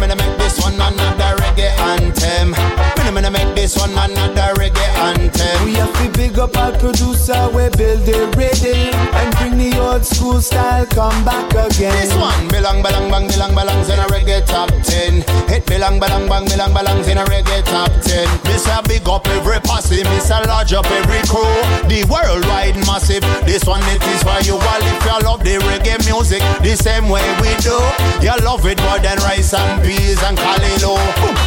Me 0.01 0.07
me 0.07 0.14
make 0.14 0.37
this 0.39 0.61
one 0.61 0.74
another 0.74 1.41
reggae 1.41 1.72
anthem. 1.81 2.86
Me 3.16 3.22
me 3.22 3.30
make 3.30 3.54
this 3.54 3.78
one 3.78 3.92
another 3.92 4.52
reggae 4.60 4.92
anthem. 5.00 5.64
We 5.64 5.72
have 5.80 5.90
to 6.04 6.18
big 6.18 6.38
up 6.38 6.54
our 6.58 6.72
producer, 6.76 7.48
we 7.48 7.64
build 7.72 8.04
the 8.04 8.28
rhythm. 8.36 8.92
And 9.16 9.32
bring 9.36 9.56
the 9.56 9.72
old 9.80 10.04
school 10.04 10.42
style, 10.42 10.84
come 10.84 11.24
back 11.24 11.48
again. 11.48 11.96
This 11.96 12.12
one 12.20 12.48
belong, 12.48 12.82
belong, 12.82 13.08
bang, 13.08 13.26
belong, 13.26 13.54
belongs 13.56 13.88
in 13.88 13.98
a 13.98 14.06
reggae 14.12 14.44
top 14.44 14.68
10. 14.68 15.24
It 15.48 15.64
belong, 15.64 15.98
belong, 15.98 16.28
bang, 16.28 16.44
belong, 16.44 16.76
belongs 16.76 17.08
in 17.08 17.16
a 17.16 17.24
reggae 17.24 17.64
top 17.64 17.88
10. 18.04 18.28
Miss 18.52 18.68
a 18.68 18.84
big 18.84 19.08
up 19.08 19.26
every 19.28 19.60
posse, 19.64 20.04
miss 20.12 20.28
a 20.28 20.44
large 20.44 20.74
up 20.76 20.84
every 20.84 21.24
crew. 21.24 21.48
The 21.88 22.04
worldwide 22.12 22.76
massive, 22.84 23.24
this 23.48 23.64
one 23.64 23.80
it 23.96 24.04
is 24.12 24.20
for 24.20 24.36
you 24.44 24.60
all 24.60 24.84
if 24.84 25.00
you 25.08 25.16
love 25.24 25.40
the 25.40 25.56
reggae 25.64 26.04
music 26.04 26.44
the 26.60 26.76
same 26.76 27.08
way 27.08 27.24
we 27.40 27.48
do. 27.64 27.80
You 28.20 28.36
love 28.44 28.66
it 28.68 28.76
more 28.84 29.00
than 29.00 29.16
rice 29.24 29.56
and 29.56 29.80
peas 29.80 30.20
and 30.20 30.36
callaloo. 30.36 31.00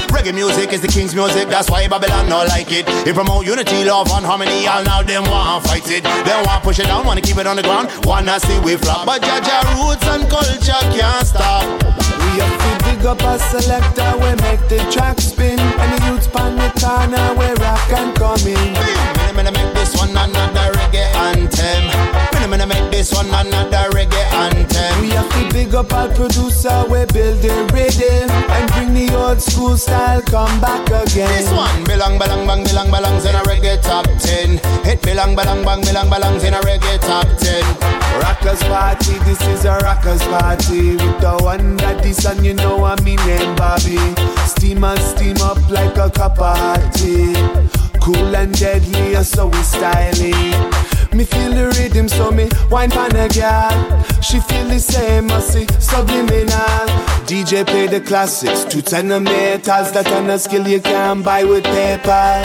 Reggae 0.09 0.33
music 0.33 0.73
is 0.73 0.81
the 0.81 0.87
king's 0.89 1.13
music, 1.13 1.45
that's 1.59 1.69
why 1.69 1.85
Babylon 1.89 2.29
don't 2.29 2.47
like 2.47 2.71
it. 2.71 2.87
It 3.05 3.13
promote 3.13 3.45
unity, 3.45 3.83
love 3.83 4.09
and 4.11 4.25
harmony, 4.25 4.65
all 4.65 4.81
now 4.81 5.03
them 5.03 5.23
want 5.23 5.67
fight 5.67 5.83
it. 5.91 6.03
They 6.03 6.41
want 6.47 6.63
push 6.63 6.79
it 6.79 6.87
down, 6.87 7.05
wanna 7.05 7.19
keep 7.19 7.35
it 7.35 7.45
on 7.45 7.57
the 7.57 7.63
ground, 7.63 7.89
wanna 8.05 8.39
see 8.39 8.57
we 8.61 8.77
flop. 8.77 9.05
But 9.05 9.21
Jah 9.21 9.41
Jah 9.43 9.67
roots 9.75 10.07
and 10.07 10.23
culture 10.29 10.83
can't 10.95 11.27
stop. 11.27 11.67
We 12.23 12.39
have 12.39 12.55
to 12.63 12.85
big 12.85 13.05
up 13.05 13.21
a 13.23 13.37
selector, 13.51 14.09
we 14.23 14.31
make 14.47 14.63
the 14.71 14.79
track 14.89 15.19
spin. 15.19 15.59
And 15.59 15.99
the 15.99 16.05
youths 16.07 16.27
pan 16.27 16.55
the 16.55 16.71
corner, 16.79 17.27
we 17.35 17.47
rock 17.59 17.91
and 17.91 18.15
come 18.15 18.47
in. 18.47 19.09
Make 19.39 19.73
this 19.73 19.95
one 19.97 20.11
another 20.11 20.71
reggae 20.77 21.13
anthem. 21.15 22.18
Me 22.49 22.57
me 22.57 22.65
make 22.65 22.89
this 22.89 23.13
one 23.13 23.27
another 23.27 23.93
reggae 23.93 24.25
anthem. 24.33 25.01
We 25.01 25.09
have 25.09 25.29
to 25.29 25.53
big 25.53 25.75
up 25.75 25.93
our 25.93 26.09
producer, 26.09 26.83
we 26.89 27.05
build 27.13 27.43
the 27.45 27.53
rhythm. 27.71 28.27
And 28.49 28.71
bring 28.73 28.93
the 28.95 29.15
old 29.15 29.39
school 29.39 29.77
style, 29.77 30.23
come 30.23 30.59
back 30.59 30.83
again. 30.87 31.29
This 31.29 31.51
one 31.51 31.83
belong, 31.83 32.17
belong, 32.17 32.47
bang, 32.47 32.63
belong, 32.63 32.89
belongs 32.89 33.25
in 33.25 33.35
a 33.35 33.43
reggae 33.45 33.79
top 33.83 34.05
10. 34.17 34.59
It 34.83 34.99
belong, 35.03 35.35
belong, 35.35 35.63
bang, 35.63 35.81
belong, 35.81 36.09
belongs 36.09 36.43
in 36.43 36.55
a 36.55 36.61
reggae 36.61 36.97
top 37.01 37.27
10. 37.37 37.61
Rockers 38.19 38.63
party, 38.63 39.19
this 39.29 39.41
is 39.45 39.65
a 39.65 39.77
rockers 39.85 40.23
party. 40.23 40.97
With 40.97 41.21
the 41.21 41.37
one 41.43 41.77
that 41.77 42.01
this 42.01 42.25
and 42.25 42.43
you 42.43 42.55
know 42.55 42.83
I 42.83 42.99
mean 43.01 43.17
name 43.27 43.55
Bobby. 43.55 44.01
Steam 44.47 44.83
and 44.83 44.99
steam 44.99 45.37
up 45.43 45.61
like 45.69 45.95
a 45.97 46.09
cup 46.09 46.39
of 46.39 46.57
hot 46.57 46.93
tea. 46.95 47.35
Cool 48.01 48.35
and 48.35 48.57
deadly, 48.57 49.13
so 49.23 49.45
we 49.45 49.61
styling. 49.61 50.78
Me 51.11 51.25
feel 51.25 51.51
the 51.51 51.67
rhythm, 51.77 52.07
so 52.07 52.31
me 52.31 52.47
wine 52.69 52.91
pan 52.91 53.15
a 53.15 53.27
girl. 53.29 54.03
She 54.21 54.39
feel 54.39 54.67
the 54.67 54.79
same, 54.79 55.31
I 55.31 55.39
see 55.39 55.65
subliminal. 55.79 56.85
DJ 57.25 57.65
play 57.65 57.87
the 57.87 57.99
classics, 57.99 58.63
two 58.65 58.81
metals 59.19 59.91
that 59.91 60.07
are 60.07 60.29
a 60.29 60.37
skill 60.37 60.67
you 60.67 60.79
can 60.79 61.21
buy 61.23 61.43
with 61.43 61.63
paper. 61.63 62.41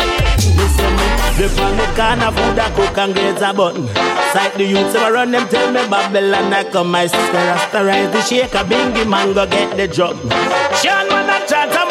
Listen 0.56 0.92
me, 0.96 1.86
corner 1.94 2.32
food 2.32 2.58
I 2.58 2.72
cook 2.74 2.98
and 2.98 3.14
grades 3.14 3.42
a 3.42 3.52
button. 3.52 3.86
Sight 4.32 4.54
the 4.54 4.64
youths 4.64 4.94
ever 4.94 5.12
run 5.12 5.30
them 5.30 5.46
tell 5.48 5.70
me 5.70 5.80
Babylon 5.88 6.52
I 6.52 6.64
come 6.64 6.90
my 6.90 7.06
sister 7.06 7.18
rasterize 7.20 8.12
the 8.12 8.22
shaker, 8.22 8.64
bingy 8.64 9.08
mango 9.08 9.46
get 9.46 9.76
the 9.76 9.88
drum. 9.88 10.16
Sean 10.80 11.08
man 11.08 11.28
a 11.28 11.46
chant 11.46 11.84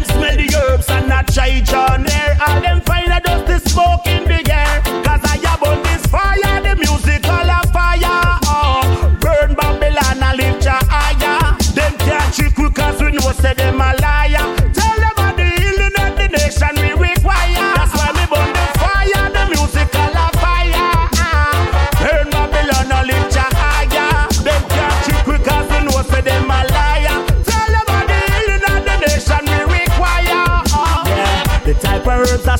them 0.00 0.16
smell 0.16 0.36
the 0.36 0.56
herbs 0.56 0.88
and 0.90 1.08
not 1.08 1.26
try 1.28 1.60
John 1.60 2.08
air. 2.10 2.36
All 2.46 2.60
them 2.60 2.80
find 2.82 3.12
a 3.12 3.20
dust 3.20 3.46
the 3.46 3.70
smoke 3.70 4.06
in 4.06 4.24
the 4.24 4.40
air. 4.52 4.80
Cause 5.04 5.20
I 5.24 5.36
have 5.46 5.62
on 5.62 5.82
this 5.82 6.06
fire, 6.06 6.62
the 6.62 6.76
music 6.76 7.26
all 7.28 7.48
a 7.48 7.60
fire. 7.72 8.38
Oh, 8.44 9.16
burn 9.20 9.54
Babylon 9.54 10.22
and 10.22 10.36
lift 10.38 10.64
your 10.64 10.80
higher. 10.88 11.56
Them 11.74 11.98
can't 11.98 12.34
trick 12.34 12.56
we 12.58 12.70
cause 12.70 13.00
we 13.02 13.12
know 13.12 13.32
say 13.32 13.54
them 13.54 13.80
a 13.80 13.94
liar. 14.00 14.59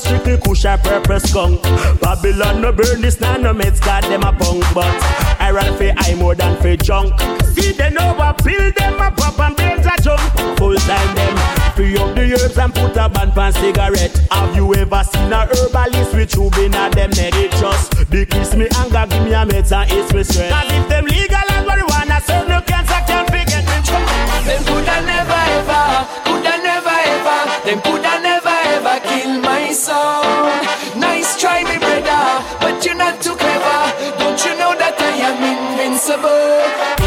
Strictly 0.01 0.37
kush 0.37 0.65
or 0.65 0.77
purple 0.77 1.19
skunk. 1.19 1.61
Babylon 2.01 2.61
no 2.61 2.71
burn 2.71 3.01
this 3.01 3.19
now 3.19 3.37
no 3.37 3.53
meds, 3.53 3.79
God 3.79 4.03
them 4.03 4.23
a 4.23 4.33
punk, 4.33 4.65
but 4.73 4.85
I 5.39 5.51
rather 5.51 5.75
fi 5.77 5.93
I 5.97 6.15
more 6.15 6.35
than 6.35 6.59
fi 6.61 6.75
junk. 6.75 7.19
See 7.53 7.71
they 7.71 7.89
know 7.89 8.13
what 8.15 8.43
build 8.43 8.75
them 8.75 8.99
a 8.99 9.11
pop 9.11 9.39
and 9.39 9.55
brains 9.55 9.85
a 9.85 9.95
junk. 10.01 10.21
Full 10.57 10.75
time 10.75 11.15
them 11.15 11.35
free 11.75 11.97
up 11.97 12.15
the 12.15 12.33
herbs 12.33 12.57
and 12.57 12.73
put 12.73 12.97
a 12.97 13.09
band 13.09 13.33
pan 13.33 13.53
cigarette. 13.53 14.15
Have 14.31 14.55
you 14.55 14.73
ever 14.75 15.03
seen 15.03 15.31
a 15.31 15.45
herbalist 15.45 16.13
with 16.13 16.31
tubing 16.31 16.75
at 16.75 16.91
them 16.93 17.11
neck? 17.11 17.33
It 17.35 17.51
just 17.51 17.91
decrease 18.09 18.55
me 18.55 18.67
anger, 18.77 19.05
give 19.09 19.23
me 19.23 19.33
a 19.33 19.45
meds 19.45 19.71
and 19.71 19.89
ease 19.91 20.13
me 20.13 20.23
stress. 20.23 20.51
Cause 20.51 20.71
if 20.71 20.89
them 20.89 21.05
legalize 21.05 21.65
marijuana, 21.67 22.21
serve 22.21 22.47
no 22.49 22.61
cancer 22.61 23.01
can 23.07 23.25
forget 23.25 23.63
me. 23.65 23.77
Them 24.41 24.63
coulda 24.65 24.97
never 25.05 25.41
ever, 25.57 26.07
coulda 26.25 26.53
never 26.63 26.97
ever, 27.13 27.39
them 27.65 27.81
coulda 27.81 28.19
never 28.21 28.40
sound. 29.81 30.67
Nice 30.95 31.31
try, 31.41 31.63
me 31.63 31.77
brother, 31.81 32.23
but 32.61 32.85
you're 32.85 33.01
not 33.05 33.19
too 33.21 33.35
clever. 33.35 33.79
Don't 34.21 34.39
you 34.45 34.53
know 34.61 34.73
that 34.81 34.95
I 35.09 35.13
am 35.29 35.39
invincible, 35.53 37.00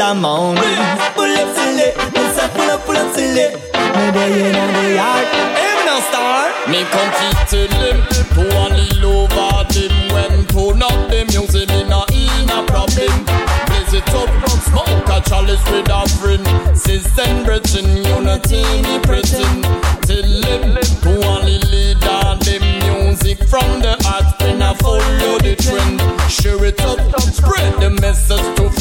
dub 0.00 0.16
till 0.16 0.16
I'm 0.16 0.24
on. 0.24 0.56
Pull 1.14 1.36
up 1.36 1.54
till 1.54 1.78
it, 1.78 1.94
yes 2.14 2.52
pull 2.54 2.70
up, 2.70 2.80
pull 2.86 2.96
up 2.96 3.14
till 3.14 3.36
it. 3.36 3.52
Murder 3.74 4.32
in 4.32 4.54
a 4.54 4.66
day, 4.72 4.98
I 4.98 5.22
am 5.64 5.78
no 5.86 6.00
star. 6.08 6.48
Me 6.70 6.84
come 6.92 7.12
fi 7.18 7.28
tell 7.50 7.68
them 7.68 7.98
to 8.34 8.42
only 8.56 8.88
love 9.00 9.32
all 9.36 9.64
them 9.64 9.92
when 10.14 10.46
turn 10.46 10.82
up 10.82 11.10
the 11.10 11.24
music 11.32 11.68
me 11.68 11.84
not 11.84 12.10
in 12.12 12.48
a 12.48 12.64
problem. 12.66 13.12
Blaze 13.68 13.94
it 13.94 14.08
up, 14.14 14.30
smoke 14.68 15.08
a 15.08 15.20
chalice 15.28 15.64
with 15.70 15.90
a 15.90 16.02
friend. 16.18 16.44
System 16.76 17.44
brethren, 17.44 17.88
unity 18.04 18.62
me 18.86 18.98
pretend. 19.00 19.64
Tell 20.08 20.30
them 20.46 20.80
to 21.04 21.12
only 21.28 21.58
lead 21.72 22.04
all 22.04 22.36
them 22.36 22.64
music 22.84 23.38
from 23.48 23.80
the 23.80 23.96
heart 24.04 24.40
when 24.40 24.62
I 24.62 24.74
follow 24.74 25.38
the 25.38 25.56
trend. 25.56 26.00
Share 26.30 26.64
it 26.64 26.80
up, 26.82 26.98
spread 27.20 27.72
the 27.80 27.90
message 28.00 28.38
to 28.56 28.70
friend. 28.70 28.70
Love 28.70 28.79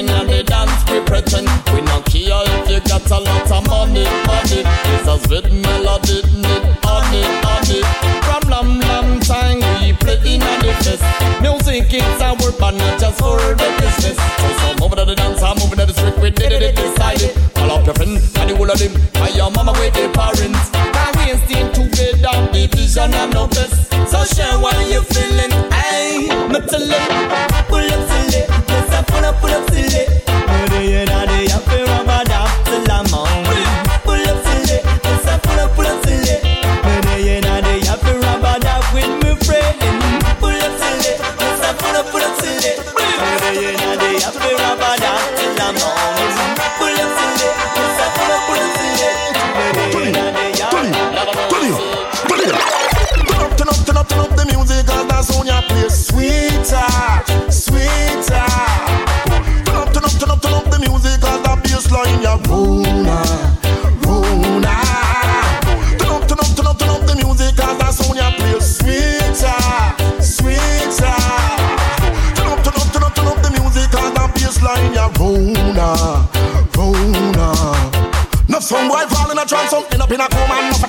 and 0.00 0.28
the 0.28 0.42
dance 0.42 0.82
we 0.90 1.00
pretend. 1.04 1.48
We 1.72 1.80
not 1.82 2.04
care 2.06 2.44
if 2.46 2.70
you 2.70 2.80
got 2.88 3.10
a 3.10 3.18
lot 3.18 3.50
of 3.50 3.66
money, 3.68 4.04
money. 4.26 4.62
It's 4.94 5.08
a 5.08 5.18
sweet 5.26 5.52
melody, 5.52 6.22
need 6.40 6.64
honey, 6.84 7.24
honey. 7.44 7.82
From 8.24 8.42
long, 8.48 8.80
long 8.80 9.20
time 9.20 9.60
we 9.80 9.92
play 9.92 10.18
in 10.24 10.40
the 10.40 10.72
fest. 10.80 11.04
Music 11.42 11.92
is 11.92 12.20
our 12.22 12.36
band, 12.58 12.78
not 12.78 13.00
just 13.00 13.18
for 13.18 13.36
the 13.36 13.68
business. 13.80 14.16
So 14.16 14.48
some 14.60 14.76
moving 14.80 14.98
to 14.98 15.04
the 15.04 15.14
dance, 15.14 15.42
I'm 15.42 15.56
moving 15.58 15.78
to 15.78 15.86
the 15.86 15.94
street, 15.94 16.16
we 16.22 16.30
did 16.30 16.52
it, 16.52 16.76
decided. 16.76 17.36
Call 17.54 17.70
up 17.72 17.84
your 17.84 17.94
friend, 17.94 18.16
and 18.16 18.50
the 18.50 18.56
whole 18.56 18.70
of 18.70 18.78
them. 18.78 18.92
And 19.22 19.34
your 19.34 19.50
mama 19.50 19.72
with 19.72 19.94
the 19.94 20.08
parents. 20.14 20.72
Now 20.72 21.12
we 21.20 21.36
staying 21.44 21.72
together, 21.72 22.48
division 22.52 23.12
and 23.12 23.32
no 23.34 23.46
best. 23.46 23.90
So 24.10 24.24
share 24.24 24.58
what 24.58 24.76
you 24.88 25.02
feeling, 25.02 25.52
hey. 25.70 26.28
Me 26.48 26.60
tell 26.66 27.51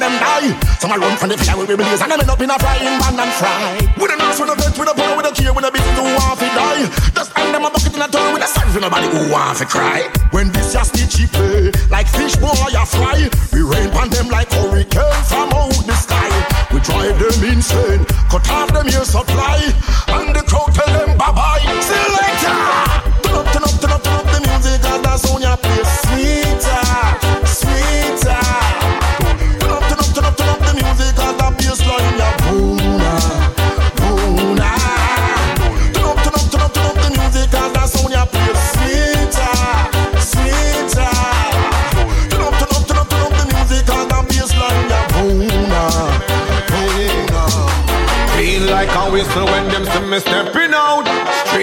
them 0.04 0.20
die. 0.20 0.51
Some 0.80 0.91
a 0.91 0.97
run 0.99 1.16
from 1.16 1.30
the 1.32 1.38
fire 1.39 1.66
the 1.66 1.76
blaze, 1.80 2.01
and 2.04 2.12
them 2.12 2.20
end 2.20 2.30
up 2.30 2.41
in 2.41 2.51
a 2.51 2.58
frying 2.60 2.99
pan 2.99 3.16
and 3.16 3.34
fry. 3.39 3.80
With 3.95 4.12
a 4.12 4.18
nurse, 4.20 4.39
with 4.39 4.51
a 4.51 4.56
vet, 4.60 4.76
with 4.76 4.91
a 4.91 4.93
power, 4.93 5.16
with 5.16 5.30
a 5.30 5.32
care, 5.32 5.54
with 5.56 5.64
a 5.64 5.72
business 5.72 5.95
who 5.95 6.04
want 6.04 6.39
to 6.39 6.47
die. 6.51 6.84
Just 7.16 7.32
hang 7.32 7.51
them 7.56 7.64
a 7.64 7.70
bucket 7.72 7.95
in 7.95 8.01
a 8.04 8.08
tub 8.12 8.34
with 8.34 8.43
a 8.43 8.49
sun 8.51 8.68
for 8.74 8.82
nobody 8.84 9.08
who 9.08 9.32
want 9.32 9.58
to 9.60 9.66
cry. 9.66 10.12
When 10.36 10.51
this 10.51 10.74
just 10.74 10.93
stitchy 10.93 11.26
play, 11.32 11.72
like 11.88 12.08
fish 12.08 12.36
boy 12.36 12.51
a 12.51 12.84
fly, 12.86 13.30
we 13.54 13.62
rain 13.64 13.89
pan 13.95 14.10
them 14.10 14.28
like 14.28 14.51
hurricane. 14.51 15.24
From 15.32 15.56
out 15.56 15.72
the 15.88 15.95
sky. 15.95 16.32
We 16.74 16.80
drive 16.82 17.16
them 17.22 17.39
insane. 17.54 18.04
Cut 18.28 18.49
off 18.49 18.74
them 18.74 18.88
your 18.89 19.06
supply, 19.06 19.62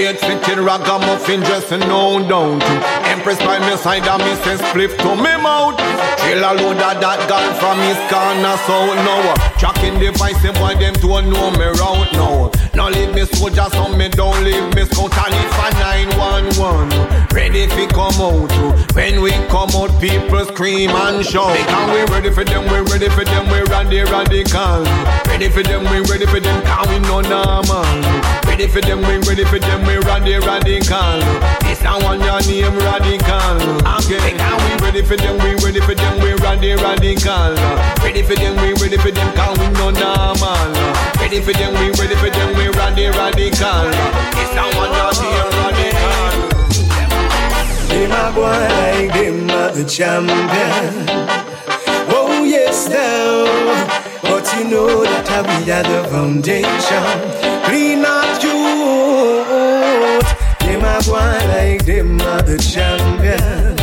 Straight 0.01 0.19
fitting 0.19 0.65
ragamuffin 0.65 1.41
dressing 1.41 1.81
no 1.81 2.27
down 2.27 2.59
to 2.59 2.67
Empress 3.13 3.39
by 3.41 3.59
me 3.59 3.77
side 3.77 4.09
and 4.09 4.23
me 4.23 4.35
say 4.43 4.57
spliff 4.57 4.97
to 4.97 5.15
me 5.15 5.37
mouth. 5.43 5.77
Chill 6.25 6.39
a 6.39 6.57
load 6.57 6.81
of 6.81 7.01
that 7.05 7.21
girl 7.29 7.53
from 7.61 7.77
his 7.85 8.01
corner 8.09 8.57
so 8.65 8.95
now. 9.05 9.33
Uh, 9.33 9.59
tracking 9.59 10.01
device 10.01 10.41
them 10.43 10.55
boy 10.55 10.75
them 10.81 10.95
don't 10.95 11.29
know 11.29 11.51
me 11.51 11.67
round 11.79 12.13
now. 12.15 12.50
Now 12.91 12.97
leave 12.99 13.15
me 13.15 13.25
soldier 13.25 13.67
so 13.71 13.89
me 13.89 14.09
don't 14.09 14.43
leave 14.43 14.75
me 14.75 14.85
scout 14.85 15.15
and 15.15 15.35
for 15.55 15.71
911. 16.19 16.91
Ready 17.31 17.69
fi 17.69 17.87
come 17.87 18.19
out. 18.19 18.51
When 18.95 19.23
we 19.23 19.31
come 19.47 19.71
out 19.79 19.95
people 20.01 20.45
scream 20.47 20.91
and 20.91 21.25
shout. 21.25 21.55
Because 21.55 21.87
we 21.95 22.03
ready 22.13 22.31
for 22.31 22.43
them, 22.43 22.65
we 22.65 22.81
ready 22.91 23.09
for 23.09 23.25
them, 23.25 23.47
we 23.47 23.63
ready 23.71 24.03
radical. 24.03 24.83
Ready 25.31 25.49
for 25.51 25.63
them, 25.63 25.85
we 25.87 26.01
ready 26.11 26.27
for 26.27 26.41
them, 26.41 26.63
can 26.63 26.89
we 26.91 26.99
no 27.07 27.21
normal. 27.21 27.87
Ready 28.47 28.67
for 28.67 28.81
them, 28.81 29.01
we 29.07 29.19
ready 29.23 29.45
for 29.45 29.61
them, 29.61 29.87
we 29.87 29.99
ready 29.99 30.35
radical. 30.43 31.21
This 31.63 31.83
a 31.87 31.95
one 32.03 32.21
your 32.21 32.43
name 32.43 32.75
radical. 32.75 33.87
Okay, 34.03 34.35
can 34.35 34.57
we 34.67 34.85
ready 34.85 35.03
for 35.03 35.17
them, 35.17 35.39
we 35.39 35.55
ready 35.63 35.81
for 35.81 35.95
them, 35.95 36.19
we 36.19 36.35
ready 36.43 36.75
radical. 36.75 37.55
Ready 38.03 38.23
for 38.23 38.35
them, 38.35 38.57
we 38.59 38.75
ready 38.83 38.99
for 38.99 39.13
them, 39.13 39.31
can 39.39 39.53
we 39.61 39.67
no 39.79 39.91
normal. 39.91 41.20
Ready 41.31 41.43
for 41.45 41.53
them, 41.53 41.73
we 41.75 41.91
ready 41.93 42.17
for 42.17 42.29
them, 42.29 42.57
we 42.57 42.67
ready 42.71 43.07
radical. 43.07 43.87
This 44.35 44.51
a 44.51 44.67
one 44.75 44.91
your 44.99 45.13
name 45.23 45.53
radical. 45.63 46.27
Them 47.87 48.11
a 48.11 48.13
go 48.35 48.43
like 48.43 49.13
them 49.15 49.49
are 49.49 49.71
the 49.71 49.85
champion. 49.85 51.07
Oh 52.11 52.43
yes, 52.43 52.89
now. 52.89 53.47
But 54.23 54.53
you 54.59 54.65
know 54.71 55.05
that 55.05 55.47
we 55.47 55.71
are 55.71 55.85
the 55.85 56.03
foundation. 56.09 57.21
Clean 57.65 58.05
out 58.05 58.43
youth. 58.43 59.47
Them 60.59 60.83
a 60.83 61.01
boy 61.07 61.39
like 61.55 61.87
them 61.87 62.21
are 62.23 62.43
the 62.43 62.59
champion. 62.59 63.77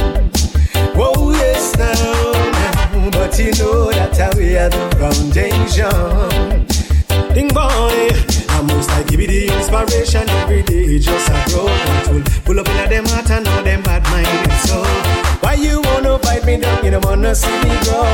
Oh 0.98 1.32
yes, 1.32 1.78
now. 1.78 3.10
But 3.10 3.40
you 3.40 3.54
know 3.54 3.90
that 3.94 4.36
we 4.36 4.58
are 4.58 4.68
the 4.68 4.90
foundation. 5.00 6.67
Boy, 7.58 8.14
I 8.54 8.62
must 8.70 8.92
I 8.92 9.02
give 9.10 9.20
you 9.20 9.26
the 9.26 9.48
inspiration 9.48 10.30
every 10.30 10.62
day, 10.62 11.00
just 11.00 11.28
a 11.28 11.34
grow 11.50 11.66
tool. 12.06 12.22
Pull 12.46 12.60
up 12.60 12.70
in 12.70 12.90
them 12.92 13.06
heart 13.06 13.32
and 13.32 13.46
know 13.46 13.64
them 13.64 13.82
bad 13.82 14.04
mind 14.12 14.52
so. 14.62 14.78
Why 15.42 15.56
you 15.56 15.82
wanna 15.82 16.20
fight 16.20 16.46
me 16.46 16.58
down? 16.58 16.86
You 16.86 16.92
don't 16.92 17.04
wanna 17.04 17.34
see 17.34 17.58
me 17.64 17.74
grow. 17.82 18.06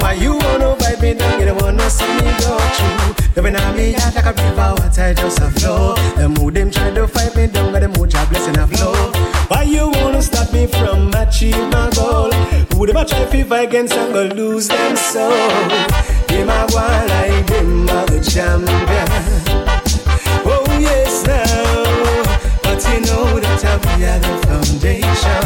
Why 0.00 0.14
you 0.14 0.38
wanna 0.38 0.76
fight 0.76 1.02
me 1.02 1.12
down? 1.12 1.38
You 1.38 1.44
don't 1.44 1.60
wanna 1.60 1.90
see 1.90 2.08
me 2.08 2.24
go 2.40 2.56
through. 2.56 3.25
Living 3.36 3.54
on 3.54 3.76
me 3.76 3.92
heart 3.92 4.14
like 4.14 4.24
a 4.24 4.32
river, 4.32 4.74
water 4.78 5.12
just 5.12 5.40
a 5.40 5.50
flow. 5.50 5.94
The 6.16 6.26
mood 6.26 6.54
them 6.54 6.70
try 6.70 6.90
to 6.90 7.06
fight 7.06 7.36
me 7.36 7.46
down, 7.46 7.70
but 7.70 7.80
the 7.80 7.88
mood 7.88 8.08
job 8.08 8.30
blessing 8.30 8.56
a 8.56 8.66
flow. 8.66 8.94
Why 9.48 9.64
you 9.64 9.90
wanna 9.90 10.22
stop 10.22 10.50
me 10.54 10.66
from 10.66 11.12
achieve 11.12 11.68
my 11.70 11.90
goal? 11.94 12.32
Who 12.72 12.86
them 12.86 12.96
a 12.96 13.04
try 13.04 13.26
to 13.26 13.44
fight 13.44 13.68
against 13.68 13.92
and 13.92 14.14
go 14.14 14.22
lose 14.34 14.68
them 14.68 14.96
soul? 14.96 15.30
Them 16.28 16.48
a 16.48 16.66
go 16.72 16.78
like 17.12 17.46
them 17.46 17.90
are 17.90 18.06
the 18.06 18.20
champion. 18.24 19.08
Oh 20.48 20.64
yes 20.80 21.26
now, 21.26 22.22
but 22.62 22.82
you 22.88 23.00
know 23.04 23.38
that 23.38 23.84
we 23.84 24.06
are 24.06 24.18
the 24.18 24.32
foundation. 24.48 25.44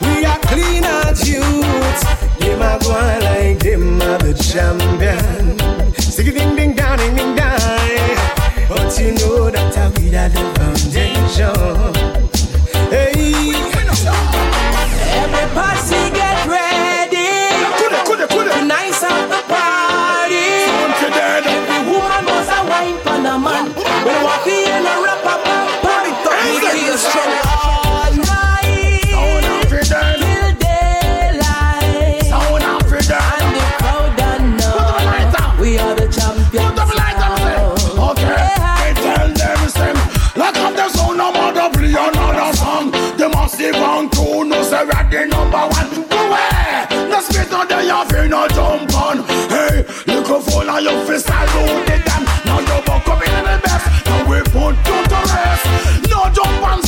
We 0.00 0.24
are 0.24 0.38
clean 0.46 0.84
as 0.84 1.28
youths. 1.28 2.04
Them 2.38 2.62
a 2.62 2.78
go 2.78 2.90
like 3.26 3.58
them 3.58 4.00
are 4.00 4.18
the 4.18 4.32
champion. 4.34 5.87
It 6.20 6.34
ding 6.34 6.56
ding 6.56 6.74
down, 6.74 6.98
ding 6.98 7.14
ding 7.14 7.36
down. 7.36 7.60
But 8.68 8.98
you 8.98 9.12
know 9.12 9.50
that 9.50 9.98
we 10.00 10.16
are 10.16 10.28
the 10.28 10.40
foundation. 10.58 11.97
Be 43.58 43.72
bound 43.72 44.12
to 44.12 44.44
no 44.44 44.62
say 44.62 44.84
we're 44.84 45.10
the 45.10 45.26
number 45.26 45.58
one. 45.58 45.90
Away, 46.14 46.86
the 47.10 47.20
space 47.20 47.50
not 47.50 47.68
there, 47.68 47.82
you 47.82 48.04
feel 48.06 48.28
no 48.28 48.46
jump 48.54 48.94
on. 48.94 49.18
Hey, 49.50 49.82
look 50.06 50.30
little 50.30 50.40
fool, 50.40 50.70
and 50.70 50.84
you 50.86 50.94
feel 51.02 51.18
salute 51.18 51.86
the 51.90 51.98
them. 52.06 52.22
Now 52.46 52.60
you 52.60 52.78
buck 52.86 53.08
up 53.08 53.18
in 53.18 53.34
the 53.34 53.58
best. 53.66 54.06
Now 54.06 54.30
we 54.30 54.38
put 54.54 54.78
you 54.78 54.98
to 55.10 55.20
rest. 55.34 55.64
No 56.06 56.30
jump 56.30 56.62
and 56.70 56.87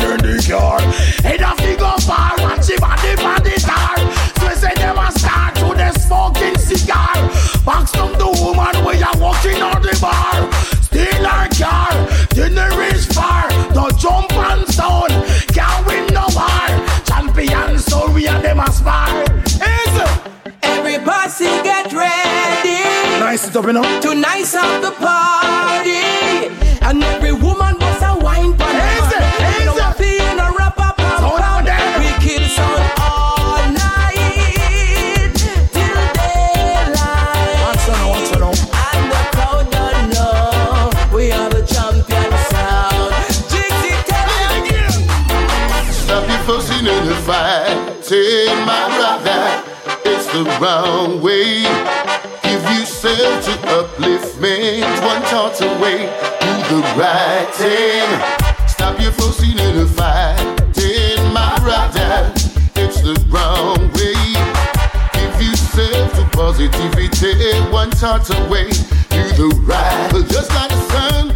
then 0.00 0.16
the 0.18 0.22
bus 0.22 0.22
and 0.22 0.22
then 0.22 0.36
the 0.36 0.42
car. 0.48 0.80
Head 1.22 1.42
off 1.42 1.56
the 1.58 1.76
go 1.76 1.96
far, 1.98 2.36
watch 2.38 2.66
the 2.66 2.78
body 2.80 3.14
the 3.14 3.60
tar. 3.60 3.96
So 4.40 4.54
say 4.54 4.74
them 4.74 4.98
a 4.98 5.10
start 5.12 5.54
to 5.56 5.74
the 5.74 5.92
smoking 5.98 6.58
cigar. 6.58 7.14
Box 7.64 7.92
them 7.92 8.12
the 8.18 8.30
woman 8.40 8.84
where 8.84 8.96
you 8.96 9.12
walking 9.20 9.62
on 9.62 9.82
the 9.82 9.96
bar. 10.00 10.50
Steal 10.82 11.24
her 11.24 11.48
car, 11.58 11.92
dinner 12.30 12.72
is 12.82 13.06
far. 13.06 13.48
The 13.72 13.94
jump 13.98 14.32
and 14.32 14.66
sound, 14.68 15.12
can't 15.54 15.86
win 15.86 16.06
no 16.12 16.26
war. 16.34 16.68
Champion, 17.04 17.78
so 17.78 18.10
we 18.12 18.26
are 18.28 18.40
them 18.40 18.60
a 18.60 18.70
spar. 18.70 19.24
Every 20.62 20.98
posse 21.04 21.44
get 21.62 21.92
ready. 21.92 22.82
Nice 23.20 23.48
it 23.48 23.56
up, 23.56 23.66
you 23.66 23.72
know. 23.72 24.00
Tonight's 24.00 24.54
of 24.54 24.82
the 24.82 24.90
party. 24.98 25.31
Wrong 50.62 51.20
way. 51.20 51.62
Give 52.44 52.62
yourself 52.70 53.44
to 53.46 53.50
upliftment, 53.66 54.84
one 55.02 55.22
thought 55.22 55.60
away. 55.60 56.06
Do 56.38 56.76
the 56.76 56.82
right 56.96 57.48
thing. 57.50 58.68
Stop 58.68 59.00
your 59.00 59.10
fussing 59.10 59.58
and 59.58 59.90
fighting, 59.90 61.32
my 61.32 61.58
brother. 61.58 62.32
It's 62.76 63.00
the 63.00 63.18
wrong 63.26 63.90
way. 63.98 64.14
Give 65.14 65.50
yourself 65.50 66.12
to 66.12 66.28
positivity, 66.30 67.58
one 67.72 67.90
thought 67.90 68.30
away. 68.30 68.70
Do 69.10 69.50
the 69.50 69.62
right, 69.66 70.10
just 70.28 70.50
like 70.54 70.70
the 70.70 70.80
sun 70.92 71.31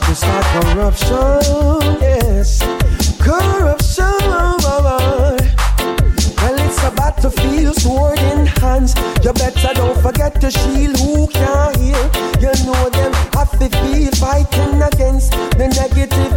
to 0.00 0.14
start 0.14 0.44
corruption, 0.64 2.00
yes. 2.00 2.58
Corruption, 3.20 4.04
oh, 4.22 4.56
oh, 4.64 4.80
oh. 4.84 5.36
well, 6.42 6.66
it's 6.66 6.82
a 6.82 6.90
battlefield, 6.96 7.76
sword 7.76 8.18
in 8.18 8.46
hands. 8.46 8.94
You 9.22 9.32
better 9.32 9.72
don't 9.74 10.00
forget 10.02 10.40
to 10.40 10.50
shield 10.50 10.98
who 10.98 11.28
can't 11.28 11.76
hear. 11.76 12.10
You 12.40 12.52
know 12.66 12.90
them 12.90 13.12
have 13.34 13.52
to 13.58 13.68
feel 13.68 14.10
fighting 14.12 14.82
against 14.82 15.32
the 15.58 15.68
negative 15.68 16.33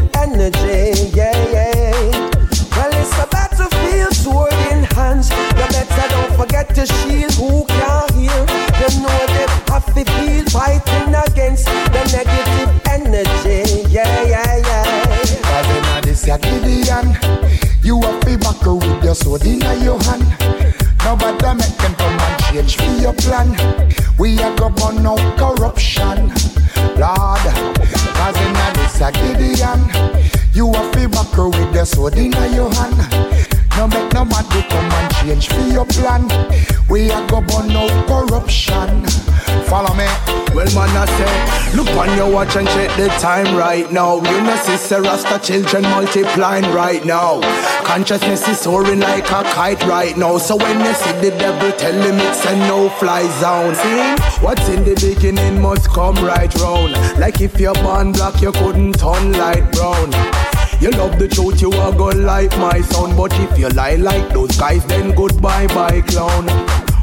look 41.77 41.95
on 41.95 42.17
your 42.17 42.31
watch 42.31 42.55
and 42.55 42.67
check 42.69 42.89
the 42.97 43.07
time 43.19 43.55
right 43.55 43.91
now. 43.91 44.15
You 44.15 44.41
know, 44.41 44.55
sister 44.55 44.99
Rasta 44.99 45.37
children 45.39 45.83
multiplying 45.83 46.65
right 46.73 47.05
now. 47.05 47.39
Consciousness 47.83 48.47
is 48.47 48.59
soaring 48.59 48.99
like 48.99 49.25
a 49.25 49.43
kite 49.43 49.83
right 49.85 50.17
now. 50.17 50.39
So 50.39 50.55
when 50.55 50.79
you 50.79 50.93
see 50.95 51.11
the 51.21 51.29
devil, 51.37 51.71
tell 51.73 51.93
him 51.93 52.15
it's 52.17 52.43
a 52.45 52.55
no-fly 52.67 53.27
zone. 53.39 53.75
See, 53.75 54.43
what's 54.43 54.67
in 54.69 54.83
the 54.85 54.95
beginning 54.95 55.61
must 55.61 55.87
come 55.89 56.15
right 56.15 56.53
round. 56.55 56.93
Like 57.19 57.41
if 57.41 57.59
you're 57.59 57.75
born 57.75 58.11
black, 58.11 58.41
you 58.41 58.51
couldn't 58.51 58.93
turn 58.93 59.33
light 59.33 59.71
brown. 59.71 60.11
You 60.81 60.89
love 60.91 61.19
the 61.19 61.27
truth, 61.27 61.61
you 61.61 61.71
are 61.73 61.93
gonna 61.93 62.21
like 62.21 62.57
my 62.57 62.81
son. 62.81 63.15
But 63.15 63.33
if 63.39 63.57
you 63.59 63.69
lie 63.69 63.95
like 63.95 64.33
those 64.33 64.57
guys, 64.57 64.83
then 64.87 65.13
goodbye, 65.13 65.67
bye, 65.67 66.01
clown. 66.01 66.47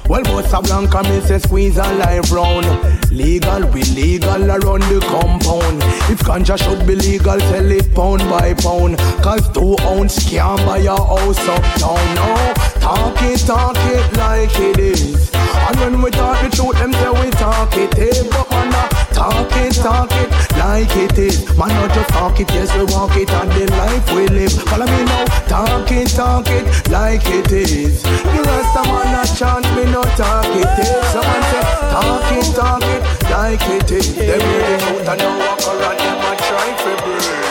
Well, 0.07 0.23
Bossa 0.23 0.63
Blanca, 0.63 1.03
me 1.05 1.21
say 1.21 1.39
squeeze 1.39 1.79
a 1.79 1.95
life 1.95 2.31
round. 2.31 2.67
Legal, 3.15 3.65
we 3.71 3.85
legal 3.95 4.51
around 4.51 4.83
the 4.91 4.99
compound. 5.07 5.81
If 6.11 6.19
ganja 6.27 6.59
should 6.59 6.85
be 6.85 6.97
legal, 6.97 7.39
sell 7.39 7.71
it 7.71 7.95
pound 7.95 8.29
by 8.29 8.55
pound. 8.55 8.99
Cause 9.23 9.49
two 9.53 9.77
ounce 9.87 10.29
can't 10.29 10.59
buy 10.67 10.79
a 10.79 10.97
house 10.97 11.39
uptown. 11.47 12.15
No, 12.17 12.53
talk 12.81 13.23
it, 13.23 13.39
talk 13.47 13.77
it 13.79 14.17
like 14.17 14.59
it 14.59 14.79
is. 14.81 15.31
And 15.33 15.79
when 15.79 16.03
we 16.03 16.11
talk 16.11 16.43
the 16.43 16.51
truth, 16.57 16.77
them 16.79 16.93
say 16.93 17.11
we 17.11 17.31
talk 17.31 17.77
it. 17.77 17.95
Hey, 17.95 18.29
but 18.29 18.51
man, 18.51 18.89
talk 19.15 19.57
it, 19.59 19.75
talk 19.75 20.11
it 20.11 20.34
like 20.65 20.97
it 20.97 21.19
is. 21.19 21.37
Man, 21.59 21.69
not 21.69 21.93
just 21.95 22.09
talk 22.11 22.41
it, 22.41 22.51
yes, 22.51 22.73
we 22.77 22.85
walk 22.95 23.17
it, 23.17 23.31
and 23.31 23.51
the 23.53 23.65
life 23.77 24.07
we 24.15 24.27
live. 24.29 24.53
Follow 24.69 24.87
me 24.87 25.05
now, 25.05 25.25
talk 25.53 25.91
it, 25.93 26.09
talk 26.09 26.47
it 26.49 26.65
like 26.89 27.27
it 27.27 27.53
is. 27.53 28.03
The 28.03 28.41
rest 28.49 28.77
of 28.81 28.87
man, 28.93 29.13
a 29.21 29.23
chant 29.39 29.67
me 29.77 29.85
no 29.93 30.03
talk 30.21 30.49
it 30.63 30.79
is. 30.85 30.91
Someone 31.13 31.45
say, 31.51 31.65
talk 31.95 32.29
it, 32.39 32.47
talk 32.59 32.85
it 32.95 33.03
like 33.31 33.67
it 33.77 33.91
is. 33.91 34.15
Them 34.17 34.41
hear 34.41 34.65
the 34.71 34.77
truth 34.85 35.09
and 35.09 35.19
now 35.21 35.39
walk 35.39 35.61
around 35.73 35.99
them 35.99 36.19
and 36.29 36.39
try 36.49 36.69
to 36.83 36.93
breathe. 37.05 37.44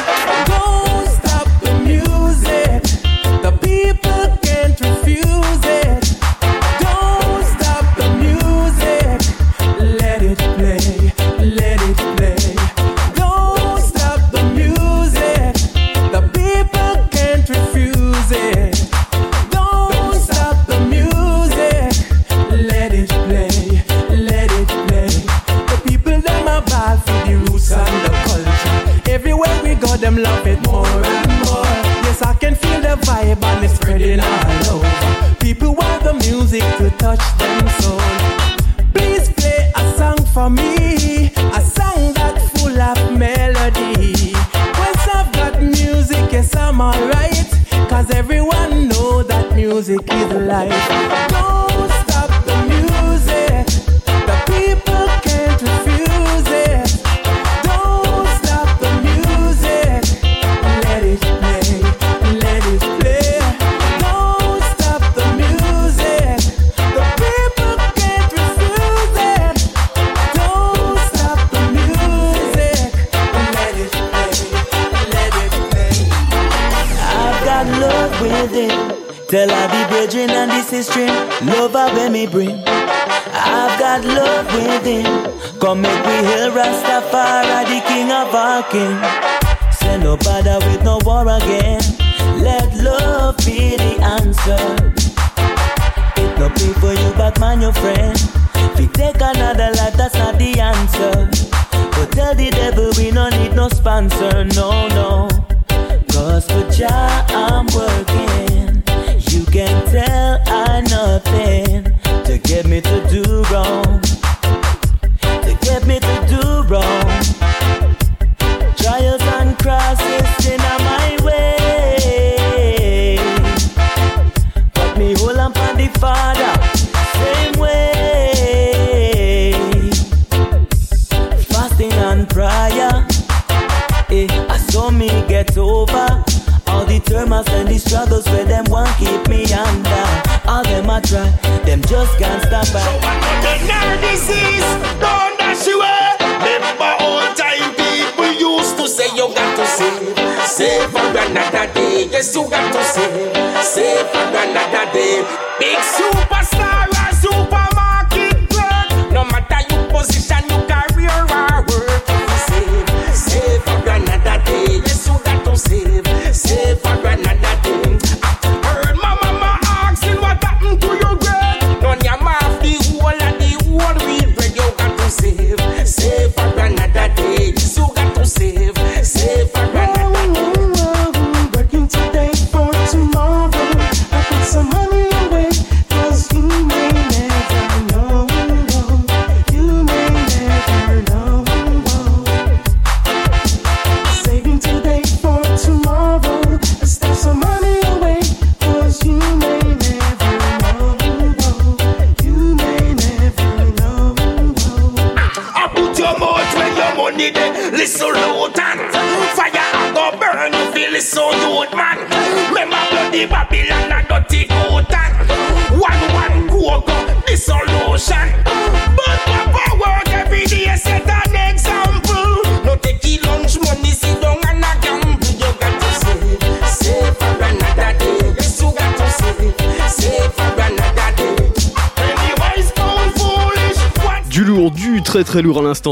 Music 49.85 50.13
is 50.13 50.33
life. 50.47 51.72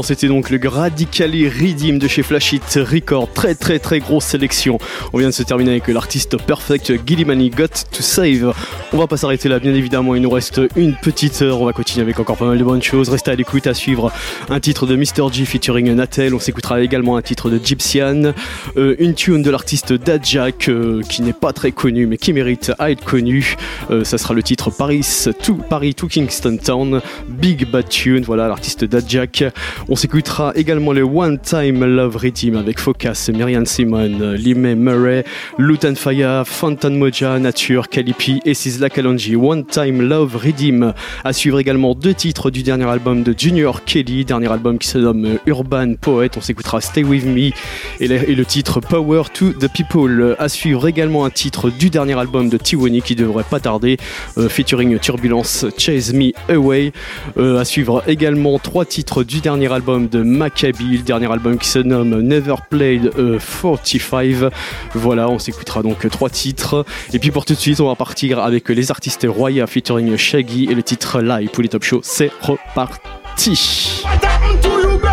C'était 0.02 0.28
donc 0.28 0.50
le 0.50 0.60
Radically 0.68 1.48
Redeem 1.48 1.98
de 1.98 2.08
chez 2.08 2.22
Flash 2.22 2.52
It 2.52 2.62
Record. 2.76 3.32
Très 3.32 3.54
très 3.54 3.78
très 3.78 4.00
grosse 4.00 4.24
sélection. 4.24 4.78
On 5.12 5.18
vient 5.18 5.28
de 5.28 5.34
se 5.34 5.42
terminer 5.42 5.72
avec 5.72 5.88
l'artiste 5.88 6.36
Perfect 6.36 6.92
Gillimani 7.06 7.50
Got 7.50 7.68
to 7.92 8.02
Save. 8.02 8.54
On 8.94 8.98
va 8.98 9.06
pas 9.06 9.16
s'arrêter 9.16 9.48
là, 9.48 9.58
bien 9.58 9.72
évidemment, 9.72 10.14
il 10.14 10.20
nous 10.20 10.28
reste 10.28 10.60
une 10.76 10.94
petite 10.94 11.40
heure. 11.40 11.62
On 11.62 11.64
va 11.64 11.72
continuer 11.72 12.02
avec 12.02 12.20
encore 12.20 12.36
pas 12.36 12.44
mal 12.44 12.58
de 12.58 12.62
bonnes 12.62 12.82
choses. 12.82 13.08
Restez 13.08 13.30
à 13.30 13.34
l'écoute 13.34 13.66
à 13.66 13.72
suivre 13.72 14.12
un 14.50 14.60
titre 14.60 14.86
de 14.86 14.96
Mr. 14.96 15.32
G 15.32 15.46
featuring 15.46 15.90
Natel. 15.94 16.34
On 16.34 16.38
s'écoutera 16.38 16.82
également 16.82 17.16
un 17.16 17.22
titre 17.22 17.48
de 17.48 17.58
Gypsian, 17.58 18.34
euh, 18.76 18.94
une 18.98 19.14
tune 19.14 19.40
de 19.40 19.50
l'artiste 19.50 19.94
Dadjack 19.94 20.68
euh, 20.68 21.00
qui 21.08 21.22
n'est 21.22 21.32
pas 21.32 21.54
très 21.54 21.72
connu 21.72 22.06
mais 22.06 22.18
qui 22.18 22.34
mérite 22.34 22.70
à 22.78 22.90
être 22.90 23.02
connu. 23.02 23.56
Euh, 23.90 24.04
ça 24.04 24.18
sera 24.18 24.34
le 24.34 24.42
titre 24.42 24.70
Paris 24.70 25.24
to 25.42 25.54
Paris 25.54 25.94
to 25.94 26.06
Kingston 26.06 26.58
Town, 26.62 27.00
Big 27.30 27.70
Bad 27.70 27.88
Tune. 27.88 28.24
Voilà 28.24 28.46
l'artiste 28.46 28.84
Dadjack. 28.84 29.44
On 29.88 29.96
s'écoutera 29.96 30.52
également 30.54 30.92
le 30.92 31.02
One 31.02 31.38
Time 31.38 31.82
Love 31.82 32.16
Rhythm 32.16 32.56
avec 32.56 32.78
Focus, 32.78 33.30
Myriam 33.30 33.64
Simon, 33.64 34.34
Limay 34.36 34.74
Murray, 34.74 35.24
Lutan 35.56 35.94
Faya, 35.94 36.44
Fantan 36.44 36.90
Moja, 36.90 37.38
Nature, 37.38 37.88
Kalipi 37.88 38.42
et 38.44 38.52
Sizzla 38.52 38.81
Kalonji. 38.88 39.36
One 39.36 39.64
Time 39.64 40.02
Love 40.02 40.36
Rhythm. 40.36 40.92
À 41.24 41.32
suivre 41.32 41.58
également 41.58 41.94
deux 41.94 42.14
titres 42.14 42.50
du 42.50 42.62
dernier 42.62 42.84
album 42.84 43.22
de 43.22 43.34
Junior 43.36 43.84
Kelly, 43.84 44.24
dernier 44.24 44.50
album 44.50 44.78
qui 44.78 44.88
se 44.88 44.98
nomme 44.98 45.38
Urban 45.46 45.94
Poet. 46.00 46.30
On 46.36 46.40
s'écoutera 46.40 46.80
Stay 46.80 47.04
With 47.04 47.24
Me 47.24 47.50
et 48.00 48.08
le, 48.08 48.44
titre 48.44 48.80
Power 48.80 49.24
to 49.32 49.52
the 49.52 49.68
People. 49.72 50.36
À 50.38 50.48
suivre 50.48 50.86
également 50.88 51.24
un 51.24 51.30
titre 51.30 51.70
du 51.70 51.90
dernier 51.90 52.18
album 52.18 52.48
de 52.48 52.56
Tiwani 52.56 53.02
qui 53.02 53.14
devrait 53.14 53.44
pas 53.44 53.60
tarder, 53.60 53.96
euh, 54.38 54.48
featuring 54.48 54.98
Turbulence, 54.98 55.66
Chase 55.78 56.12
Me 56.12 56.32
Away. 56.48 56.92
Euh, 57.38 57.58
à 57.58 57.64
suivre 57.64 58.02
également 58.06 58.58
trois 58.58 58.84
titres 58.84 59.24
du 59.24 59.40
dernier 59.40 59.72
album 59.72 60.08
de 60.08 60.22
Maccabi, 60.22 60.98
le 60.98 61.02
dernier 61.02 61.30
album 61.30 61.58
qui 61.58 61.68
se 61.68 61.78
nomme 61.78 62.20
Never 62.20 62.56
Played 62.70 63.12
euh, 63.18 63.38
45. 63.38 64.52
Voilà, 64.94 65.28
on 65.28 65.38
s'écoutera 65.38 65.82
donc 65.82 66.08
trois 66.10 66.30
titres. 66.30 66.84
Et 67.12 67.18
puis 67.18 67.30
pour 67.30 67.44
tout 67.44 67.54
de 67.54 67.58
suite, 67.58 67.80
on 67.80 67.88
va 67.88 67.94
partir 67.94 68.38
avec 68.38 68.68
les 68.74 68.90
artistes 68.90 69.26
Roya 69.28 69.66
featuring 69.66 70.16
Shaggy 70.16 70.68
et 70.70 70.74
le 70.74 70.82
titre 70.82 71.20
Live 71.20 71.50
pour 71.50 71.62
les 71.62 71.68
Top 71.68 71.82
Show. 71.82 72.00
C'est 72.02 72.30
reparti. 72.40 74.02
What 74.04 74.24
happened 74.24 74.62
to 74.62 74.68
you, 74.68 74.98
girl? 74.98 75.12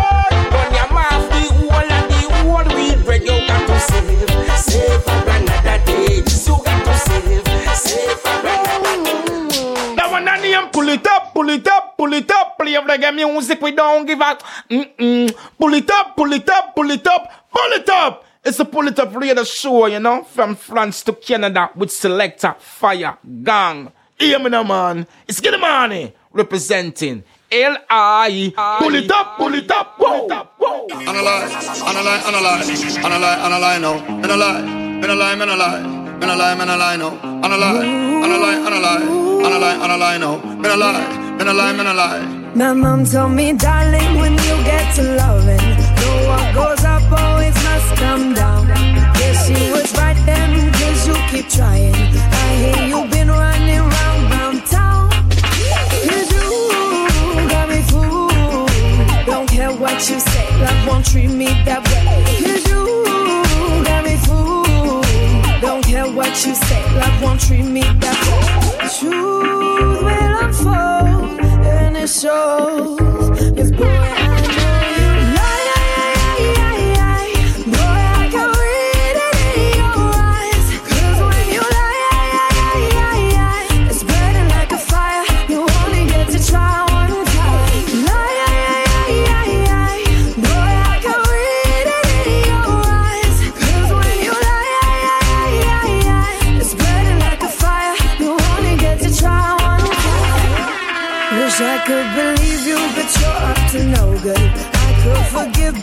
Run 0.50 0.74
your 0.74 0.88
mouth, 0.92 1.28
the 1.30 1.52
whole 1.54 1.72
and 1.72 2.08
the 2.10 2.22
whole 2.34 2.64
wheat 2.76 3.04
bread 3.04 3.22
you 3.22 3.46
got 3.46 3.66
to 3.66 3.78
save. 3.80 4.28
Save 4.56 5.02
for 5.02 5.30
another 5.30 5.78
day. 5.86 6.20
This 6.22 6.46
you 6.46 6.56
got 6.64 6.84
to 6.84 6.94
save. 6.98 7.44
Save 7.74 8.18
for 8.20 8.40
another 8.40 8.96
day. 9.04 9.94
That 9.96 10.08
one 10.10 10.28
and 10.28 10.42
name, 10.42 10.68
pull 10.72 10.88
it 10.88 11.06
up, 11.06 11.34
pull 11.34 11.50
it 11.50 11.66
up, 11.68 11.96
pull 11.96 12.12
it 12.12 12.30
up. 12.30 12.58
Play 12.58 12.74
reggae 12.74 13.14
music, 13.14 13.60
we 13.62 13.72
don't 13.72 14.06
give 14.06 14.20
up. 14.20 14.42
Mm-mm. 14.70 15.34
Pull 15.58 15.74
it 15.74 15.90
up, 15.90 16.16
pull 16.16 16.32
it 16.32 16.48
up, 16.48 16.74
pull 16.74 16.90
it 16.90 17.06
up, 17.06 17.30
pull 17.52 17.72
it 17.72 17.88
up. 17.88 18.24
It's 18.42 18.58
a 18.58 18.64
pull 18.64 18.88
it 18.88 18.98
up 18.98 19.14
radio 19.14 19.44
show, 19.44 19.84
you 19.84 20.00
know, 20.00 20.24
from 20.24 20.56
France 20.56 21.02
to 21.02 21.12
Canada 21.12 21.70
with 21.76 21.92
selector 21.92 22.54
Fire 22.58 23.18
Gang. 23.42 23.92
Hear 24.18 24.38
me 24.38 24.48
now, 24.48 24.62
man. 24.62 25.06
It's 25.28 25.40
Get 25.40 25.60
Money 25.60 26.14
representing 26.32 27.22
L.I. 27.52 28.52
Pull 28.78 28.94
it 28.94 29.10
up, 29.10 29.36
pull 29.36 29.54
it 29.54 29.70
up, 29.70 29.98
pull 29.98 30.24
it 30.24 30.32
up, 30.32 30.54
whoa. 30.58 30.86
Analyze, 30.90 31.52
analyze, 31.82 32.24
analyze, 32.24 32.96
analyze, 32.96 33.38
analyze, 33.44 33.80
no. 33.82 33.92
Analyze, 34.08 34.64
analyze, 35.04 35.40
analyze, 35.40 35.84
analyze, 36.22 36.60
analyze, 36.60 36.98
no. 36.98 37.10
Analyze, 37.44 37.76
analyze, 38.24 38.58
analyze, 38.66 39.02
analyze, 39.44 39.80
analyze, 39.82 40.20
no. 40.20 40.40
Analyze, 40.64 41.40
analyze, 41.40 41.78
analyze. 41.78 42.56
My 42.56 42.72
mom 42.72 43.04
told 43.04 43.32
me, 43.32 43.52
darling, 43.52 44.18
when 44.18 44.32
you 44.32 44.56
get 44.64 44.94
to 44.96 45.02
loving, 45.02 45.58
no 46.00 46.10
what 46.28 46.54
goes 46.54 46.79
must 47.80 47.96
come 47.96 48.34
down. 48.34 48.68
Yes, 49.20 49.46
she 49.46 49.70
was 49.72 49.92
right 49.96 50.18
then, 50.26 50.72
cause 50.72 51.06
you 51.08 51.14
keep 51.30 51.48
trying. 51.48 51.94
I 51.94 52.48
hear 52.62 52.88
you've 52.88 53.10
been 53.10 53.28
running 53.28 53.84
round, 53.96 54.30
round 54.32 54.66
town. 54.66 55.10
Cause 56.06 56.28
you 56.36 56.48
got 57.52 57.68
me 57.68 57.80
fooled. 57.90 59.26
Don't 59.26 59.48
care 59.48 59.72
what 59.72 59.98
you 60.08 60.18
say, 60.20 60.46
love 60.64 60.86
won't 60.88 61.06
treat 61.06 61.30
me 61.30 61.46
that 61.68 61.80
way. 61.90 62.04
Cause 62.44 62.64
you 62.70 62.80
got 63.88 64.04
me 64.04 64.16
fooled. 64.26 65.60
Don't 65.60 65.84
care 65.84 66.08
what 66.18 66.34
you 66.46 66.54
say, 66.54 66.82
love 67.00 67.22
won't 67.22 67.40
treat 67.40 67.64
me 67.64 67.82
that 68.02 68.18
way. 68.26 68.40
Truth 68.98 70.02
will 70.06 70.36
unfold 70.44 71.40
and 71.66 71.96
it 71.96 72.08
shows. 72.08 72.98
Yes, 73.56 73.70
boy, 73.70 73.86
I 73.86 74.29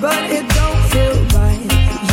but 0.02 0.24
it 0.30 0.48
don't 0.50 0.84
feel 0.92 1.18
right. 1.40 1.64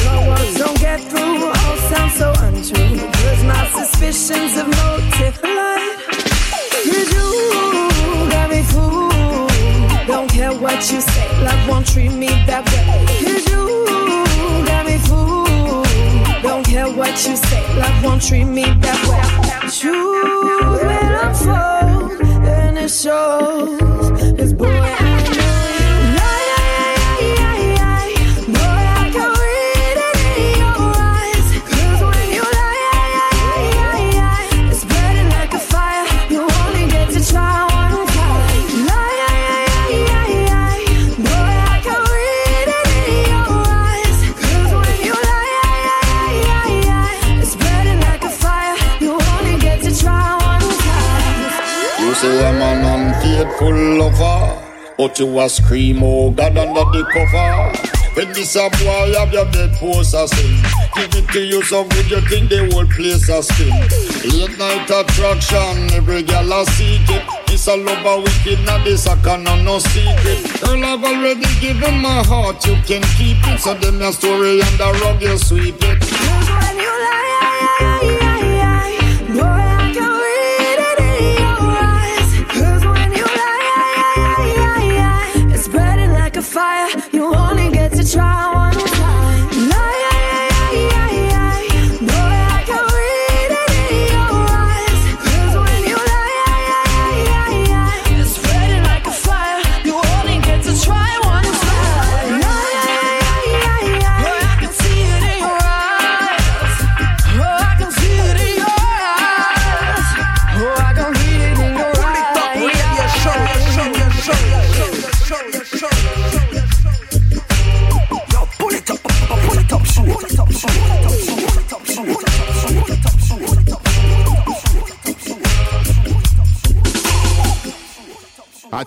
Your 0.05 0.29
words 0.31 0.55
don't 0.59 0.79
get 0.79 1.01
through, 1.01 1.47
all 1.47 1.77
sound 1.91 2.13
so 2.13 2.33
untrue. 2.47 2.99
Cause 2.99 3.43
my 3.45 3.67
suspicions 3.71 4.57
of 4.57 4.67
motive. 4.69 5.41
Cause 5.43 7.09
you 7.17 7.27
got 8.31 8.51
me 8.51 8.63
fooled. 8.63 10.07
Don't 10.07 10.31
care 10.31 10.53
what 10.53 10.79
you 10.93 11.01
say, 11.01 11.29
love 11.43 11.69
won't 11.69 11.87
treat 11.87 12.13
me 12.13 12.29
that 12.47 12.65
you 13.21 13.85
got 14.67 14.87
me 14.87 14.99
fooled. 14.99 16.43
Don't 16.43 16.65
care 16.65 16.89
what 16.91 17.27
you 17.27 17.37
say, 17.37 17.63
love 17.79 18.05
won't 18.05 18.23
treat 18.23 18.45
me 18.45 18.65
that 18.65 19.01
way. 19.09 19.23
Truth 19.79 20.83
will 20.83 21.17
unfold, 21.25 22.21
and 22.47 22.79
it 22.79 22.91
shows. 22.91 24.04
Unfaithful 53.65 53.99
lover, 53.99 54.95
but 54.99 55.19
you 55.19 55.41
a 55.41 55.49
scream, 55.49 56.03
oh 56.03 56.31
God, 56.31 56.57
under 56.57 56.85
the 56.85 57.05
cover. 57.13 57.91
When 58.15 58.33
this 58.33 58.55
a 58.55 58.71
boy 58.71 59.13
have 59.19 59.33
your 59.33 59.51
dead 59.51 59.73
post 59.73 60.15
a 60.15 60.29
sing 60.29 60.63
Give 60.95 61.11
it 61.17 61.29
to 61.33 61.41
you 61.41 61.65
so 61.65 61.83
good 61.83 62.09
you 62.09 62.21
think 62.21 62.49
the 62.49 62.71
whole 62.71 62.87
place 62.87 63.29
a 63.29 63.43
spin. 63.43 63.75
Late 64.31 64.57
night 64.57 64.89
attraction, 64.89 65.91
every 65.93 66.23
girl 66.23 66.53
a 66.53 66.65
seek 66.65 67.03
it 67.11 67.25
This 67.49 67.67
a 67.67 67.75
lover 67.77 68.23
wicked, 68.23 68.65
not 68.65 68.85
this 68.85 69.09
a 69.09 69.17
can 69.17 69.43
no 69.43 69.81
secret. 69.81 70.61
Girl 70.63 70.85
I've 70.85 71.03
already 71.03 71.51
given 71.61 71.99
my 71.99 72.23
heart, 72.23 72.65
you 72.65 72.77
can 72.87 73.03
keep 73.19 73.43
it. 73.51 73.59
So 73.59 73.75
them 73.75 73.99
your 73.99 74.13
story 74.13 74.61
and 74.61 74.79
the 74.79 74.97
rug 75.03 75.21
you 75.21 75.37
sweep 75.37 75.75
it 75.81 76.24
You 87.25 87.35
only 87.35 87.71
get 87.71 87.91
to 87.93 88.05
try 88.07 88.53
one 88.55 88.94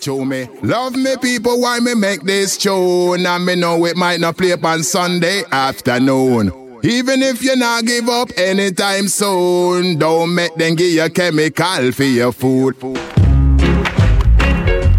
Show 0.08 0.24
me, 0.24 0.48
love 0.64 0.96
me 0.96 1.18
people, 1.22 1.60
why 1.60 1.82
me 1.82 1.94
make 1.94 2.22
this 2.22 2.56
tune? 2.56 3.26
And 3.26 3.46
me 3.46 3.56
know 3.56 3.86
it 3.86 3.98
might 3.98 4.22
not 4.22 4.38
play 4.38 4.54
up 4.54 4.64
on 4.64 4.82
Sunday 4.82 5.44
afternoon. 5.52 6.80
Even 6.82 7.22
if 7.22 7.44
you 7.44 7.58
not 7.58 7.84
give 7.84 8.08
up 8.08 8.30
anytime 8.38 9.10
soon, 9.10 9.98
don't 9.98 10.34
make 10.34 10.56
them 10.56 10.76
give 10.76 10.94
you 10.94 11.10
chemical 11.10 11.92
for 11.92 12.06
your 12.06 12.32
food. 12.32 12.82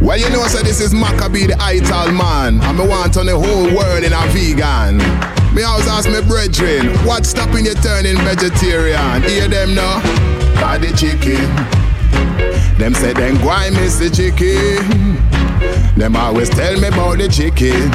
Well, 0.03 0.19
you 0.19 0.29
know, 0.29 0.47
so 0.47 0.59
this 0.59 0.79
is 0.83 0.93
Macka 0.93 1.33
B 1.33 1.47
the 1.47 1.57
Ital 1.59 2.13
man. 2.13 2.61
And 2.61 2.77
me 2.77 2.87
want 2.87 3.17
on 3.17 3.25
the 3.25 3.39
whole 3.39 3.75
world 3.75 4.05
in 4.05 4.13
a 4.13 4.27
vegan. 4.27 4.99
Me 5.55 5.63
always 5.63 5.89
ask 5.89 6.07
me 6.07 6.21
brethren, 6.29 6.89
what's 7.07 7.31
stopping 7.31 7.65
you 7.65 7.73
turning 7.77 8.19
vegetarian? 8.19 9.23
Hear 9.23 9.49
them 9.49 9.75
now? 9.75 10.03
By 10.61 10.77
the 10.77 10.95
chicken. 10.95 11.88
Them 12.79 12.95
say 12.95 13.13
them 13.13 13.37
why 13.45 13.71
miss 13.71 13.99
the 13.99 14.09
chicken. 14.09 15.17
Them 15.99 16.15
always 16.15 16.49
tell 16.49 16.81
me 16.81 16.87
about 16.87 17.19
the 17.19 17.29
chicken. 17.29 17.91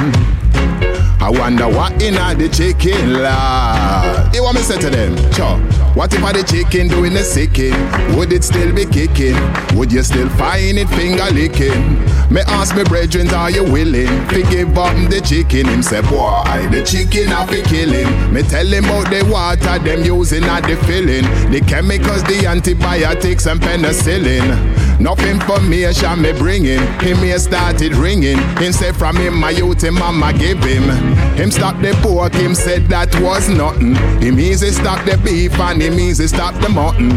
I 1.22 1.30
wonder 1.30 1.66
what 1.66 2.02
in 2.02 2.14
the 2.14 2.48
chicken 2.50 3.14
lad. 3.22 4.34
You 4.34 4.42
want 4.42 4.56
me 4.56 4.62
say 4.62 4.78
to 4.78 4.90
them? 4.90 5.16
Sure. 5.32 5.83
What 5.94 6.12
if 6.12 6.24
I 6.24 6.32
the 6.32 6.42
chicken 6.42 6.88
doing 6.88 7.14
the 7.14 7.22
sicking? 7.22 7.72
Would 8.16 8.32
it 8.32 8.42
still 8.42 8.74
be 8.74 8.84
kicking? 8.84 9.36
Would 9.78 9.92
you 9.92 10.02
still 10.02 10.28
find 10.30 10.76
it 10.76 10.88
finger 10.88 11.30
licking? 11.30 12.02
Me 12.34 12.40
ask 12.48 12.74
me 12.74 12.82
brethren, 12.82 13.28
are 13.32 13.48
you 13.48 13.62
willing 13.62 14.08
to 14.30 14.42
give 14.50 14.76
up 14.76 14.96
the 15.08 15.20
chicken? 15.20 15.68
Him 15.68 15.82
say, 15.84 16.00
boy, 16.02 16.42
the 16.72 16.82
chicken 16.82 17.28
have 17.28 17.48
to 17.50 17.62
kill 17.62 17.90
him. 17.90 18.34
Me 18.34 18.42
tell 18.42 18.66
him 18.66 18.86
about 18.86 19.08
the 19.08 19.24
water 19.30 19.78
them 19.78 20.02
using 20.02 20.42
at 20.42 20.62
the 20.62 20.74
filling, 20.84 21.22
the 21.52 21.60
chemicals, 21.60 22.24
the 22.24 22.44
antibiotics 22.44 23.46
and 23.46 23.60
penicillin. 23.60 24.74
Enough 24.98 25.20
information 25.26 26.22
me 26.22 26.32
bringing. 26.32 26.80
Him 27.00 27.18
here 27.18 27.38
started 27.38 27.94
ringing. 27.94 28.38
Him 28.58 28.72
said 28.72 28.96
from 28.96 29.16
him 29.16 29.38
my 29.38 29.50
youth 29.50 29.82
him 29.82 29.94
mama 29.94 30.32
give 30.32 30.62
him. 30.62 30.88
Him 31.36 31.50
stop 31.50 31.80
the 31.82 31.92
pork. 32.00 32.32
Him 32.34 32.54
said 32.54 32.88
that 32.88 33.14
was 33.20 33.48
nothing. 33.48 33.96
Him 34.22 34.38
easy 34.38 34.70
stop 34.70 35.04
the 35.04 35.18
beef 35.18 35.58
and 35.58 35.82
him 35.84 36.00
easy 36.00 36.26
stop 36.26 36.54
the 36.62 36.68
mutton. 36.68 37.10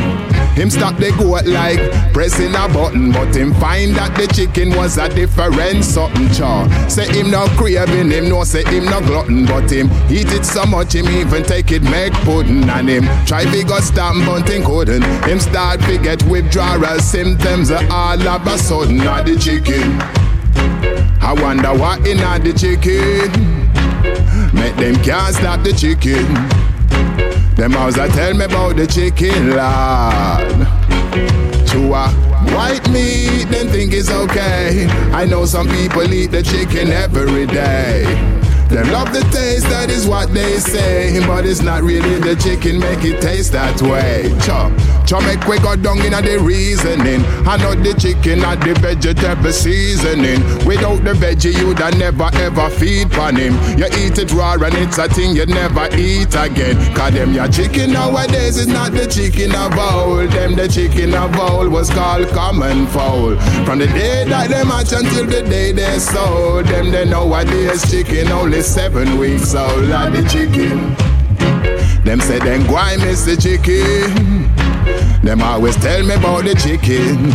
Him 0.56 0.69
stop 0.69 0.98
the 0.98 1.11
goat 1.11 1.45
like 1.45 1.80
pressing 2.14 2.53
a 2.53 2.68
button, 2.68 3.11
but 3.11 3.34
him 3.34 3.53
find 3.56 3.95
that 3.95 4.15
the 4.18 4.27
chicken 4.27 4.76
was 4.76 4.98
a 4.98 5.07
different 5.07 5.84
something. 5.84 6.30
Chaw. 6.34 6.68
Say 6.89 7.07
him 7.07 7.31
no 7.31 7.48
craving, 7.56 8.11
him 8.11 8.30
no 8.30 8.44
say 8.44 8.64
him 8.65 8.85
no 8.85 8.99
glutton, 9.02 9.45
but 9.45 9.72
him 9.72 9.88
eat 10.11 10.31
it 10.34 10.45
so 10.45 10.65
much 10.65 10.94
him 10.94 11.07
even 11.07 11.44
take 11.44 11.72
it 11.72 11.84
make 11.84 12.14
pudding 12.26 12.69
and 12.69 12.89
him 12.89 13.03
try 13.26 13.45
figure 13.45 13.80
stop 13.81 14.15
but 14.26 14.49
him 14.49 14.64
couldn't. 14.64 15.03
Him 15.23 15.39
start 15.39 15.80
to 15.81 15.98
get 15.98 16.22
withdrawal 16.23 16.99
symptoms 16.99 17.72
all 17.72 18.27
of 18.27 18.48
a 18.48 18.57
sudden 18.57 18.99
of 19.07 19.26
the 19.26 19.38
chicken. 19.38 20.02
I 21.22 21.34
wonder 21.34 21.73
what 21.73 22.06
in 22.07 22.18
the 22.18 22.53
chicken. 22.53 23.57
Make 24.53 24.76
them 24.76 24.95
can't 25.03 25.35
stop 25.35 25.64
the 25.64 25.73
chicken. 25.73 26.26
Them 27.57 27.71
house 27.71 27.97
a 27.97 28.07
tell 28.09 28.35
me 28.35 28.45
about 28.45 28.75
the 28.75 28.85
chicken, 28.85 29.55
lad. 29.55 30.67
Chua. 31.65 32.13
White 32.53 32.88
meat, 32.91 33.45
them 33.45 33.67
think 33.69 33.93
it's 33.93 34.11
okay. 34.11 34.85
I 35.11 35.25
know 35.25 35.43
some 35.45 35.67
people 35.67 36.13
eat 36.13 36.27
the 36.27 36.43
chicken 36.43 36.89
every 36.89 37.47
day. 37.47 38.03
Them 38.69 38.91
love 38.91 39.14
the 39.14 39.22
taste, 39.31 39.64
that 39.69 39.89
is 39.89 40.06
what 40.06 40.34
they 40.34 40.57
say. 40.57 41.19
But 41.26 41.45
it's 41.45 41.61
not 41.61 41.84
really 41.84 42.19
the 42.19 42.35
chicken, 42.35 42.80
make 42.80 43.03
it 43.06 43.22
taste 43.22 43.53
that 43.53 43.81
way. 43.81 44.35
Chop, 44.44 44.76
chop, 45.07 45.23
make 45.23 45.48
we 45.48 45.57
go 45.60 45.77
down 45.77 45.99
in 46.03 46.11
the 46.11 46.38
reasoning. 46.41 47.23
I 47.48 47.56
know 47.56 47.76
the 47.76 47.95
chicken 47.95 48.44
or 48.44 48.57
the 48.60 48.76
vegetable 48.80 49.53
seasoning. 49.53 50.44
Without 50.68 50.99
the 51.03 51.15
veggie, 51.15 51.56
you'd 51.56 51.80
never 51.98 52.30
ever 52.44 52.69
feed 52.69 53.14
on 53.15 53.38
him. 53.38 53.56
You 53.80 53.88
eat 54.03 54.19
it 54.19 54.34
raw 54.34 54.53
and 54.60 54.76
it's 54.76 54.98
a 54.98 55.07
thing 55.07 55.35
you 55.35 55.45
never 55.45 55.88
eat 55.95 56.35
again. 56.35 56.76
Cause 56.94 57.14
them 57.14 57.34
your 57.34 57.48
chicken 57.48 57.94
nowadays 57.94 58.57
is 58.57 58.68
not 58.68 58.91
the 58.91 59.07
chicken 59.07 59.56
of 59.56 59.80
old. 59.80 60.30
Them 60.31 60.56
the 60.56 60.68
chicken 60.68 61.14
of 61.14 61.39
old 61.39 61.72
was 61.72 61.89
called 61.89 62.27
common 62.30 62.85
fowl. 62.88 63.39
From 63.64 63.80
the 63.80 63.88
day 63.88 64.26
that 64.27 64.49
they 64.49 64.64
match 64.65 64.91
until 64.91 65.26
the 65.26 65.48
day 65.48 65.72
they 65.72 65.99
sold. 65.99 66.65
Them 66.65 66.91
they 66.91 67.06
nowadays 67.06 67.89
chicken 67.89 68.27
only 68.27 68.56
seven 68.61 69.17
weeks 69.17 69.53
old. 69.55 69.85
Like 69.85 70.13
the 70.13 70.23
chicken. 70.29 70.95
Them 72.03 72.19
say 72.21 72.39
them 72.39 72.67
why 72.71 72.95
miss 72.97 73.25
the 73.25 73.35
chicken. 73.35 74.51
Them 75.23 75.41
always 75.41 75.75
tell 75.75 76.03
me 76.05 76.15
about 76.15 76.45
the 76.45 76.55
chicken. 76.55 77.31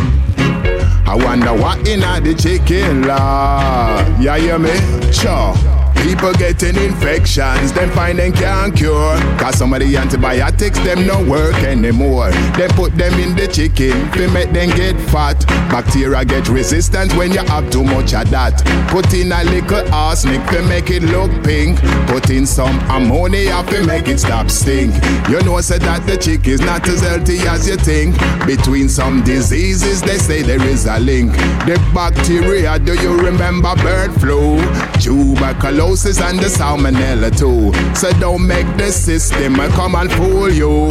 I 1.07 1.15
wonder 1.15 1.53
what 1.53 1.87
in 1.87 2.01
the 2.01 2.35
chicken, 2.35 3.03
Lord. 3.03 4.23
Yeah, 4.23 4.39
hear 4.39 4.59
me? 4.59 4.71
Sure. 5.13 5.82
People 6.03 6.33
getting 6.33 6.77
infections, 6.77 7.73
them 7.73 7.89
find 7.93 8.19
them 8.19 8.33
can't 8.33 8.75
cure. 8.75 9.17
Cause 9.39 9.57
some 9.57 9.73
of 9.73 9.79
the 9.79 9.97
antibiotics, 9.97 10.77
them 10.81 11.07
no 11.07 11.25
work 11.31 11.55
anymore. 11.63 12.33
They 12.57 12.67
put 12.69 12.97
them 12.97 13.15
in 13.21 13.37
the 13.37 13.47
chicken, 13.47 14.11
to 14.13 14.29
make 14.33 14.51
them 14.51 14.71
get 14.71 14.97
fat. 15.11 15.47
Bacteria 15.71 16.25
get 16.25 16.49
resistant 16.49 17.15
when 17.15 17.31
you 17.31 17.45
have 17.45 17.71
too 17.71 17.85
much 17.85 18.15
of 18.15 18.29
that. 18.31 18.65
Put 18.89 19.15
in 19.15 19.31
a 19.31 19.45
little 19.45 19.95
arsenic 19.95 20.45
to 20.49 20.63
make 20.63 20.91
it 20.91 21.05
look 21.05 21.31
pink. 21.45 21.79
Put 22.09 22.31
in 22.31 22.47
some 22.47 22.81
ammonia 22.91 23.63
to 23.71 23.87
make 23.87 24.09
it 24.09 24.19
stop 24.19 24.51
stink. 24.51 24.93
You 25.29 25.41
know, 25.43 25.61
say 25.61 25.79
that 25.79 26.05
the 26.05 26.17
chick 26.17 26.49
is 26.49 26.61
not 26.61 26.87
as 26.89 27.01
healthy 27.01 27.39
as 27.47 27.69
you 27.69 27.77
think. 27.77 28.17
Between 28.45 28.89
some 28.89 29.23
diseases, 29.23 30.03
they 30.03 30.19
say 30.19 30.43
there 30.43 30.63
is 30.67 30.87
a 30.87 30.99
link. 30.99 31.33
The 31.65 31.81
bacteria, 31.95 32.81
do 32.81 32.95
you 33.01 33.17
remember 33.21 33.77
bird 33.77 34.13
flu? 34.21 34.59
Tuberculosis 35.01 35.92
and 35.93 36.39
the 36.39 36.47
salmonella 36.47 37.31
too. 37.37 37.71
So 37.95 38.11
don't 38.19 38.47
make 38.47 38.67
the 38.79 38.91
system 38.91 39.57
come 39.73 39.95
and 39.95 40.11
fool 40.11 40.51
you. 40.51 40.89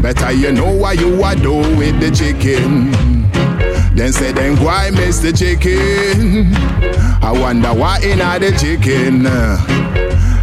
Better 0.00 0.30
you 0.30 0.52
know 0.52 0.76
what 0.76 1.00
you 1.00 1.20
are 1.24 1.34
do 1.34 1.56
with 1.76 1.98
the 1.98 2.10
chicken. 2.10 2.92
Then 3.96 4.12
say 4.12 4.30
then 4.30 4.56
why 4.62 4.90
miss 4.90 5.18
the 5.18 5.32
chicken? 5.32 6.52
I 7.20 7.32
wonder 7.32 7.74
why 7.74 7.98
in 7.98 8.18
the 8.18 8.56
chicken. 8.56 9.24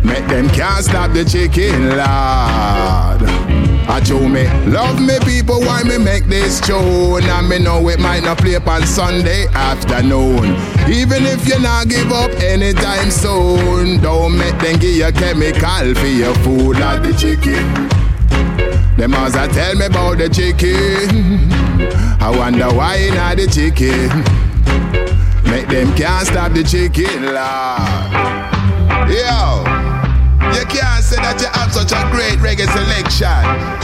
Make 0.06 0.28
them 0.28 0.50
can't 0.50 0.84
stop 0.84 1.14
the 1.14 1.24
chicken, 1.24 1.96
Lord. 1.96 3.45
I 3.88 4.02
told 4.02 4.32
me, 4.32 4.48
love 4.66 5.00
me 5.00 5.20
people, 5.24 5.60
why 5.62 5.84
me 5.84 5.98
make 5.98 6.26
this 6.26 6.60
tune? 6.60 7.24
And 7.24 7.48
me 7.50 7.60
know 7.60 7.88
it 7.88 8.00
might 8.00 8.24
not 8.24 8.40
play 8.40 8.56
up 8.56 8.68
on 8.68 8.86
Sunday 8.86 9.48
afternoon. 9.54 10.56
Even 10.90 11.26
if 11.26 11.48
you 11.48 11.60
not 11.60 11.88
give 11.88 12.12
up 12.12 12.32
anytime 12.42 13.12
soon, 13.12 14.02
don't 14.02 14.38
make 14.38 14.58
them 14.60 14.80
give 14.80 14.96
you 14.96 15.12
chemical 15.12 15.94
for 15.96 16.08
your 16.08 16.34
food 16.44 16.80
like 16.80 17.04
the 17.04 17.14
chicken. 17.14 17.90
Them 18.98 19.14
as 19.14 19.36
I 19.36 19.48
tell 19.48 19.76
me 19.76 19.86
about 19.86 20.18
the 20.18 20.30
chicken. 20.30 21.52
I 22.22 22.30
wonder 22.36 22.74
why 22.74 23.10
not 23.14 23.38
the 23.38 23.46
chicken. 23.48 24.10
Make 25.52 25.68
them 25.68 25.96
can't 25.96 26.26
stop 26.26 26.54
the 26.54 26.64
chicken, 26.64 27.26
Lord. 27.26 29.12
Yo. 29.12 29.75
You 30.56 30.64
can't 30.72 31.04
say 31.04 31.20
that 31.20 31.36
you 31.44 31.52
have 31.52 31.76
such 31.76 31.92
a 31.92 32.00
great 32.16 32.40
reggae 32.40 32.64
selection 32.72 33.28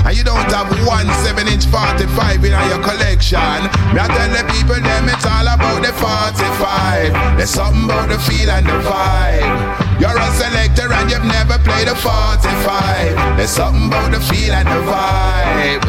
and 0.08 0.16
you 0.16 0.24
don't 0.24 0.48
have 0.56 0.72
one 0.88 1.04
7 1.28 1.44
inch 1.52 1.68
45 1.68 2.48
in 2.48 2.56
your 2.72 2.80
collection. 2.80 3.68
Me 3.92 4.00
I 4.00 4.08
tell 4.08 4.32
the 4.32 4.48
people 4.56 4.80
them 4.80 5.12
it's 5.12 5.28
all 5.28 5.52
about 5.52 5.84
the 5.84 5.92
45. 5.92 7.36
There's 7.36 7.52
something 7.52 7.92
about 7.92 8.08
the 8.08 8.20
feel 8.24 8.48
and 8.48 8.64
the 8.64 8.80
vibe. 8.88 10.00
You're 10.00 10.16
a 10.16 10.32
selector 10.40 10.88
and 10.88 11.12
you've 11.12 11.28
never 11.28 11.60
played 11.60 11.92
a 11.92 11.96
45. 12.00 13.36
There's 13.36 13.52
something 13.52 13.92
about 13.92 14.16
the 14.16 14.24
feel 14.24 14.56
and 14.56 14.68
the 14.72 14.82
vibe. 14.88 15.84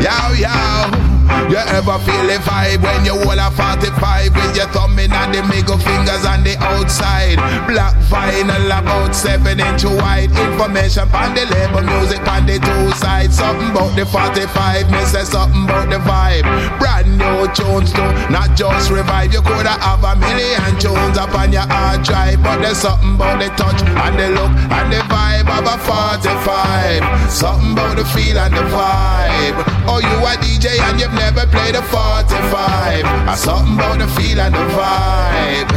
Yow, 0.00 0.32
yow. 0.32 1.11
You 1.50 1.58
ever 1.58 1.98
feel 2.04 2.24
the 2.28 2.38
vibe 2.44 2.82
when 2.82 3.04
you 3.04 3.12
hold 3.12 3.36
a 3.36 3.50
45 3.50 4.34
with 4.34 4.56
your 4.56 4.68
thumb 4.72 4.98
in 4.98 5.12
and 5.12 5.34
the 5.34 5.42
middle 5.44 5.76
fingers 5.76 6.24
on 6.24 6.44
the 6.44 6.56
outside? 6.60 7.36
Black 7.68 7.92
vinyl 8.08 8.72
about 8.72 9.14
7 9.14 9.60
inch 9.60 9.84
wide. 9.84 10.30
Information 10.32 11.08
on 11.12 11.34
the 11.34 11.44
label, 11.44 11.82
music 11.82 12.24
on 12.28 12.46
the 12.46 12.56
two 12.56 12.90
sides. 12.96 13.36
Something 13.36 13.70
about 13.70 13.96
the 13.96 14.06
45, 14.06 14.90
me 14.90 15.04
say 15.04 15.24
something 15.24 15.64
about 15.64 15.90
the 15.90 16.00
vibe. 16.00 16.44
Brand 16.78 17.18
new 17.18 17.44
tunes 17.52 17.92
too, 17.92 18.08
not 18.32 18.56
just 18.56 18.90
revive. 18.90 19.32
You 19.32 19.42
coulda 19.42 19.76
have 19.80 20.04
a 20.04 20.16
million 20.16 20.72
tunes 20.80 21.18
up 21.18 21.34
on 21.34 21.52
your 21.52 21.68
hard 21.68 22.02
drive, 22.02 22.42
but 22.42 22.62
there's 22.62 22.78
something 22.78 23.14
about 23.16 23.40
the 23.40 23.48
touch 23.60 23.80
and 23.82 24.14
the 24.18 24.28
look 24.36 24.52
and 24.72 24.88
the 24.92 25.00
vibe 25.10 25.48
of 25.52 25.68
a 25.68 25.76
45. 25.84 27.30
Something 27.30 27.72
about 27.72 27.96
the 27.96 28.04
feel 28.12 28.38
and 28.38 28.54
the 28.54 28.64
vibe. 28.72 29.56
Oh, 29.84 29.98
you 29.98 30.16
a 30.24 30.32
DJ 30.40 30.78
and 30.80 31.00
you've 31.00 31.12
never 31.24 31.46
played 31.46 31.76
a 31.76 31.82
45. 31.82 33.04
I 33.04 33.34
something 33.36 33.74
about 33.74 33.98
the 34.00 34.08
feel 34.08 34.40
and 34.40 34.54
the 34.54 34.66
vibe. 34.74 35.70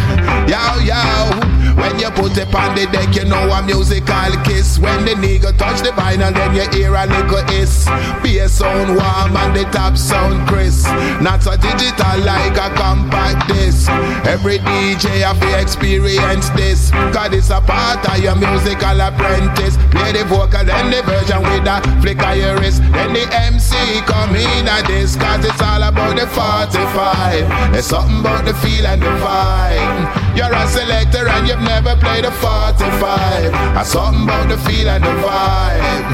Yow, 0.50 0.80
yow. 0.80 1.45
When 1.76 2.00
you 2.00 2.10
put 2.12 2.38
it 2.38 2.54
on 2.56 2.76
the 2.76 2.88
deck, 2.88 3.16
you 3.16 3.26
know 3.26 3.52
a 3.52 3.62
musical 3.62 4.32
kiss. 4.44 4.80
When 4.80 5.04
the 5.06 5.12
nigga 5.12 5.58
touch 5.58 5.82
the 5.82 5.92
vinyl, 5.92 6.34
then 6.34 6.56
you 6.56 6.68
hear 6.72 6.96
a 6.96 7.06
little 7.06 7.44
hiss. 7.52 7.86
Bass 8.24 8.54
sound 8.54 8.96
warm 8.96 9.36
and 9.36 9.56
the 9.56 9.64
top 9.72 9.98
sound 9.98 10.48
crisp. 10.48 10.88
Not 11.22 11.44
so 11.44 11.56
digital 11.58 12.18
like 12.24 12.56
a 12.56 12.72
compact 12.76 13.48
disc. 13.50 13.90
Every 14.24 14.60
DJ 14.60 15.28
have 15.28 15.40
to 15.42 15.60
experience 15.60 16.50
this. 16.56 16.92
Cause 17.12 17.34
it's 17.34 17.50
a 17.50 17.60
part 17.60 18.08
of 18.08 18.24
your 18.24 18.36
musical 18.36 19.00
apprentice. 19.02 19.76
Play 19.92 20.14
the 20.14 20.24
vocal, 20.26 20.64
then 20.64 20.92
the 20.92 21.04
version 21.04 21.44
with 21.44 21.68
a 21.68 21.84
flick 22.02 22.24
of 22.24 22.38
your 22.38 22.56
wrist. 22.60 22.82
Then 22.92 23.12
the 23.14 23.28
MC 23.36 23.76
come 24.08 24.36
in 24.36 24.68
at 24.68 24.88
this. 24.88 25.16
Cause 25.16 25.44
it's 25.44 25.62
all 25.62 25.84
about 25.84 26.16
the 26.16 26.28
45. 26.28 27.74
There's 27.74 27.86
something 27.86 28.20
about 28.22 28.46
the 28.46 28.54
feel 28.64 28.88
and 28.88 29.02
the 29.02 29.12
vibe. 29.20 30.38
You're 30.38 30.54
a 30.54 30.68
selector 30.68 31.28
and 31.28 31.48
you've 31.48 31.65
never 31.66 31.96
played 31.98 32.26
a 32.26 32.32
45. 32.32 33.54
I 33.76 33.84
something 33.84 34.24
about 34.24 34.48
the 34.50 34.58
feel 34.58 34.90
and 34.90 35.04
the 35.04 35.16
vibe. 35.26 36.06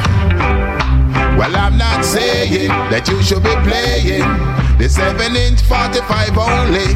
Well, 1.37 1.55
I'm 1.55 1.77
not 1.77 2.03
saying 2.03 2.69
that 2.91 3.07
you 3.07 3.21
should 3.21 3.43
be 3.43 3.55
playing 3.67 4.60
the 4.81 4.89
7 4.89 5.35
inch 5.35 5.61
45 5.61 6.37
only. 6.39 6.89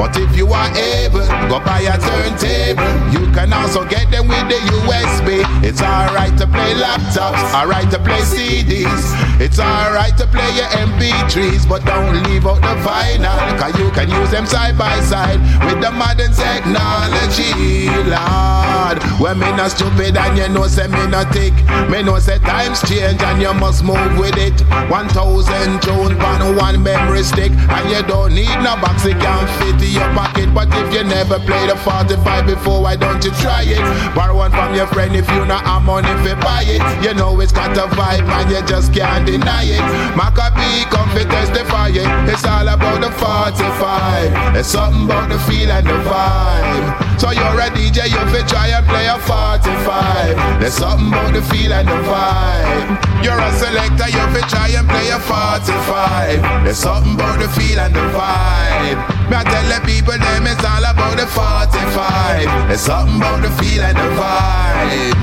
But 0.00 0.16
if 0.16 0.34
you 0.34 0.48
are 0.48 0.72
able, 0.72 1.26
go 1.52 1.60
buy 1.60 1.84
a 1.84 2.00
turntable. 2.00 2.88
You 3.12 3.30
can 3.32 3.52
also 3.52 3.84
get 3.84 4.10
them 4.10 4.26
with 4.26 4.48
the 4.48 4.56
USB. 4.72 5.44
It's 5.62 5.82
alright 5.82 6.32
to 6.38 6.46
play 6.46 6.72
laptops, 6.72 7.52
alright 7.52 7.90
to 7.90 7.98
play 7.98 8.24
CDs. 8.24 9.12
It's 9.38 9.58
alright 9.58 10.16
to 10.16 10.26
play 10.26 10.48
your 10.56 10.70
MP3s, 10.80 11.68
but 11.68 11.84
don't 11.84 12.24
leave 12.24 12.46
out 12.46 12.62
the 12.64 12.74
vinyl. 12.80 13.36
Cause 13.60 13.78
you 13.78 13.90
can 13.90 14.08
use 14.08 14.30
them 14.30 14.46
side 14.46 14.78
by 14.78 14.98
side 15.00 15.40
with 15.66 15.82
the 15.82 15.90
modern 15.90 16.32
technology, 16.32 17.92
Lord. 18.08 18.96
When 19.20 19.38
me 19.38 19.52
not 19.52 19.72
stupid 19.72 20.16
and 20.16 20.38
you 20.38 20.48
know 20.48 20.66
say 20.66 20.88
me 20.88 21.06
not 21.06 21.32
thick. 21.34 21.52
Me 21.90 22.02
know 22.02 22.18
say 22.18 22.38
times 22.38 22.80
change 22.88 23.20
and 23.20 23.42
you 23.42 23.52
must 23.52 23.84
move 23.84 24.16
with 24.16 24.36
it. 24.38 24.58
1000 24.88 25.82
tune 25.82 26.16
on 26.20 26.56
one 26.56 26.82
memory 26.82 27.25
stick. 27.26 27.50
And 27.50 27.90
you 27.90 28.02
don't 28.06 28.34
need 28.34 28.54
no 28.62 28.78
box, 28.78 29.04
it 29.04 29.18
can 29.18 29.44
fit 29.58 29.82
in 29.82 29.92
your 29.98 30.10
pocket. 30.14 30.54
But 30.54 30.68
if 30.70 30.94
you 30.94 31.02
never 31.04 31.38
played 31.42 31.70
a 31.70 31.76
45 31.76 32.46
before, 32.46 32.82
why 32.82 32.96
don't 32.96 33.22
you 33.24 33.32
try 33.42 33.66
it? 33.66 33.82
Borrow 34.14 34.36
one 34.36 34.52
from 34.52 34.74
your 34.74 34.86
friend 34.86 35.14
if 35.14 35.28
you 35.30 35.44
not 35.44 35.66
have 35.66 35.82
money 35.82 36.08
to 36.24 36.36
buy 36.36 36.62
it. 36.64 36.80
You 37.04 37.14
know 37.14 37.40
it's 37.40 37.52
got 37.52 37.76
a 37.76 37.90
vibe 37.98 38.28
and 38.28 38.50
you 38.50 38.62
just 38.66 38.94
can't 38.94 39.26
deny 39.26 39.64
it. 39.64 39.82
Macka 40.14 40.54
B 40.54 40.62
come 40.88 41.10
to 41.18 41.24
testify 41.24 41.88
it. 41.88 42.06
It's 42.30 42.44
all 42.44 42.68
about 42.68 43.00
the 43.02 43.10
45. 43.10 44.56
It's 44.56 44.68
something 44.68 45.04
about 45.04 45.28
the 45.28 45.38
feel 45.40 45.70
and 45.70 45.86
the 45.86 45.98
vibe. 46.08 47.05
So 47.18 47.30
you're 47.30 47.60
a 47.60 47.68
DJ, 47.72 48.12
you 48.12 48.20
fit 48.30 48.46
try 48.46 48.68
and 48.68 48.86
play 48.86 49.08
a 49.08 49.16
45. 49.18 50.60
There's 50.60 50.74
something 50.74 51.08
about 51.08 51.32
the 51.32 51.42
feel 51.42 51.72
and 51.72 51.88
the 51.88 51.96
vibe. 52.04 53.24
You're 53.24 53.40
a 53.40 53.50
selector, 53.56 54.08
you 54.12 54.24
fit 54.36 54.48
try 54.52 54.68
and 54.76 54.86
play 54.86 55.08
a 55.08 55.18
45. 55.18 56.64
There's 56.64 56.76
something 56.76 57.14
about 57.14 57.40
the 57.40 57.48
feel 57.48 57.80
and 57.80 57.94
the 57.94 58.04
vibe. 58.12 59.00
Me 59.30 59.34
I 59.34 59.42
tell 59.48 59.64
the 59.64 59.80
people 59.88 60.12
them 60.12 60.46
it's 60.46 60.62
all 60.62 60.84
about 60.84 61.16
the 61.16 61.26
45. 61.26 62.68
There's 62.68 62.80
something 62.80 63.16
about 63.16 63.40
the 63.40 63.50
feel 63.56 63.82
and 63.82 63.96
the 63.96 64.08
vibe. 64.12 65.16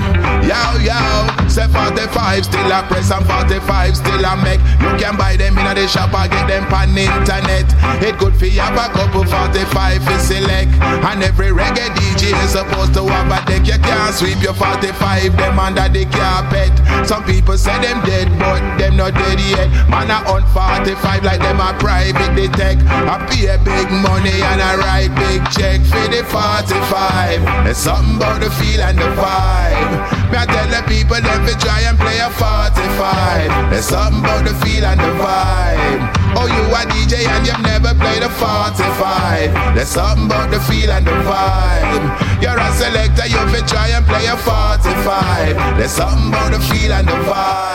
Yow 0.50 0.76
yow, 0.82 1.30
say 1.54 1.68
45 1.70 2.46
still 2.46 2.72
a 2.74 2.82
press 2.90 3.12
and 3.12 3.26
45 3.30 3.96
still 3.96 4.26
a 4.26 4.34
make. 4.42 4.60
You 4.82 4.90
can 4.98 5.14
buy 5.16 5.38
them 5.38 5.54
in 5.54 5.70
the 5.78 5.86
shop 5.88 6.10
or 6.10 6.26
get 6.26 6.50
them 6.50 6.66
on 6.74 6.98
internet. 6.98 7.70
It 8.02 8.18
good 8.18 8.34
for 8.34 8.50
have 8.58 8.74
a 8.74 8.90
couple 8.90 9.24
45 9.24 10.02
to 10.02 10.20
select. 10.20 10.74
And 10.82 11.22
every 11.22 11.54
reggae 11.54 11.94
DJ 11.94 12.34
is 12.44 12.58
supposed 12.58 12.96
to 12.96 13.06
have 13.06 13.30
a 13.30 13.40
deck. 13.46 13.68
You 13.70 13.78
can't 13.78 14.16
sweep 14.16 14.42
your 14.42 14.58
45 14.58 15.38
them 15.38 15.60
under 15.60 15.88
the 15.94 16.06
carpet. 16.10 16.74
Some 17.06 17.24
people 17.26 17.58
say 17.58 17.76
them 17.82 18.00
dead, 18.06 18.32
but 18.40 18.62
them 18.78 18.96
not 18.96 19.14
dead 19.14 19.40
yet. 19.40 19.68
Man 19.90 20.10
a 20.10 20.24
on 20.32 20.44
45 20.54 21.24
like 21.24 21.40
them 21.40 21.60
a 21.60 21.76
private 21.80 22.34
detect. 22.36 22.82
I 22.88 23.20
pay 23.28 23.52
big 23.60 23.90
money 23.92 24.40
and 24.40 24.62
I 24.62 24.76
write 24.80 25.12
big 25.16 25.44
check 25.52 25.82
for 25.84 26.08
the 26.08 26.24
45. 26.24 27.66
There's 27.66 27.78
something 27.78 28.16
about 28.16 28.40
the 28.40 28.50
feel 28.52 28.82
and 28.82 28.98
the 28.98 29.10
vibe. 29.20 30.32
Me 30.32 30.38
I 30.38 30.46
tell 30.48 30.68
the 30.72 30.82
people 30.88 31.20
them 31.20 31.46
fi 31.46 31.54
try 31.60 31.82
and 31.84 31.98
play 32.00 32.20
a 32.24 32.30
45. 32.32 33.70
There's 33.70 33.86
something 33.86 34.24
about 34.24 34.46
the 34.48 34.56
feel 34.64 34.86
and 34.86 35.00
the 35.00 35.12
vibe. 35.20 36.24
Oh, 36.36 36.48
you 36.50 36.64
a 36.74 36.82
DJ 36.90 37.28
and 37.28 37.46
you've 37.46 37.62
never 37.62 37.94
played 37.94 38.24
a 38.24 38.30
45. 38.30 39.76
There's 39.76 39.90
something 39.90 40.26
about 40.26 40.50
the 40.50 40.60
feel 40.62 40.90
and 40.90 41.06
the 41.06 41.14
vibe. 41.28 42.06
You're 42.42 42.58
a 42.58 42.70
selector, 42.74 43.28
you 43.28 43.42
fi 43.54 43.62
try 43.68 43.88
and 43.94 44.06
play 44.06 44.26
a 44.26 44.38
45. 44.38 45.78
There's 45.78 45.92
something 45.92 46.30
about 46.30 46.52
the 46.52 46.60
feel 46.60 46.93
and 46.94 47.08
the 47.08 47.14
vibe. 47.14 47.74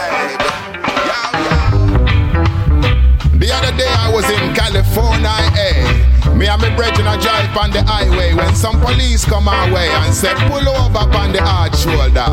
The 3.38 3.50
other 3.52 3.76
day 3.76 3.88
I 3.88 4.10
was 4.12 4.28
in 4.30 4.54
California, 4.54 5.28
eh? 5.56 6.07
Me 6.36 6.46
and 6.46 6.60
me 6.62 6.68
brethren 6.76 7.06
a 7.06 7.16
drive 7.20 7.56
on 7.56 7.70
the 7.70 7.82
highway 7.82 8.34
when 8.34 8.54
some 8.54 8.80
police 8.80 9.24
come 9.24 9.48
our 9.48 9.72
way 9.72 9.88
and 9.88 10.14
said 10.14 10.36
pull 10.48 10.66
over 10.68 11.04
on 11.16 11.32
the 11.32 11.42
hard 11.42 11.74
shoulder. 11.74 12.26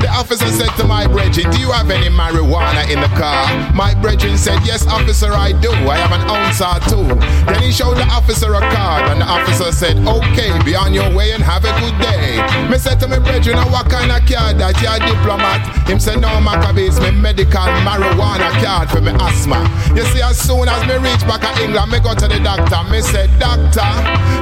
The 0.00 0.08
officer 0.08 0.48
said 0.48 0.70
to 0.76 0.84
my 0.84 1.06
brethren, 1.06 1.50
do 1.50 1.60
you 1.60 1.70
have 1.72 1.90
any 1.90 2.08
marijuana 2.08 2.88
in 2.88 3.00
the 3.00 3.10
car? 3.20 3.44
My 3.74 3.92
brethren 4.00 4.38
said, 4.38 4.64
yes 4.64 4.86
officer 4.86 5.32
I 5.32 5.52
do. 5.52 5.70
I 5.70 5.96
have 5.96 6.12
an 6.16 6.24
ounce 6.28 6.60
or 6.64 6.80
two. 6.88 7.04
Then 7.44 7.62
he 7.62 7.72
showed 7.72 7.96
the 7.98 8.08
officer 8.08 8.54
a 8.54 8.60
card 8.72 9.10
and 9.12 9.20
the 9.20 9.26
officer 9.28 9.72
said, 9.72 9.96
okay, 10.06 10.56
be 10.64 10.74
on 10.74 10.94
your 10.94 11.12
way 11.14 11.32
and 11.32 11.42
have 11.42 11.64
a 11.64 11.72
good 11.80 11.96
day. 12.00 12.40
Me 12.70 12.78
said 12.78 13.00
to 13.00 13.08
my 13.08 13.18
brethren, 13.18 13.56
"Now 13.56 13.68
what 13.70 13.90
kind 13.90 14.10
of 14.10 14.24
card 14.24 14.56
that? 14.56 14.80
You 14.80 14.88
a 14.88 14.96
diplomat? 14.96 15.60
Him 15.88 16.00
said, 16.00 16.20
no 16.20 16.28
Macka 16.40 16.74
B, 16.74 16.86
it's 16.86 17.00
me 17.00 17.10
medical 17.10 17.68
marijuana 17.84 18.48
card 18.64 18.88
for 18.88 19.00
me 19.00 19.12
asthma. 19.20 19.60
You 19.94 20.04
see, 20.14 20.22
as 20.22 20.38
soon 20.38 20.68
as 20.68 20.80
me 20.88 20.96
reach 20.96 21.20
back 21.28 21.44
in 21.44 21.68
England, 21.68 21.92
me 21.92 22.00
go 22.00 22.14
to 22.14 22.26
the 22.28 22.40
doctor. 22.40 22.80
Me 22.88 23.02
said, 23.02 23.19
doctor, 23.38 23.90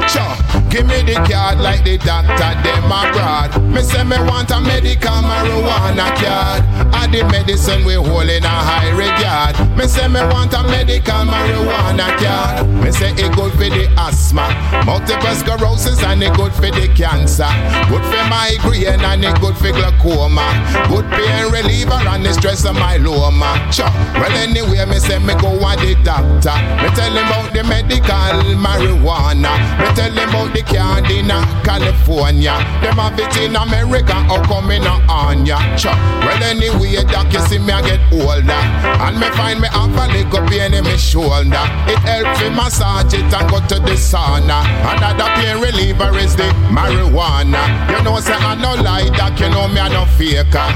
cho, 0.08 0.24
give 0.70 0.86
me 0.86 1.02
the 1.02 1.14
card 1.28 1.60
like 1.60 1.84
the 1.84 1.98
doctor, 1.98 2.52
them 2.62 2.90
abroad. 2.90 3.50
Me 3.72 3.82
say 3.82 4.04
me 4.04 4.16
want 4.28 4.50
a 4.50 4.60
medical 4.60 5.20
marijuana 5.22 6.08
card. 6.16 6.62
I 6.94 7.06
the 7.06 7.24
medicine 7.30 7.84
we 7.84 7.94
hold 7.94 8.28
in 8.28 8.44
a 8.44 8.48
high 8.48 8.90
regard. 8.90 9.54
Me 9.76 9.86
say 9.86 10.08
me 10.08 10.20
want 10.32 10.52
a 10.54 10.62
medical 10.64 11.24
marijuana 11.24 12.08
card. 12.18 12.66
Me 12.82 12.90
say 12.90 13.12
it 13.12 13.32
good 13.34 13.52
for 13.52 13.68
the 13.68 13.88
asthma, 13.98 14.48
multiple 14.84 15.34
sclerosis 15.34 16.02
and 16.02 16.22
it 16.22 16.34
good 16.34 16.52
for 16.52 16.70
the 16.70 16.88
cancer. 16.94 17.48
Good 17.88 18.04
for 18.04 18.24
migraine 18.28 19.00
and 19.00 19.24
it 19.24 19.40
good 19.40 19.56
for 19.56 19.72
glaucoma. 19.72 20.46
Good 20.88 21.06
pain 21.10 21.52
reliever 21.52 22.00
and 22.08 22.24
the 22.24 22.32
stress 22.32 22.64
of 22.64 22.74
my 22.74 22.96
loma. 22.96 23.56
Sure. 23.72 23.90
Well 24.18 24.32
anyway, 24.32 24.84
me 24.86 24.98
say 24.98 25.18
me 25.18 25.34
go 25.34 25.56
to 25.58 25.76
the 25.76 25.94
doctor. 26.04 26.56
Me 26.82 26.88
tell 26.94 27.12
him 27.12 27.26
about 27.26 27.52
the 27.52 27.62
medical 27.64 28.56
marijuana. 28.68 29.52
Me 29.78 29.86
tell 29.96 30.12
him 30.12 30.28
about 30.28 30.52
the 30.54 30.62
card 30.62 31.10
in 31.10 31.28
California. 31.64 32.56
Them 32.82 32.98
have 33.00 33.18
it 33.18 33.36
in 33.40 33.56
America, 33.56 34.12
how 34.12 34.42
come 34.44 34.70
in 34.70 34.86
on 34.86 35.46
ya? 35.46 35.58
Sure. 35.76 35.92
Well 36.24 36.42
anyway, 36.42 37.02
doc, 37.04 37.32
you 37.32 37.40
see 37.48 37.58
me 37.58 37.72
I 37.72 37.80
get 37.82 38.02
older. 38.12 38.62
And 39.04 39.18
me 39.18 39.28
find 39.32 39.60
me 39.60 39.68
have 39.68 39.96
a 39.96 40.06
little 40.12 40.46
pain 40.48 40.74
in 40.74 40.84
my 40.84 40.96
shoulder. 40.96 41.64
It 41.88 42.00
helps 42.04 42.40
me 42.40 42.50
massage 42.50 43.14
it 43.14 43.32
and 43.32 43.50
go 43.50 43.60
to 43.60 43.76
the 43.80 43.96
sauna. 43.96 44.60
Another 44.84 45.28
pain 45.40 45.56
reliever 45.60 46.12
is 46.18 46.36
the 46.36 46.48
marijuana. 46.68 47.62
You 47.90 48.04
know, 48.04 48.20
say 48.20 48.34
I 48.34 48.54
no 48.54 48.74
lie, 48.82 49.08
doc, 49.16 49.40
you 49.40 49.48
know 49.48 49.68
me 49.68 49.80
I 49.80 49.88
no 49.88 50.04
faker. 50.18 50.68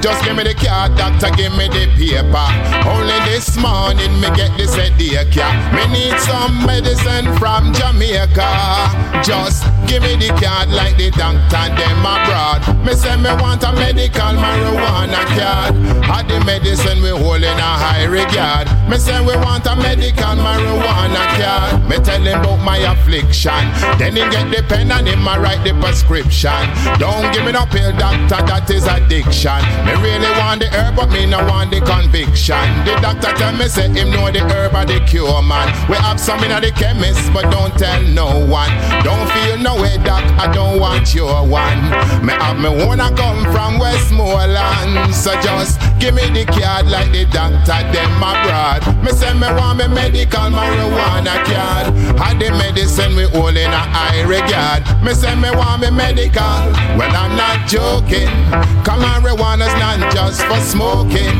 Just 0.00 0.24
give 0.24 0.36
me 0.36 0.44
the 0.44 0.54
card, 0.54 0.96
doctor, 0.96 1.30
give 1.36 1.52
me 1.56 1.68
the 1.68 1.88
paper. 1.96 2.48
Only 2.88 3.18
this 3.30 3.56
morning 3.56 4.12
me 4.20 4.28
get 4.36 4.52
this 4.56 4.74
headache, 4.74 5.34
yeah. 5.34 5.52
Me 5.74 5.86
need 5.92 6.18
some 6.20 6.66
medicine 6.66 7.27
from 7.36 7.72
Jamaica. 7.74 8.48
Just 9.22 9.64
give 9.86 10.02
me 10.02 10.16
the 10.16 10.32
card 10.40 10.70
like 10.70 10.96
the 10.96 11.10
doctor, 11.10 11.68
them 11.76 12.00
abroad. 12.00 12.64
Me 12.86 12.94
say 12.94 13.16
me 13.16 13.30
want 13.42 13.62
a 13.64 13.72
medical 13.72 14.32
marijuana 14.38 15.24
card. 15.36 15.74
Had 16.04 16.28
the 16.28 16.40
medicine 16.44 17.02
we 17.02 17.10
hold 17.10 17.42
in 17.42 17.58
a 17.58 17.72
high 17.82 18.04
regard. 18.04 18.68
Me 18.88 18.96
say 18.96 19.20
we 19.20 19.34
want 19.44 19.66
a 19.66 19.76
medical 19.76 20.34
marijuana 20.38 21.24
card. 21.36 21.88
Me 21.88 21.96
tell 21.98 22.22
him 22.22 22.40
about 22.40 22.62
my 22.64 22.78
affliction. 22.78 23.64
Then 23.98 24.16
he 24.16 24.24
get 24.30 24.50
the 24.50 24.62
pen 24.68 24.92
and 24.92 25.08
him 25.08 25.26
a 25.26 25.38
write 25.40 25.64
the 25.64 25.74
prescription. 25.80 26.62
Don't 26.98 27.32
give 27.34 27.44
me 27.44 27.52
no 27.52 27.66
pill, 27.66 27.92
doctor, 27.98 28.40
that 28.46 28.70
is 28.70 28.86
addiction. 28.86 29.60
Me 29.84 29.92
really 30.00 30.30
want 30.38 30.60
the 30.60 30.68
herb, 30.70 30.96
but 30.96 31.10
me 31.10 31.26
no 31.26 31.44
want 31.46 31.70
the 31.70 31.80
conviction. 31.80 32.64
The 32.84 32.94
doctor 33.02 33.32
tell 33.36 33.52
me 33.56 33.68
say 33.68 33.88
him 33.88 34.10
know 34.10 34.30
the 34.30 34.40
herb 34.40 34.74
or 34.74 34.86
the 34.86 35.04
cure, 35.04 35.42
man. 35.42 35.68
We 35.88 35.96
have 35.96 36.20
some 36.20 36.42
in 36.44 36.50
the 36.60 36.70
chemist, 36.72 37.17
but 37.32 37.50
don't 37.50 37.74
tell 37.78 38.02
no 38.02 38.44
one. 38.46 38.70
Don't 39.02 39.28
feel 39.32 39.58
no 39.58 39.80
way, 39.80 39.96
doc, 40.04 40.24
I 40.38 40.50
don't 40.52 40.80
want 40.80 41.14
your 41.14 41.46
one. 41.46 41.80
Me 42.24 42.32
have 42.32 42.58
me 42.58 42.70
wanna 42.84 43.10
come 43.16 43.42
from 43.52 43.78
Westmoreland, 43.78 45.14
so 45.14 45.32
just 45.40 45.80
give 45.98 46.14
me 46.14 46.26
the 46.30 46.44
card 46.46 46.86
like 46.86 47.10
the 47.12 47.24
doctor 47.26 47.78
them 47.92 48.22
abroad. 48.22 48.80
Me 49.04 49.10
say 49.12 49.32
me 49.34 49.48
want 49.58 49.78
me 49.78 49.88
medical 49.88 50.50
marijuana 50.50 51.36
card. 51.44 51.94
Had 52.18 52.38
the 52.38 52.50
medicine 52.50 53.16
we 53.16 53.24
hold 53.24 53.56
in 53.56 53.70
a 53.70 53.84
high 53.94 54.22
regard. 54.22 54.82
Me 55.02 55.14
say 55.14 55.34
me 55.34 55.50
want 55.50 55.82
me 55.82 55.90
medical. 55.90 56.58
Well 56.98 57.14
I'm 57.14 57.36
not 57.36 57.68
joking. 57.68 58.28
Come 58.84 59.04
on, 59.04 59.22
marijuana's 59.22 59.74
not 59.78 60.12
just 60.12 60.42
for 60.44 60.60
smoking. 60.60 61.36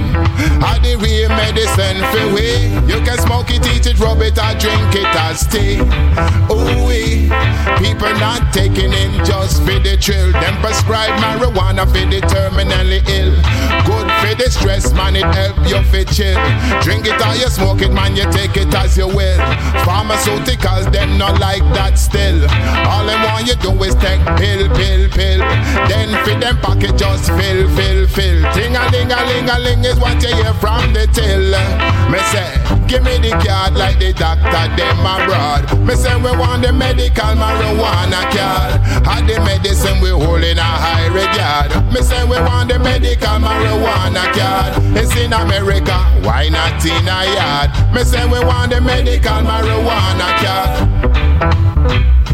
Had 0.62 0.82
the 0.82 0.96
real 0.96 1.28
medicine 1.30 1.98
for 2.12 2.34
we. 2.34 2.68
You 2.90 3.00
can 3.04 3.18
smoke 3.18 3.50
it, 3.50 3.66
eat 3.66 3.86
it, 3.86 3.98
rub 3.98 4.20
it, 4.22 4.38
or 4.38 4.54
drink 4.58 4.94
it 4.94 5.14
as 5.16 5.46
Ooh 5.76 6.86
wee. 6.88 7.28
People 7.76 8.12
not 8.18 8.52
taking 8.52 8.92
it 8.92 9.24
just 9.24 9.60
for 9.62 9.78
the 9.78 9.96
thrill. 10.00 10.32
Them 10.32 10.56
prescribe 10.62 11.12
marijuana 11.20 11.84
for 11.84 12.06
the 12.08 12.20
terminally 12.24 13.04
ill. 13.08 13.36
Good 13.84 14.08
for 14.20 14.34
the 14.34 14.50
stress, 14.50 14.92
man, 14.92 15.16
it 15.16 15.28
help 15.36 15.56
you 15.68 15.82
fit 15.92 16.08
chill. 16.08 16.40
Drink 16.82 17.06
it 17.06 17.20
or 17.20 17.34
you 17.36 17.48
smoke 17.48 17.82
it, 17.82 17.92
man, 17.92 18.16
you 18.16 18.24
take 18.32 18.56
it 18.56 18.72
as 18.74 18.96
you 18.96 19.06
will. 19.06 19.38
Pharmaceuticals, 19.84 20.90
them 20.92 21.18
not 21.18 21.38
like 21.40 21.62
that 21.76 21.98
still. 21.98 22.42
All 22.88 23.04
them 23.04 23.22
want 23.28 23.46
you 23.46 23.56
do 23.56 23.70
is 23.84 23.94
take 23.96 24.24
pill, 24.40 24.66
pill, 24.74 25.08
pill. 25.10 25.40
Then 25.88 26.08
fit 26.24 26.40
them 26.40 26.56
pocket 26.58 26.96
just 26.96 27.28
fill, 27.30 27.68
fill, 27.76 28.06
fill. 28.08 28.38
Ting 28.54 28.74
a 28.74 28.88
ling 28.90 29.12
a 29.12 29.20
ling 29.28 29.48
a 29.48 29.58
ling 29.58 29.84
is 29.84 29.98
what 30.00 30.22
you 30.22 30.34
hear 30.34 30.54
from 30.54 30.92
the 30.92 31.06
till. 31.12 31.52
Me 32.10 32.18
say, 32.32 32.48
give 32.88 33.04
me 33.04 33.18
the 33.18 33.36
card 33.44 33.74
like 33.74 33.98
the 33.98 34.12
doctor, 34.14 34.64
them 34.76 35.00
abroad. 35.04 35.57
Me 35.86 35.94
say 35.94 36.14
we 36.16 36.30
want 36.36 36.62
the 36.62 36.72
medical 36.72 37.32
marijuana 37.36 38.22
card. 38.30 38.80
Had 39.06 39.26
the 39.26 39.40
medicine 39.40 40.00
we 40.00 40.10
hold 40.10 40.44
in 40.44 40.58
a 40.58 40.62
high 40.62 41.06
regard. 41.08 41.70
Me 41.92 42.00
say 42.02 42.22
we 42.24 42.36
want 42.38 42.70
the 42.70 42.78
medical 42.78 43.38
marijuana 43.40 44.24
card. 44.36 44.74
It's 44.96 45.14
in 45.16 45.32
America, 45.32 45.96
why 46.22 46.48
not 46.48 46.84
in 46.84 47.08
a 47.08 47.20
yard? 47.34 47.70
Me 47.94 48.04
say 48.04 48.24
we 48.26 48.40
want 48.44 48.72
the 48.72 48.80
medical 48.80 49.40
marijuana 49.42 50.28
card. 50.42 52.27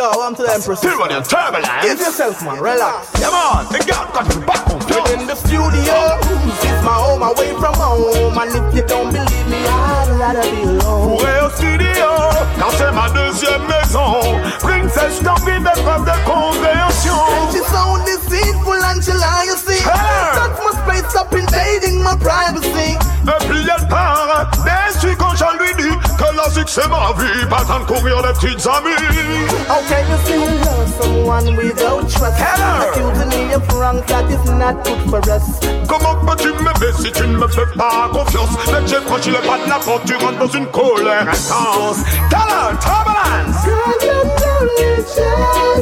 Yo, 0.00 0.08
I'm 0.16 0.34
to 0.34 0.40
the 0.40 0.48
Empress. 0.56 0.78
Still 0.78 0.96
running 0.96 1.20
turbulence. 1.28 1.68
Give 1.84 2.00
yourself, 2.00 2.40
man, 2.40 2.56
relax. 2.56 3.12
Come 3.20 3.36
on, 3.36 3.68
the 3.68 3.84
girl 3.84 4.08
got 4.16 4.24
to 4.32 4.40
back 4.48 4.64
on 4.72 4.80
flow. 4.88 5.04
in 5.12 5.28
the 5.28 5.36
studio. 5.36 6.16
It's 6.56 6.80
my 6.80 6.96
home 6.96 7.20
away 7.20 7.52
from 7.60 7.76
home. 7.76 8.32
And 8.32 8.48
if 8.48 8.64
you 8.72 8.80
don't 8.88 9.12
believe 9.12 9.46
me, 9.52 9.60
I'd 9.60 10.08
rather 10.16 10.40
be 10.48 10.64
alone. 10.64 11.20
Pourrais 11.20 11.44
au 11.44 11.50
studio, 11.52 12.08
car 12.56 12.72
c'est 12.80 12.92
ma 12.96 13.12
deuxième 13.12 13.60
maison. 13.68 14.40
Princess, 14.64 15.20
je 15.20 15.22
t'envie 15.22 15.60
d'être 15.60 15.84
preuve 15.84 16.08
de 16.08 16.16
compréhension. 16.24 17.20
And 17.20 17.52
she's 17.52 17.68
sound 17.68 18.00
deceitful 18.08 18.80
and 18.80 19.04
she 19.04 19.12
lie, 19.12 19.52
you 19.52 19.56
see. 19.60 19.84
Touch 19.84 20.56
my 20.64 20.72
space 20.80 21.12
up 21.12 21.28
invading 21.28 22.00
my 22.00 22.16
privacy. 22.16 22.96
Et 22.96 23.46
puis 23.46 23.68
elle 23.68 23.86
part, 23.88 24.48
déçue 24.64 25.14
quand 25.16 25.36
je 25.36 25.44
lui 25.60 25.74
dis 25.76 25.94
que 26.20 26.36
la 26.36 26.50
succès 26.50 26.82
ma 26.88 27.12
vie, 27.18 27.46
pas 27.48 27.64
tant 27.64 27.84
courir 27.86 28.22
les 28.22 28.32
petites 28.34 28.66
amies. 28.66 29.48
How 29.68 29.80
can 29.88 30.04
you 30.10 30.18
still 30.24 30.40
love 30.64 30.88
someone 31.00 31.56
without 31.56 32.08
trust? 32.08 32.40
Accusing 32.40 33.50
you 33.50 33.56
of 33.56 33.72
wrong, 33.72 34.02
that 34.06 34.30
is 34.30 34.44
not 34.50 34.84
good 34.84 35.00
for 35.08 35.20
us. 35.30 35.60
Comment 35.88 36.16
peux-tu 36.26 36.52
m'aimer 36.62 36.92
si 36.98 37.10
tu 37.10 37.26
ne 37.26 37.36
me 37.38 37.48
fais 37.48 37.66
pas 37.76 38.10
confiance 38.12 38.50
que 38.66 38.86
j'ai 38.86 39.00
franchi 39.06 39.30
le 39.30 39.38
pas 39.38 39.58
de 39.64 39.68
la 39.68 39.78
porte, 39.78 40.04
tu 40.04 40.14
rentres 40.16 40.38
dans 40.38 40.48
une 40.48 40.66
colère 40.66 41.26
intense 41.28 42.04
Talent, 42.28 42.76
turbulence 42.80 43.66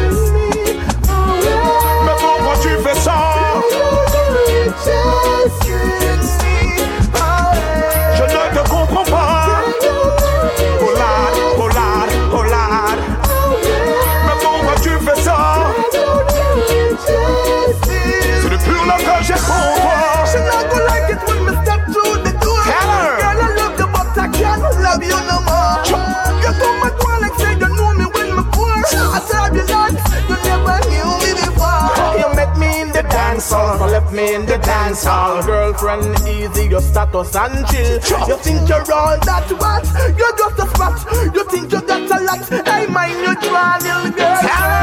me 34.12 34.36
in 34.36 34.46
the 34.46 34.58
dance 34.58 35.04
hall. 35.04 35.44
Girlfriend, 35.44 36.28
easy 36.28 36.68
your 36.68 36.82
status 36.82 37.36
and 37.36 37.68
chill. 37.68 38.28
You 38.28 38.38
think 38.38 38.70
you're 38.70 38.92
all 38.92 39.18
that 39.20 39.50
what? 39.60 39.86
You're 40.18 40.38
just 40.38 40.60
a 40.60 40.68
spot. 40.68 41.34
You 41.36 41.44
think 41.50 41.72
you 41.72 41.82
got 41.82 42.12
a 42.12 42.24
lot. 42.24 42.68
Hey, 42.68 42.88
mind 42.88 43.20
you, 43.20 43.50
draw 43.50 43.78
little 43.82 44.12
girl. 44.12 44.79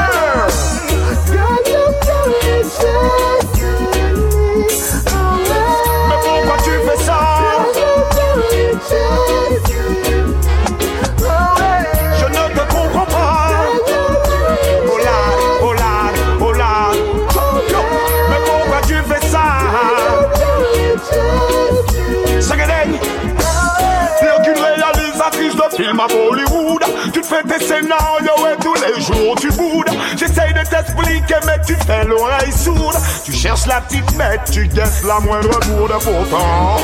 Tes 27.58 27.64
scénarios 27.64 28.46
et 28.52 28.62
tous 28.62 28.74
les 28.74 29.00
jours 29.00 29.34
tu 29.40 29.50
boudes. 29.52 29.90
J'essaye 30.16 30.52
de 30.52 30.68
t'expliquer, 30.68 31.36
mais 31.46 31.60
tu 31.66 31.74
fais 31.86 32.04
l'oreille 32.04 32.52
sourde. 32.52 32.96
Tu 33.24 33.32
cherches 33.32 33.66
la 33.66 33.80
petite 33.80 34.16
bête, 34.16 34.40
tu 34.50 34.66
guesses 34.68 35.02
la 35.04 35.20
moindre 35.20 35.58
bourde. 35.66 35.92
Pourtant, 35.92 36.76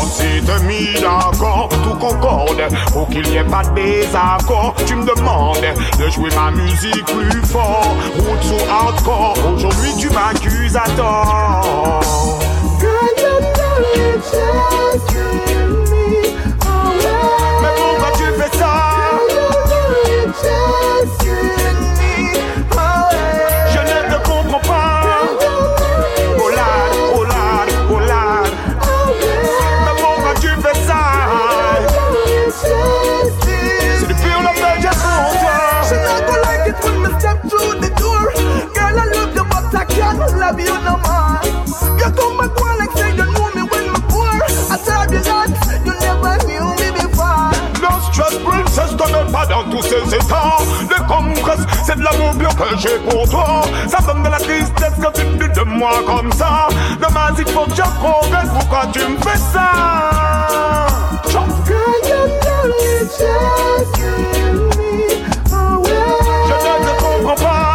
on 0.00 0.06
s'est 0.06 0.40
mis 0.64 1.00
d'accord, 1.00 1.68
tout 1.68 1.98
concorde. 1.98 2.62
Pour 2.92 3.08
qu'il 3.08 3.22
n'y 3.28 3.36
ait 3.36 3.44
pas 3.44 3.62
de 3.62 3.74
désaccord, 3.74 4.74
tu 4.86 4.96
me 4.96 5.04
demandes 5.04 5.58
de 5.98 6.10
jouer 6.10 6.30
ma 6.34 6.50
musique 6.50 7.04
plus 7.04 7.42
fort. 7.46 7.96
Route 8.16 8.42
sous 8.42 8.70
hardcore, 8.70 9.36
aujourd'hui 9.54 9.90
tu 9.98 10.10
m'accuses 10.10 10.76
à 10.76 10.88
tort. 10.96 12.21
Dans 50.12 50.58
tous 50.58 50.64
ces 50.82 50.96
états 50.96 50.96
de 50.96 50.98
compresse, 51.08 51.66
c'est 51.84 51.96
de 51.96 52.02
l'amour 52.02 52.32
pur 52.38 52.54
que 52.54 52.76
j'ai 52.78 52.98
pour 53.08 53.28
toi. 53.28 53.62
Ça 53.88 53.98
donne 54.06 54.22
de 54.22 54.28
la 54.28 54.38
tristesse 54.38 54.94
quand 55.02 55.12
tu 55.12 55.22
te 55.22 55.44
dis 55.44 55.48
de 55.48 55.64
moi 55.64 55.92
comme 56.06 56.32
ça. 56.32 56.68
Dommage 57.00 57.34
il 57.38 57.48
faut 57.48 57.64
que 57.64 57.74
je 57.74 57.82
progresse, 57.82 58.50
pourquoi 58.52 58.86
tu 58.92 59.00
me 59.00 59.16
fais 59.18 59.38
ça? 59.52 59.70
You 61.32 61.40
know 61.40 62.66
you 62.78 63.00
just 63.08 63.98
me 63.98 64.94
away. 65.52 66.02
Je 66.48 66.54
ne 66.84 66.92
comprends 67.00 67.34
pas 67.36 67.72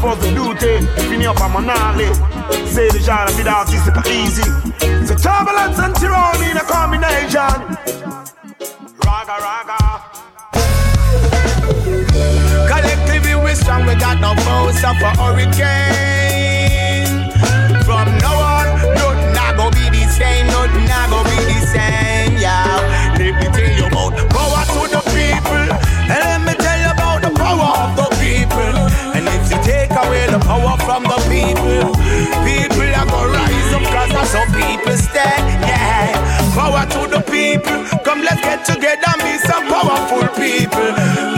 force 0.00 0.18
de 0.20 0.30
douter 0.34 0.80
Finir 1.10 1.34
par 1.34 1.50
m'en 1.50 1.60
aller. 1.60 2.10
C'est 2.66 2.90
déjà 2.92 3.24
la 3.26 3.32
vie 3.32 3.44
d'artiste, 3.44 3.82
c'est 3.84 3.94
pas 3.94 4.08
easy. 4.08 4.42
C'est 5.04 5.16
turbulence 5.16 5.78
and 5.78 5.92
tyranny 5.94 6.50
in 6.52 6.56
a 6.56 6.64
combination. 6.64 7.40
Raga, 9.04 9.36
raga. 9.46 9.78
Collectively 12.68 13.34
we 13.34 13.54
strong, 13.54 13.86
we 13.86 13.94
got 13.96 14.20
no 14.20 14.34
force 14.42 14.82
of 14.84 15.02
a 15.02 15.10
hurricane. 15.20 16.50
From 17.84 18.08
now 18.18 18.38
on, 18.40 18.66
nothing 18.94 19.32
not 19.34 19.56
go 19.56 19.70
be 19.70 19.84
the 19.90 20.04
same, 20.08 20.46
nothing 20.46 20.86
not 20.86 21.10
go 21.10 21.22
be 21.24 21.36
the 21.52 21.60
same, 21.66 22.09
power 30.70 30.78
from 30.86 31.02
the 31.04 31.18
people, 31.26 31.94
people 32.46 32.90
are 32.94 33.06
gonna 33.06 33.32
rise 33.32 33.72
up, 33.74 33.82
cause 33.82 34.10
that's 34.10 34.32
how 34.34 34.46
people 34.46 34.96
stand, 34.96 35.62
yeah. 35.66 36.12
Power 36.54 36.86
to 36.86 37.08
the 37.10 37.22
people, 37.30 37.98
come 38.04 38.22
let's 38.22 38.40
get 38.40 38.64
together 38.64 39.02
and 39.06 39.22
be 39.22 39.38
some 39.38 39.66
powerful 39.66 40.28
people. 40.38 40.90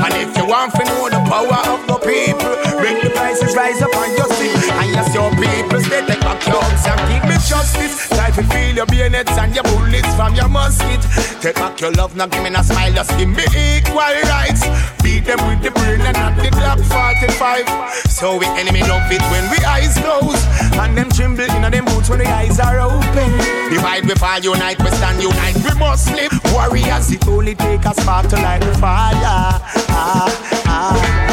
And 0.05 0.13
if 0.15 0.37
you 0.37 0.47
want 0.47 0.75
to 0.75 0.85
know 0.85 1.09
the 1.09 1.21
power 1.29 1.61
of 1.73 1.87
the 1.87 1.99
people, 2.05 2.53
make 2.83 3.03
the 3.03 3.11
prices 3.11 3.55
rise 3.57 3.81
up 3.81 3.95
on 3.97 4.11
your 4.17 4.29
seat. 4.35 4.71
And 4.73 4.91
yes, 4.91 5.15
your 5.15 5.31
people 5.31 5.81
stay 5.81 6.05
take 6.07 6.21
back 6.21 6.47
your 6.47 6.63
and 6.63 7.01
give 7.09 7.25
me 7.29 7.37
justice. 7.37 8.12
Feel 8.53 8.77
your 8.77 8.87
bayonets 8.87 9.33
and 9.33 9.55
your 9.55 9.65
bullets 9.65 10.15
from 10.15 10.35
your 10.35 10.49
musket. 10.49 11.01
Take 11.41 11.57
back 11.57 11.81
your 11.81 11.91
love, 11.93 12.15
now 12.17 12.27
give 12.27 12.43
me 12.43 12.51
a 12.55 12.63
smile, 12.63 12.93
just 12.93 13.17
give 13.19 13.29
me 13.29 13.45
equal 13.57 14.15
rights. 14.29 14.63
Beat 15.03 15.25
them 15.25 15.41
with 15.49 15.63
the 15.63 15.71
brain 15.73 16.01
and 16.01 16.17
not 16.17 16.37
the 16.37 16.51
Glock 16.51 16.81
45. 16.85 17.69
So 18.11 18.39
we 18.39 18.47
enemy 18.47 18.81
love 18.83 19.11
it 19.11 19.23
when 19.33 19.51
we 19.51 19.59
eyes 19.65 19.97
close. 19.99 20.41
And 20.79 20.97
them 20.97 21.11
tremble 21.11 21.45
in 21.45 21.63
them 21.63 21.85
boots 21.87 22.09
when 22.09 22.21
the 22.21 22.29
eyes 22.29 22.61
are 22.61 22.81
open. 22.81 23.31
Divide 23.71 24.05
we 24.05 24.15
fall, 24.15 24.41
unite, 24.41 24.79
we 24.81 24.91
stand 24.91 25.23
unite, 25.23 25.57
we 25.57 25.79
must 25.79 26.13
live. 26.13 26.33
Warriors, 26.53 27.11
it 27.11 27.27
only 27.27 27.55
take 27.55 27.85
a 27.85 27.95
spark 27.95 28.29
to 28.29 28.37
light 28.37 28.61
the 28.61 28.75
fire. 28.79 29.13
Ah, 29.15 30.65
ah. 30.67 31.32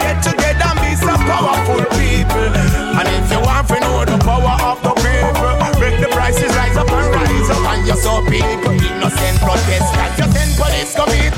Get 0.00 0.18
together 0.24 0.68
and 0.72 0.80
be 0.80 0.92
some 0.96 1.22
powerful 1.28 1.84
people. 1.94 2.50
And 2.98 3.06
if 3.06 3.30
you 3.30 3.40
want 3.40 3.68
to 3.68 3.76
know 3.80 4.04
the 4.04 4.18
power 4.24 4.56
of 4.72 4.78
the 4.82 4.92
people, 4.98 5.52
make 5.80 6.00
the 6.00 6.08
prices 6.10 6.50
rise 6.56 6.76
up 6.76 6.90
and 6.90 7.08
rise 7.14 7.50
up, 7.50 7.64
and 7.72 7.86
you 7.86 7.96
saw 7.96 8.20
people 8.26 8.72
innocent 8.72 9.38
protest, 9.40 9.88
like 9.96 10.16
you 10.18 10.26
send 10.32 10.52
police 10.56 10.92
come 10.96 11.10
in. 11.10 11.30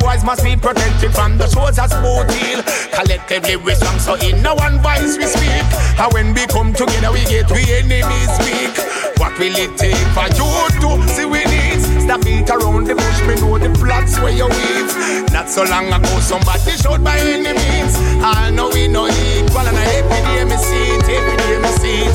Boys 0.00 0.22
must 0.22 0.44
be 0.44 0.54
protected 0.54 1.12
from 1.14 1.36
the 1.38 1.48
shores 1.48 1.78
as 1.78 1.90
boat 2.04 2.28
deal. 2.28 2.62
Collectively 2.92 3.56
we 3.56 3.74
strong, 3.74 3.98
so 3.98 4.14
in 4.14 4.40
no 4.42 4.54
one 4.54 4.78
voice 4.80 5.16
we 5.18 5.24
speak. 5.24 5.66
And 5.98 6.12
when 6.12 6.34
we 6.34 6.46
come 6.46 6.72
together, 6.72 7.10
we 7.10 7.24
get 7.24 7.50
we 7.50 7.64
enemies 7.74 8.30
weak. 8.44 8.76
What 9.18 9.36
will 9.38 9.56
it 9.56 9.76
take 9.76 10.06
for 10.14 10.28
you 10.36 10.46
to 10.84 11.08
see 11.08 11.24
we 11.24 11.42
need? 11.44 11.75
Stop 12.06 12.22
it 12.22 12.48
around 12.48 12.86
the 12.86 12.94
bush, 12.94 13.20
me 13.26 13.34
know 13.42 13.58
the 13.58 13.66
plots 13.82 14.14
where 14.22 14.30
you 14.30 14.46
weave. 14.46 14.94
Not 15.34 15.50
so 15.50 15.64
long 15.66 15.90
ago, 15.90 16.14
somebody 16.22 16.78
showed 16.78 17.02
by 17.02 17.18
any 17.18 17.50
means. 17.50 17.98
I 18.22 18.48
know 18.54 18.70
we 18.70 18.86
know 18.86 19.10
equal, 19.10 19.66
and 19.66 19.74
I 19.74 19.82
every 19.98 20.22
day 20.22 20.46
me 20.46 20.54
see 20.54 20.86
it, 20.94 21.02
every 21.02 21.34
day 21.34 21.58
me 21.58 21.70
see 21.82 22.06
it. 22.06 22.14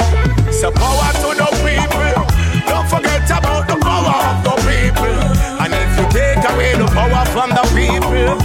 So 0.56 0.72
power 0.72 1.12
to 1.12 1.36
the 1.36 1.44
people. 1.68 2.24
Don't 2.72 2.88
forget 2.88 3.28
about 3.36 3.68
the 3.68 3.76
power 3.84 4.16
of 4.32 4.40
the 4.48 4.56
people. 4.64 5.12
And 5.60 5.76
if 5.76 5.92
you 6.00 6.08
take 6.08 6.40
away 6.40 6.72
the 6.80 6.88
power 6.96 7.28
from 7.36 7.52
the 7.52 7.68
people, 7.76 8.40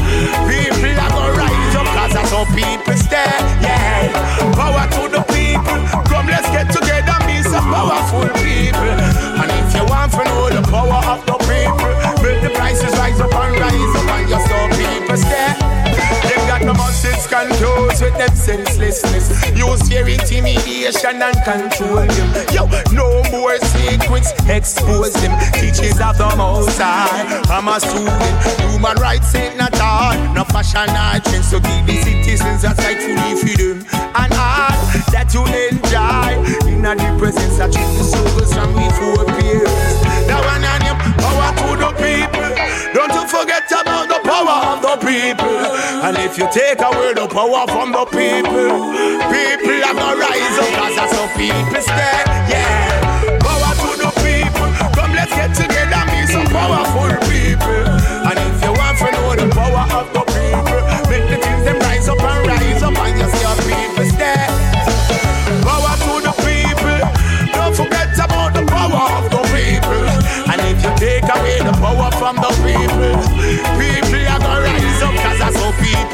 people 0.51 0.99
are 0.99 1.11
gonna 1.15 1.31
rise 1.31 1.77
up, 1.79 1.87
cause 1.95 2.11
that's 2.11 2.31
how 2.35 2.43
people 2.59 2.99
stay. 2.99 3.39
Yeah. 3.63 4.11
Power 4.51 4.83
to 4.99 5.03
the 5.15 5.23
people. 5.31 5.79
Come, 6.11 6.27
let's 6.27 6.51
get 6.51 6.75
together 6.75 7.15
be 7.23 7.39
some 7.47 7.71
powerful 7.71 8.27
people. 8.43 8.99
And 9.39 9.47
if 9.63 9.79
you 9.79 9.87
want 9.87 10.11
to 10.11 10.25
know 10.27 10.51
the 10.51 10.63
power 10.67 10.86
rise 13.67 13.97
up 13.97 14.11
and 14.15 14.29
you 14.29 14.41
saw 14.47 14.69
people 14.79 15.17
stay. 15.17 15.77
They 16.27 16.37
got 16.47 16.61
the 16.63 16.75
muscles 16.75 17.27
confused 17.27 18.03
with 18.03 18.17
them 18.19 18.35
senselessness. 18.35 19.27
Use 19.57 19.89
fear, 19.89 20.07
intimidation, 20.09 21.23
and 21.23 21.39
control 21.43 22.07
them. 22.07 22.29
Yo, 22.55 22.67
no 22.93 23.23
more 23.31 23.59
secrets, 23.59 24.33
expose 24.49 25.13
them. 25.15 25.35
Teachers 25.53 26.01
of 26.01 26.19
the 26.19 26.35
most 26.37 26.79
high. 26.79 27.43
I'm 27.51 27.69
a 27.69 27.81
student. 27.81 28.71
Human 28.71 28.97
rights 28.99 29.35
ain't 29.35 29.57
not 29.57 29.75
hard. 29.77 30.35
No 30.35 30.45
fashion 30.45 30.91
or 30.91 31.21
trend. 31.21 31.45
So 31.45 31.61
give 31.61 31.87
the 31.87 31.97
citizens 32.03 32.65
a 32.65 32.75
sight 32.75 33.01
fully 33.03 33.35
freedom 33.41 33.87
and 33.93 34.33
art 34.35 34.79
that 35.13 35.31
you 35.35 35.43
enjoy. 35.47 36.71
In 36.71 36.83
the 36.83 36.95
presence 37.19 37.59
of 37.59 37.73
truth, 37.73 38.11
souls 38.11 38.53
from 38.55 38.73
before 38.75 39.25
peers. 39.39 39.73
That 40.27 40.43
one 40.45 40.65
and 40.65 40.85
your 40.85 40.97
power 41.19 41.51
to 41.57 41.69
the 41.83 41.91
people. 42.03 42.46
Don't 42.97 43.13
you 43.13 43.29
forget 43.29 43.69
about 43.69 44.09
the 44.09 44.21
power 44.25 44.73
of 44.73 44.81
the 44.81 44.97
people. 45.05 45.53
And 46.01 46.17
if 46.17 46.39
you 46.39 46.49
take 46.49 46.81
away 46.81 47.13
the 47.13 47.29
power 47.29 47.69
from 47.69 47.93
the 47.93 48.09
people, 48.09 48.73
people 49.29 49.77
are 49.85 49.93
gonna 49.93 50.17
rise 50.17 50.57
up 50.57 50.71
cause 50.81 50.97
that's 50.97 51.13
how 51.13 51.29
people 51.37 51.77
stay. 51.77 52.25
Yeah, 52.49 53.37
power 53.37 53.73
to 53.85 53.91
the 54.01 54.11
people. 54.25 54.69
Come, 54.97 55.13
let's 55.13 55.29
get 55.29 55.53
together 55.53 56.09
be 56.09 56.25
some 56.25 56.49
powerful 56.49 56.96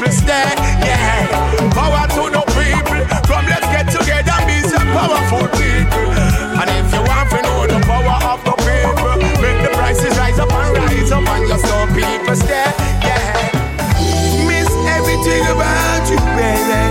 people 0.03 0.19
stay. 0.19 0.51
Yeah, 0.83 1.71
power 1.71 2.07
to 2.15 2.23
the 2.27 2.43
people. 2.51 3.01
Come, 3.27 3.45
let's 3.47 3.67
get 3.71 3.87
together, 3.87 4.35
and 4.35 4.47
be 4.47 4.59
some 4.67 4.87
powerful 4.91 5.47
people. 5.55 6.05
And 6.59 6.69
if 6.69 6.91
you 6.91 7.03
want 7.07 7.29
to 7.31 7.39
know 7.41 7.67
the 7.67 7.79
power 7.87 8.17
of 8.31 8.43
the 8.43 8.55
people, 8.67 9.15
make 9.39 9.59
the 9.63 9.71
prices 9.73 10.17
rise 10.17 10.39
up 10.39 10.51
and 10.51 10.77
rise 10.77 11.11
up, 11.11 11.27
and 11.27 11.47
just 11.47 11.65
so 11.65 11.77
people 11.95 12.35
stay. 12.35 12.67
Yeah, 13.03 14.47
miss 14.47 14.71
everything 14.91 15.43
about 15.47 16.03
you, 16.11 16.19
baby. 16.35 16.83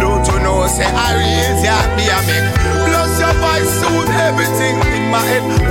Don't 0.00 0.24
you 0.28 0.38
know? 0.40 0.66
Say 0.66 0.88
I 0.88 1.12
really 1.20 1.68
happy, 1.68 2.08
I 2.08 2.18
make. 2.24 2.48
Plus 2.88 3.20
your 3.20 3.34
voice 3.44 3.70
suit 3.80 4.08
everything 4.24 4.76
in 4.96 5.10
my 5.10 5.20
head. 5.20 5.63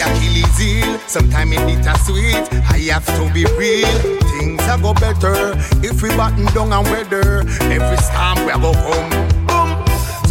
I 0.00 0.08
kill 0.18 0.34
his 0.34 0.58
heel. 0.58 0.98
Sometimes 1.06 1.52
it 1.52 1.86
a 1.86 1.98
sweet. 1.98 2.46
I 2.70 2.78
have 2.92 3.06
to 3.16 3.32
be 3.32 3.44
real. 3.56 4.18
Things 4.38 4.62
a 4.68 4.78
go 4.80 4.94
better 4.94 5.54
if 5.82 6.02
we 6.02 6.10
button 6.16 6.46
down 6.54 6.72
and 6.72 6.86
weather. 6.88 7.40
Every 7.66 7.96
time 8.08 8.44
we 8.46 8.52
go 8.52 8.72
home, 8.72 9.10
Boom. 9.46 9.70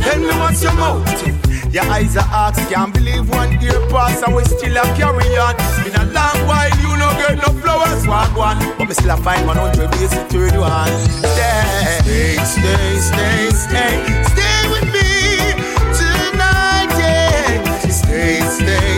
Tell 0.01 0.19
me 0.19 0.27
what's 0.39 0.63
your 0.63 0.73
motive. 0.73 1.47
Your 1.73 1.83
eyes 1.85 2.15
are 2.15 2.29
ox, 2.31 2.57
can't 2.69 2.93
believe 2.93 3.29
one 3.29 3.59
year 3.61 3.79
pass 3.89 4.23
and 4.23 4.33
we 4.35 4.43
still 4.45 4.77
a 4.77 4.83
carry 4.95 5.37
on. 5.37 5.55
It's 5.59 5.83
been 5.83 5.95
a 6.01 6.05
long 6.13 6.47
while, 6.47 6.69
you 6.79 6.95
no 6.97 7.11
get 7.19 7.35
no 7.37 7.51
flowers, 7.59 8.07
one 8.07 8.33
one. 8.35 8.57
But 8.77 8.87
me 8.87 8.93
still 8.93 9.11
a 9.11 9.17
find 9.17 9.45
100 9.45 9.91
days 9.91 10.09
to 10.11 10.23
31. 10.31 10.87
Stay, 11.35 11.97
stay, 12.03 12.37
stay, 12.45 12.99
stay, 12.99 13.49
stay, 13.51 14.23
stay 14.31 14.61
with 14.71 14.87
me 14.95 15.51
tonight, 15.99 16.89
yeah. 16.97 17.79
Stay, 17.89 18.39
stay. 18.41 18.96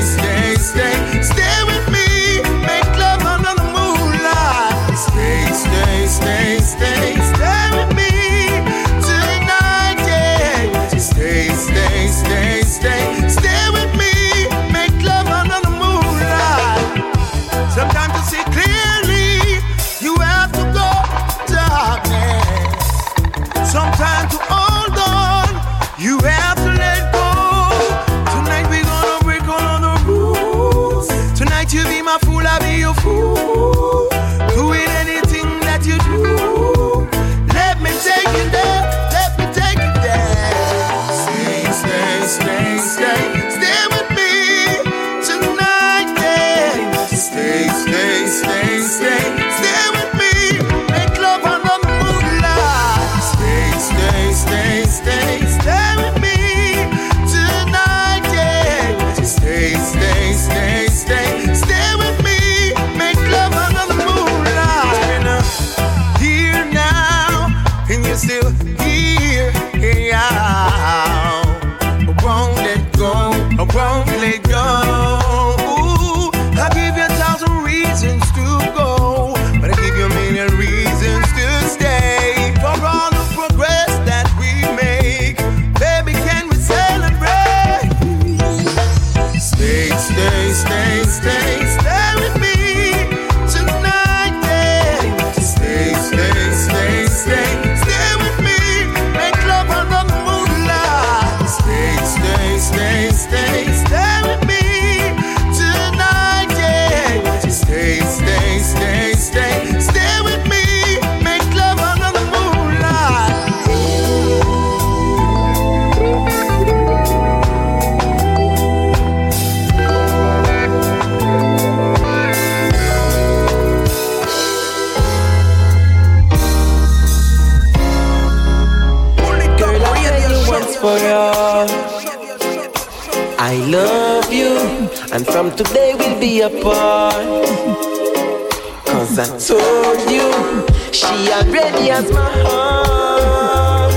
and 141.27 141.51
ready 141.51 141.91
as 141.91 142.11
my 142.11 142.31
heart. 142.43 143.93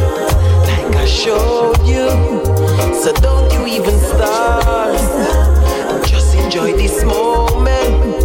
Like 0.67 0.97
I 0.97 1.05
showed 1.07 1.79
you. 1.87 2.09
So 3.03 3.13
don't 3.13 3.53
you 3.53 3.67
even 3.67 3.97
start. 3.99 4.97
Just 6.07 6.35
enjoy 6.35 6.73
this 6.73 7.05
moment. 7.05 8.22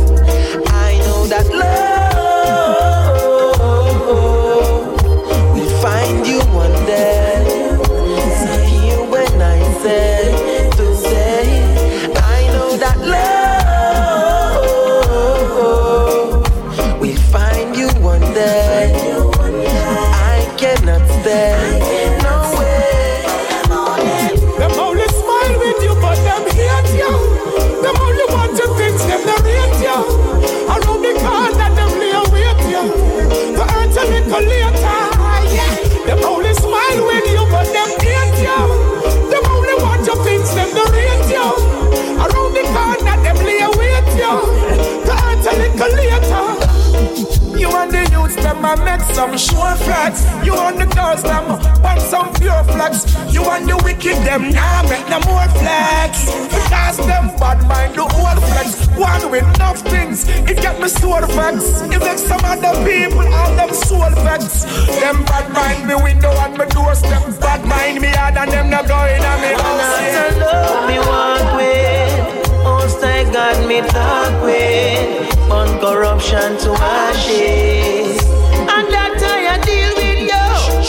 I 48.68 48.76
make 48.84 49.00
some 49.16 49.38
sure 49.38 49.76
flags. 49.88 50.28
You 50.44 50.54
and 50.54 50.76
the 50.76 50.88
girls 50.92 51.24
them 51.24 51.48
want 51.80 52.02
some 52.02 52.34
pure 52.36 52.64
flags. 52.68 53.08
You 53.34 53.42
and 53.48 53.64
the 53.64 53.80
wicked 53.80 54.20
them 54.28 54.52
now 54.52 54.82
nah, 54.82 54.90
make 54.92 55.08
no 55.08 55.24
more 55.24 55.48
flags. 55.56 56.28
Because 56.52 56.98
them 57.08 57.32
bad 57.40 57.64
mind 57.64 57.96
the 57.96 58.04
old 58.04 58.40
flags. 58.44 58.76
One 59.00 59.32
with 59.32 59.48
enough 59.56 59.80
things, 59.88 60.28
it 60.28 60.60
get 60.60 60.82
me 60.82 60.90
soul 60.90 61.24
facts. 61.32 61.80
It 61.80 62.00
makes 62.04 62.24
some 62.28 62.44
other 62.44 62.76
people 62.84 63.24
all 63.24 63.56
them 63.56 63.72
soul 63.72 64.12
facts. 64.28 64.68
Them 65.00 65.24
bad 65.24 65.48
mind 65.56 65.88
me 65.88 65.96
window 65.96 66.36
and 66.44 66.58
me 66.58 66.66
doorstep. 66.68 67.24
Bad 67.40 67.64
mind 67.64 68.02
me 68.02 68.10
hard 68.20 68.36
and 68.36 68.52
them 68.52 68.70
not 68.70 68.86
going 68.86 69.24
on 69.24 69.38
me 69.40 69.52
house. 69.64 69.96
Yeah. 69.96 70.44
love 70.44 70.90
me 70.92 71.00
walk 71.08 71.48
with, 71.56 72.64
most 72.66 73.02
I 73.02 73.24
got 73.32 73.66
me 73.66 73.80
talk 73.96 74.44
with, 74.44 75.52
on 75.56 75.80
corruption 75.80 76.58
to 76.68 76.72
ashes. 76.84 78.17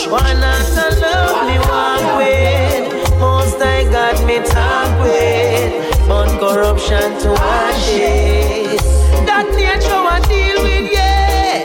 One 0.09 0.39
not 0.39 0.65
to 0.73 0.99
love 1.01 1.45
me 1.47 1.59
walk 1.69 2.17
with, 2.17 3.19
most 3.19 3.61
I 3.61 3.83
got 3.91 4.25
me 4.25 4.39
talk 4.39 4.89
with, 5.03 6.09
on 6.09 6.29
corruption 6.39 7.15
to 7.21 7.29
ashes. 7.37 8.81
That 9.29 9.45
nature 9.53 10.01
deal 10.27 10.63
with, 10.63 10.91
yeah. 10.91 11.63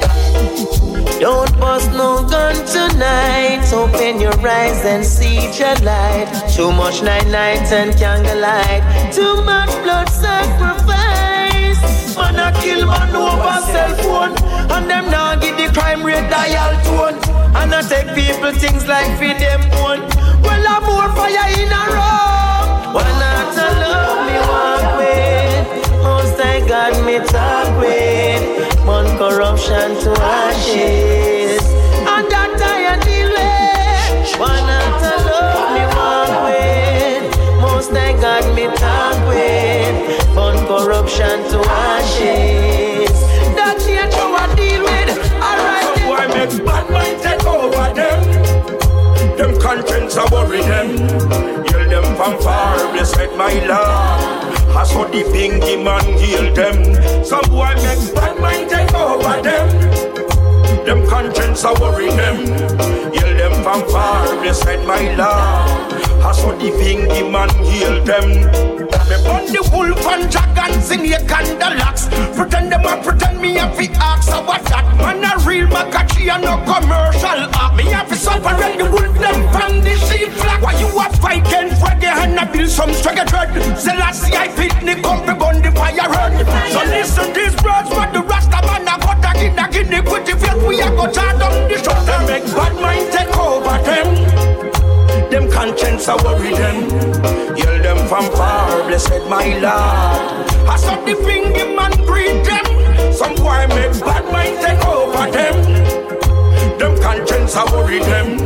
Don't 1.21 1.59
bust 1.59 1.91
no 1.93 2.23
gun 2.29 2.55
tonight. 2.67 3.65
Open 3.73 4.21
your 4.21 4.39
eyes 4.47 4.85
and 4.85 5.03
see 5.03 5.49
your 5.59 5.75
light. 5.77 6.29
Too 6.55 6.71
much 6.71 7.01
night 7.03 7.27
night 7.29 7.73
and 7.73 7.97
candlelight. 7.97 9.11
Too 9.11 9.43
much 9.43 9.71
blood 9.83 10.11
sacrifice. 10.11 11.81
Man 12.15 12.37
a 12.37 12.53
kill 12.61 12.87
man 12.87 13.17
over 13.17 13.59
cell 13.73 13.95
phone, 14.05 14.37
and 14.71 14.91
them 14.91 15.07
now 15.11 15.35
give 15.35 15.57
the 15.57 15.73
crime 15.73 16.05
rate 16.05 16.29
dial 16.29 16.77
tone. 16.85 17.24
And 17.57 17.75
I 17.75 17.83
take 17.83 18.09
people 18.15 18.53
things 18.53 18.87
like 18.87 19.19
feed 19.19 19.39
them 19.39 19.61
one. 19.83 20.01
Well, 20.43 20.65
I'm 20.69 20.83
more 20.85 21.11
fire 21.17 21.49
in 21.61 21.71
a 21.71 21.85
row. 21.97 22.95
Why 22.95 23.09
not 23.23 23.47
to 23.57 23.67
love 23.83 24.19
me 24.29 24.37
walk 24.51 24.87
with? 25.01 26.03
Most 26.03 26.41
I 26.41 26.67
got 26.67 26.93
me 27.07 27.19
talk 27.35 27.69
with. 27.81 28.85
One 28.85 29.17
corruption 29.19 29.97
to 30.03 30.11
ashes. 30.21 31.34
Are 50.17 50.29
worry 50.31 50.61
them. 50.63 50.97
Yell 51.67 51.89
them 51.89 52.17
from 52.17 52.39
far, 52.43 52.77
blessed 52.93 53.37
my 53.37 53.53
Lord. 53.67 54.45
I 54.77 54.85
saw 54.85 55.05
the 55.05 55.23
bingy 55.33 55.83
man 55.83 56.05
heal 56.19 56.53
them. 56.55 57.25
Some 57.25 57.49
boy 57.51 57.75
make 57.83 58.15
bad 58.15 58.39
mind 58.41 58.71
take 58.71 58.95
over 58.95 59.43
them. 59.43 59.69
Them 60.85 61.07
conscience 61.09 61.65
are 61.65 61.75
worry 61.81 62.09
them. 62.09 62.47
Yell 63.13 63.37
them 63.37 63.63
from 63.63 63.89
far, 63.91 64.27
blessed 64.41 64.87
my 64.87 65.15
Lord. 65.17 66.14
I 66.25 66.33
saw 66.33 66.57
the 66.57 66.73
bingy 66.81 67.31
man 67.31 67.51
heal 67.69 68.03
them. 68.03 68.49
Me 69.05 69.17
burn 69.29 69.45
the 69.53 69.61
wolf 69.69 70.07
and 70.09 70.33
dragon 70.33 70.81
sing 70.81 71.05
your 71.05 71.21
candlelocks. 71.29 72.09
Pretend 72.35 72.73
them 72.73 72.87
a 72.87 72.97
pretend 73.05 73.43
me 73.43 73.53
have 73.61 73.77
to 73.77 73.85
ask 74.01 74.33
what 74.33 74.65
that 74.73 74.89
man 74.97 75.21
a 75.21 75.37
real 75.45 75.67
Makachi 75.69 76.33
and 76.33 76.43
no 76.43 76.57
commercial 76.65 77.45
act. 77.53 77.77
Me 77.77 77.85
have 77.93 78.09
to 78.09 78.17
separate 78.17 78.79
the 78.79 78.89
wolf 78.89 79.13
them 79.21 79.37
from 79.53 79.85
the 79.85 79.93
sheep 80.09 80.33
flock. 80.33 80.63
Why 80.63 80.73
you 80.81 80.89
a 80.89 81.13
fight 81.21 81.45
against 81.45 81.83
reggae 81.83 82.09
and 82.09 82.41
a 82.41 82.51
build 82.51 82.71
some 82.71 82.95
struggle 82.95 83.27
dread? 83.27 83.53
Selassie 83.77 84.33
I 84.33 84.49
fit 84.49 84.73
the 84.81 84.97
comfy 85.05 85.37
gun 85.37 85.61
the 85.61 85.73
fire 85.77 86.09
run. 86.09 86.41
So 86.73 86.81
listen 86.89 87.35
these 87.37 87.53
words 87.61 87.93
what 87.93 88.17
the 88.17 88.25
Rasta 88.25 88.65
man 88.65 88.89
a 88.89 88.97
got 88.97 89.21
a 89.21 89.31
kid 89.37 89.61
a 89.61 89.69
kid 89.69 89.93
with 90.09 90.25
the 90.25 90.41
field 90.41 90.65
we 90.65 90.81
a 90.81 90.89
go 90.89 91.05
charge 91.13 91.37
down 91.37 91.69
the 91.69 91.77
shot. 91.85 92.01
Make 92.25 92.49
bad 92.57 92.73
mind 92.81 93.13
take 93.13 93.37
over 93.37 93.77
them. 93.85 94.24
Them 95.35 95.51
conscience 95.51 96.07
a 96.07 96.15
worry 96.23 96.55
them. 96.55 96.89
Yell 97.57 97.83
them 97.83 97.99
from 98.07 98.31
far, 98.37 98.87
blessed 98.87 99.27
my 99.29 99.59
Lord. 99.59 100.47
I 100.71 100.77
saw 100.77 100.95
the 101.05 101.17
finger 101.27 101.75
man 101.75 101.91
greet 102.07 102.45
them. 102.45 103.13
Some 103.13 103.35
boy 103.35 103.67
make 103.75 103.99
bad 103.99 104.31
mind 104.31 104.63
take 104.63 104.87
over 104.87 105.27
them. 105.33 106.79
Them 106.79 106.95
conscience 107.03 107.57
a 107.57 107.65
worry 107.73 107.99
them. 107.99 108.39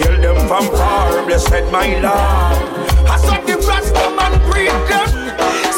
Yell 0.00 0.20
them 0.20 0.48
from 0.48 0.66
far, 0.74 1.24
blessed 1.26 1.70
my 1.70 1.94
Lord. 2.02 2.58
I 3.06 3.18
saw 3.22 3.40
the 3.46 3.54
Rasta 3.62 4.10
man 4.18 4.34
greet 4.50 4.74
them. 4.90 5.06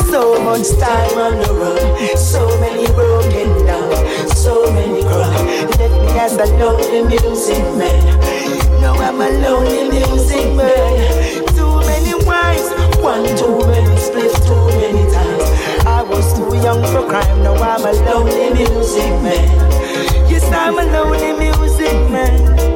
So 0.08 0.42
much 0.42 0.66
time 0.80 1.18
on 1.18 1.40
the 1.42 1.52
road, 1.52 2.16
so 2.16 2.58
many 2.58 2.86
broken 2.94 3.66
down, 3.66 4.28
so 4.30 4.72
many 4.72 5.02
cry. 5.02 5.28
Left 5.76 5.92
me 5.92 6.18
as 6.18 6.32
a 6.38 6.46
lonely 6.56 7.02
music 7.04 7.62
man. 7.76 8.37
Now 8.80 8.94
I'm 8.94 9.20
a 9.20 9.28
lonely 9.44 9.90
music 9.90 10.54
man. 10.54 11.44
Too 11.56 11.80
many 11.80 12.14
wives, 12.24 12.68
one 13.02 13.24
too 13.36 13.58
many 13.66 13.96
split 13.96 14.32
too 14.46 14.66
many 14.78 15.10
times. 15.12 15.86
I 15.86 16.02
was 16.02 16.34
too 16.34 16.56
young 16.56 16.82
for 16.92 17.06
crime, 17.08 17.42
now 17.42 17.54
I'm 17.54 17.84
a 17.84 17.92
lonely 18.10 18.52
music 18.54 19.10
man. 19.22 19.48
Yes, 20.28 20.44
I'm 20.52 20.78
a 20.78 20.84
lonely 20.84 21.32
music 21.38 21.92
man. 22.10 22.67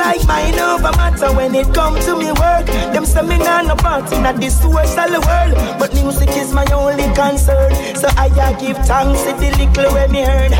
Like 0.00 0.26
mind 0.26 0.56
over 0.56 0.96
matter 0.96 1.30
when 1.36 1.54
it 1.54 1.74
come 1.74 2.00
to 2.00 2.16
me 2.16 2.32
work. 2.32 2.64
Them 2.92 3.04
say 3.04 3.20
me 3.20 3.36
nah 3.36 3.60
no 3.60 3.76
part 3.76 4.10
in 4.12 4.24
this 4.40 4.58
the 4.58 5.20
world, 5.28 5.54
but 5.78 5.92
music 5.92 6.30
is 6.30 6.54
my 6.54 6.64
only 6.72 7.04
concern. 7.14 7.70
So 7.94 8.08
I 8.16 8.30
give 8.58 8.78
thanks 8.88 9.20
to 9.24 9.32
the 9.36 9.50
little 9.60 9.92
when 9.92 10.10
me 10.10 10.22
heard. 10.22 10.52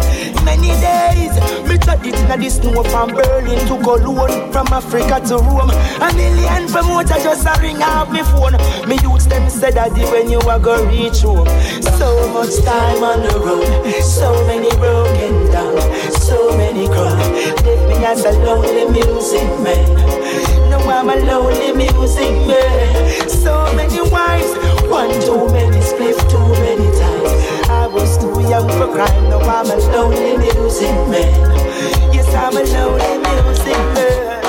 Many 0.44 0.76
days 0.84 1.32
me 1.66 1.78
tried 1.78 2.04
it 2.04 2.20
in 2.20 2.40
the 2.40 2.50
snow 2.50 2.84
from 2.84 3.16
Berlin 3.16 3.58
to 3.68 3.76
Cologne, 3.80 4.52
from 4.52 4.66
Africa 4.68 5.24
to 5.28 5.36
Rome. 5.40 5.72
A 6.04 6.12
million 6.12 6.68
promoter 6.68 7.16
just 7.24 7.46
a 7.48 7.56
ring 7.62 7.82
off 7.82 8.12
me 8.12 8.22
phone. 8.22 8.60
Me 8.86 8.98
youths 9.00 9.26
them 9.26 9.48
said 9.48 9.74
that 9.74 9.96
when 10.12 10.28
you 10.28 10.40
a 10.40 10.60
go 10.60 10.84
reach 10.84 11.22
home. 11.24 11.48
So 11.96 12.28
much 12.36 12.60
time 12.60 13.02
on 13.02 13.22
the 13.24 13.40
road, 13.40 14.02
so 14.02 14.28
many 14.46 14.70
broken 14.76 15.50
down, 15.50 15.80
so 16.12 16.56
many 16.56 16.86
cry. 16.88 17.24
Left 17.64 17.88
me 17.88 18.04
as 18.04 18.24
a 18.24 18.32
lonely 18.44 18.84
music 18.90 19.29
man. 19.38 20.70
No, 20.70 20.78
I'm 20.90 21.08
a 21.08 21.16
lonely 21.16 21.72
music 21.72 22.32
man. 22.46 23.28
So 23.28 23.72
many 23.76 24.00
wives, 24.10 24.50
one 24.88 25.10
too 25.22 25.46
many, 25.52 25.80
split 25.80 26.18
too 26.28 26.48
many 26.64 26.86
times. 26.98 27.68
I 27.68 27.86
was 27.86 28.18
too 28.18 28.40
young 28.48 28.68
for 28.68 28.92
crime. 28.92 29.28
No, 29.30 29.38
I'm 29.40 29.70
a 29.70 29.76
lonely 29.94 30.36
music 30.38 30.90
man. 31.08 31.30
Yes, 32.12 32.26
I'm 32.34 32.56
a 32.56 32.62
lonely 32.74 33.18
music 33.22 33.78
man. 33.94 34.40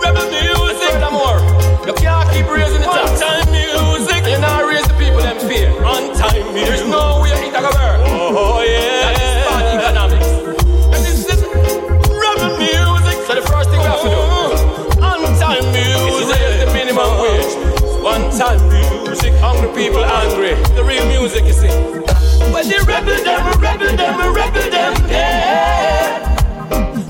Rebel 0.00 0.26
music, 0.30 0.94
more. 1.12 1.40
You 1.86 1.94
can't 1.94 2.30
keep 2.32 2.48
raising 2.48 2.80
it 2.80 2.88
up. 2.88 3.12
time 3.18 3.50
music, 3.52 4.24
You're 4.26 4.40
not 4.40 4.64
raise 4.64 4.86
the 4.86 4.94
people 4.94 5.20
them 5.20 5.38
fear. 5.48 5.70
On 5.84 6.14
time 6.16 6.54
music, 6.54 6.66
there's 6.66 6.88
no 6.88 7.19
One 18.40 18.56
time 18.58 18.68
music, 19.04 19.34
hungry 19.34 19.68
people 19.74 20.02
angry. 20.02 20.54
The 20.74 20.82
real 20.82 21.04
music, 21.08 21.44
you 21.44 21.52
see. 21.52 21.68
When 21.68 22.66
the 22.66 22.82
rebel 22.88 23.22
them, 23.22 23.60
rebel 23.60 23.94
them, 23.94 24.34
rebel 24.34 24.70
them, 24.70 24.94
yeah. 25.10 26.24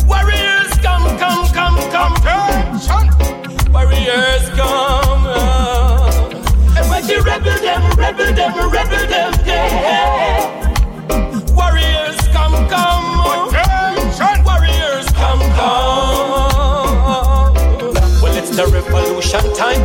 Warriors 0.08 0.72
come, 0.82 1.16
come, 1.18 1.46
come, 1.52 1.78
come, 1.92 2.16
come. 2.16 2.52
Warriors 3.72 4.48
come. 4.58 5.26
Uh. 5.26 6.10
And 6.76 6.90
when 6.90 7.06
the 7.06 7.22
rebel 7.24 7.56
them, 7.62 7.82
rebel 7.96 8.32
them, 8.34 8.52
rebel 8.68 9.06
them, 9.06 9.32
yeah. 9.46 10.50
Warriors 11.54 12.18
come, 12.32 12.66
come. 12.66 13.54
Attention. 13.54 14.42
Warriors 14.42 15.06
come, 15.12 15.38
come. 15.54 17.54
Well, 18.20 18.34
it's 18.36 18.50
the 18.56 18.66
revolution 18.66 19.54
time 19.54 19.80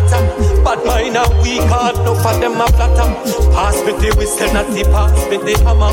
and 0.00 0.08
the 0.08 0.30
battle's 0.30 0.40
getting. 0.48 0.64
But 0.64 0.84
mine 0.84 1.16
are 1.16 1.30
weak, 1.42 1.62
hard, 1.68 1.96
no 2.04 2.14
for 2.14 2.34
them 2.38 2.60
a 2.60 2.66
flatter. 2.68 3.08
Pass 3.52 3.76
me 3.84 3.92
the 3.92 4.14
whistle, 4.16 4.52
not 4.52 4.66
the 4.72 4.84
pass 4.84 5.12
me 5.28 5.36
the 5.36 5.58
hammer. 5.64 5.92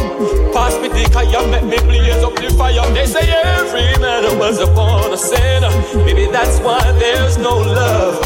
Pass 0.54 0.78
me 0.80 0.88
the 0.90 1.10
kaya, 1.12 1.46
make 1.48 1.64
me 1.64 1.78
blaze 1.88 2.24
up 2.24 2.36
the 2.36 2.50
fire. 2.58 2.86
They 2.94 3.06
say 3.06 3.30
every 3.30 3.98
man 4.02 4.38
was 4.40 4.60
born 4.72 5.14
a 5.14 5.18
sinner. 5.18 5.72
Maybe 6.06 6.28
that's 6.32 6.60
why 6.60 6.80
there's 7.00 7.38
no 7.38 7.58
love. 7.58 8.22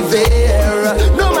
there. 0.00 0.94
No 1.16 1.31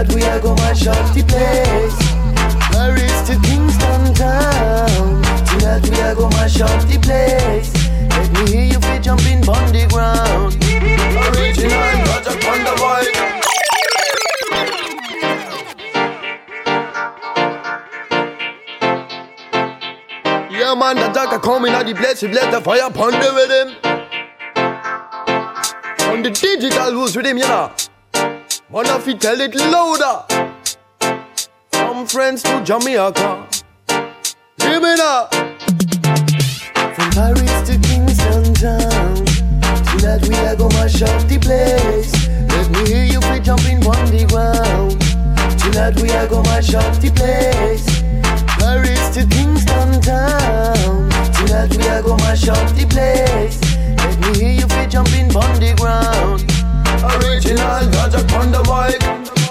Tonight 0.00 0.14
we 0.14 0.22
are 0.22 0.40
gonna 0.40 0.62
up 0.62 1.12
the 1.12 1.22
place. 1.28 1.98
Paris 2.72 3.20
to 3.28 3.34
Kingston 3.46 4.14
town. 4.14 5.22
Tonight 5.44 5.84
we 5.90 6.00
are 6.00 6.14
gonna 6.14 6.36
up 6.38 6.88
the 6.88 6.98
place. 7.02 7.70
Let 8.08 8.32
me 8.32 8.40
hear 8.50 8.64
you 8.64 8.78
be 8.80 8.98
jumping 9.02 9.46
on 9.46 9.72
the 9.74 9.86
ground. 9.90 10.56
Original 11.36 12.00
project 12.06 12.44
on 12.48 12.64
the 12.64 12.72
mic. 12.80 13.14
Yeah, 20.50 20.74
man, 20.76 20.96
the 20.96 21.12
jacker 21.12 21.38
coming 21.40 21.74
at 21.74 21.84
the 21.84 21.94
place, 21.94 22.20
he 22.22 22.28
bless 22.28 22.50
the 22.54 22.62
fire 22.62 22.86
upon 22.86 23.12
the 23.12 23.32
rhythm. 23.36 23.76
On 26.08 26.22
the 26.22 26.30
digital 26.30 26.90
rules 26.92 27.14
with 27.14 27.26
him, 27.26 27.36
you 27.36 27.46
know. 27.46 27.70
Man, 28.72 28.86
if 28.86 29.04
he 29.04 29.14
tell 29.14 29.40
it 29.40 29.52
louder. 29.56 30.24
From 31.72 32.06
friends 32.06 32.44
to 32.44 32.62
Jamaica. 32.62 33.48
Hear 34.58 34.80
me 34.80 34.94
now. 34.94 35.26
From 36.94 37.10
Paris 37.10 37.68
to 37.68 37.76
Kingston 37.82 38.54
town. 38.54 39.26
Tonight 39.90 40.22
we 40.28 40.36
are 40.46 40.54
gonna 40.54 40.74
mash 40.76 41.02
up 41.02 41.20
the 41.26 41.38
place. 41.42 42.12
Let 42.48 42.70
me 42.70 42.86
hear 42.86 43.04
you 43.06 43.18
be 43.18 43.40
jumping 43.40 43.84
on 43.84 44.06
the 44.06 44.24
ground. 44.30 45.00
Tonight 45.58 46.00
we 46.00 46.12
are 46.12 46.28
gonna 46.28 46.48
mash 46.50 46.72
up 46.72 46.94
the 47.00 47.10
place. 47.10 47.84
Paris 48.60 49.14
to 49.16 49.26
Kingston 49.34 50.00
town. 50.00 51.10
Tonight 51.34 51.76
we 51.76 51.88
are 51.88 52.02
gonna 52.02 52.22
mash 52.22 52.46
up 52.46 52.70
the 52.76 52.86
place. 52.86 53.60
Let 53.98 54.20
me 54.20 54.38
hear 54.38 54.52
you 54.60 54.66
be 54.68 54.86
jumping 54.86 55.34
on 55.34 55.58
the 55.58 55.74
ground. 55.76 56.59
Original 57.00 57.88
project 57.90 58.32
on 58.34 58.52
the 58.52 58.60
mic. 58.68 59.00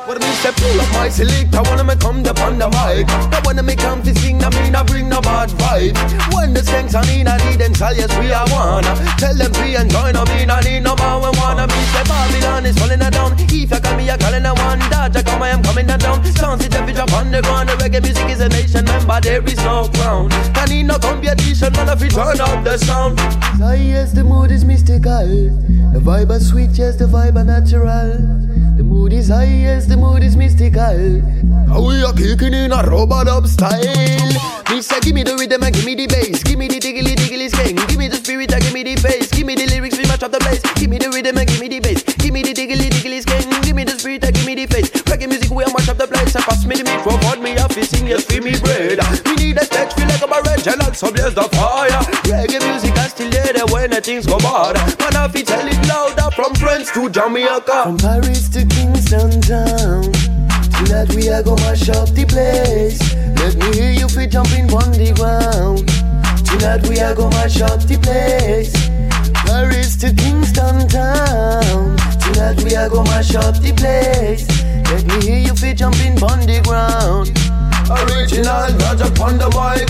What 0.06 0.22
me 0.22 0.28
say, 0.42 0.50
pull 0.58 0.82
up 0.82 0.90
my 0.94 1.10
select, 1.10 1.54
I 1.54 1.62
wanna 1.62 1.84
me 1.84 1.96
come 1.98 2.26
up 2.26 2.40
on 2.42 2.58
the 2.58 2.70
mic. 2.70 3.06
Now 3.30 3.42
when 3.46 3.64
me 3.66 3.76
come 3.76 4.02
to 4.02 4.14
sing, 4.18 4.44
I 4.44 4.50
mean 4.58 4.76
I 4.76 4.84
bring 4.84 5.10
no 5.10 5.22
bad 5.22 5.50
vibes. 5.50 5.98
When 6.34 6.54
the 6.54 6.62
skanks 6.62 6.98
are 6.98 7.06
in, 7.10 7.28
I 7.28 7.38
need 7.46 7.60
them 7.60 7.74
tell 7.74 7.96
yes 7.96 8.10
we 8.18 8.34
are 8.34 8.46
wanna. 8.50 8.94
Tell 9.18 9.34
them 9.34 9.54
and 9.54 9.90
join 9.90 10.16
I 10.16 10.24
mean 10.34 10.50
I 10.50 10.62
need 10.62 10.82
no 10.82 10.96
more 10.98 11.30
we 11.30 11.38
wanna 11.38 11.68
me 11.68 11.80
say 11.94 12.04
Babylon 12.10 12.66
is 12.66 12.78
falling 12.78 13.00
down. 13.00 13.34
If 13.38 13.70
you 13.70 13.80
call 13.80 13.98
me 13.98 14.10
a 14.10 14.18
calling 14.18 14.46
a 14.46 14.54
one, 14.54 14.80
Dodge 14.90 15.18
I 15.18 15.22
come 15.22 15.42
I 15.42 15.50
am 15.50 15.62
coming 15.62 15.86
down. 15.86 16.26
Sounds 16.26 16.66
it 16.66 16.74
every 16.74 16.94
drop 16.94 17.14
on 17.14 17.30
the 17.30 17.42
ground. 17.42 17.70
The 17.70 17.74
reggae 17.78 18.02
music 18.02 18.30
is 18.30 18.42
a 18.42 18.50
nation 18.50 18.86
member, 18.86 19.22
there 19.22 19.44
is 19.46 19.58
no 19.58 19.90
crown. 19.94 20.30
Can 20.54 20.70
need 20.70 20.84
no 20.84 20.98
competition, 20.98 21.74
man 21.74 21.90
if 21.90 22.02
you 22.02 22.10
turn 22.10 22.42
up 22.42 22.64
the 22.64 22.78
sound. 22.78 23.20
So 23.58 23.72
yes, 23.74 24.14
the 24.14 24.24
mood 24.24 24.50
is 24.50 24.66
mystical. 24.66 25.54
The 25.92 26.00
vibe 26.00 26.32
is 26.32 26.50
sweet, 26.50 26.70
yes, 26.72 26.96
the 26.98 27.06
vibe 27.06 27.38
is 27.38 27.46
natural. 27.46 28.14
The 28.78 28.84
mood 28.84 29.12
is 29.12 29.30
high, 29.30 29.46
yes, 29.46 29.86
the 29.88 29.98
mood 29.98 30.24
is 30.24 30.38
mystical. 30.38 31.22
How 31.68 31.82
we 31.82 32.04
are 32.04 32.14
kicking 32.14 32.54
in 32.54 32.72
a 32.72 32.84
robot 32.88 33.28
up 33.28 33.48
style. 33.48 33.82
Me 34.70 34.82
say, 34.82 35.00
give 35.02 35.16
me 35.16 35.24
the 35.24 35.36
rhythm 35.36 35.64
and 35.64 35.74
give 35.74 35.86
me 35.86 35.96
the 35.96 36.08
bass. 36.08 36.44
Give 36.44 36.60
me 36.60 36.68
the 36.68 36.80
diggly 36.80 37.16
diggly 37.16 37.50
skeng. 37.50 37.76
Give 37.88 37.98
me 37.98 38.08
the 38.08 38.18
spirit 38.18 38.54
and 38.54 38.62
give 38.62 38.74
me 38.74 38.84
the 38.84 39.02
bass. 39.02 39.30
Give 39.32 39.46
me 39.46 39.56
the 39.56 39.66
lyrics, 39.66 39.98
we 39.98 40.04
match 40.06 40.22
up 40.22 40.32
the 40.32 40.40
place. 40.40 40.62
Give 40.76 40.90
me 40.90 41.00
the 41.00 41.10
rhythm 41.10 41.38
and 41.38 41.48
give 41.48 41.60
me 41.60 41.68
the 41.68 41.80
bass. 41.80 42.04
Give 42.04 42.34
me 42.34 42.44
the 42.44 42.54
diggly 42.54 42.89
the 46.20 46.32
place. 46.32 46.36
And 46.36 46.44
pass 46.46 46.66
me 46.66 46.76
the 46.76 46.84
microphone, 46.84 47.44
me 47.44 47.52
have 47.52 47.74
to 47.76 47.86
sing, 47.86 48.08
yes, 48.08 48.26
feel 48.26 48.44
me 48.44 48.60
bread. 48.60 49.00
We 49.26 49.36
need 49.36 49.58
a 49.58 49.66
stage 49.66 50.00
dog, 50.90 50.96
so 50.96 51.12
blaze 51.12 51.34
the 51.34 51.44
fire. 51.56 51.90
Reggae 52.26 52.60
music 52.68 52.98
I 52.98 53.08
still 53.08 53.32
hear 53.32 53.54
there 53.54 53.66
when 53.68 53.92
the 53.92 54.02
things 54.02 54.26
go 54.26 54.38
bad. 54.40 54.76
Man, 55.00 55.16
I 55.16 55.28
fi 55.28 55.42
tell 55.44 55.68
it 55.68 55.88
louder 55.88 56.30
from 56.36 56.56
France 56.56 56.92
to 56.94 57.10
Jamaica. 57.10 57.84
From 57.84 57.98
Paris 57.98 58.50
to 58.50 58.66
Kingston 58.66 59.42
town. 59.42 60.12
Tonight 60.80 61.14
we 61.16 61.30
are 61.30 61.44
gonna 61.44 61.62
mash 61.62 61.90
up 61.90 62.10
the 62.10 62.26
place. 62.26 63.00
Let 63.40 63.56
me 63.58 63.74
hear 63.78 63.92
you 63.92 64.08
fi 64.10 64.26
jumping 64.26 64.72
on 64.74 64.92
the 64.92 65.14
ground. 65.14 65.88
Tonight 66.46 66.88
we 66.88 67.00
are 67.00 67.16
gonna 67.16 67.36
mash 67.36 67.62
up 67.62 67.82
the 67.84 67.98
place. 67.98 68.74
Paris 69.46 69.96
to 69.98 70.14
Kingston 70.14 70.88
town. 70.88 71.98
Tonight 72.20 72.64
we 72.64 72.76
are 72.76 72.90
gonna 72.90 73.10
mash 73.10 73.36
up 73.36 73.56
the 73.62 73.74
place. 73.74 74.59
Let 74.90 75.06
me 75.06 75.22
hear 75.26 75.40
you 75.40 75.56
fi 75.56 75.74
jumping 75.74 76.22
on 76.24 76.40
the 76.50 76.62
ground. 76.66 77.30
Original 77.90 78.70
Dodge 78.78 79.02
upon 79.02 79.38
the 79.38 79.50
mic. 79.54 79.90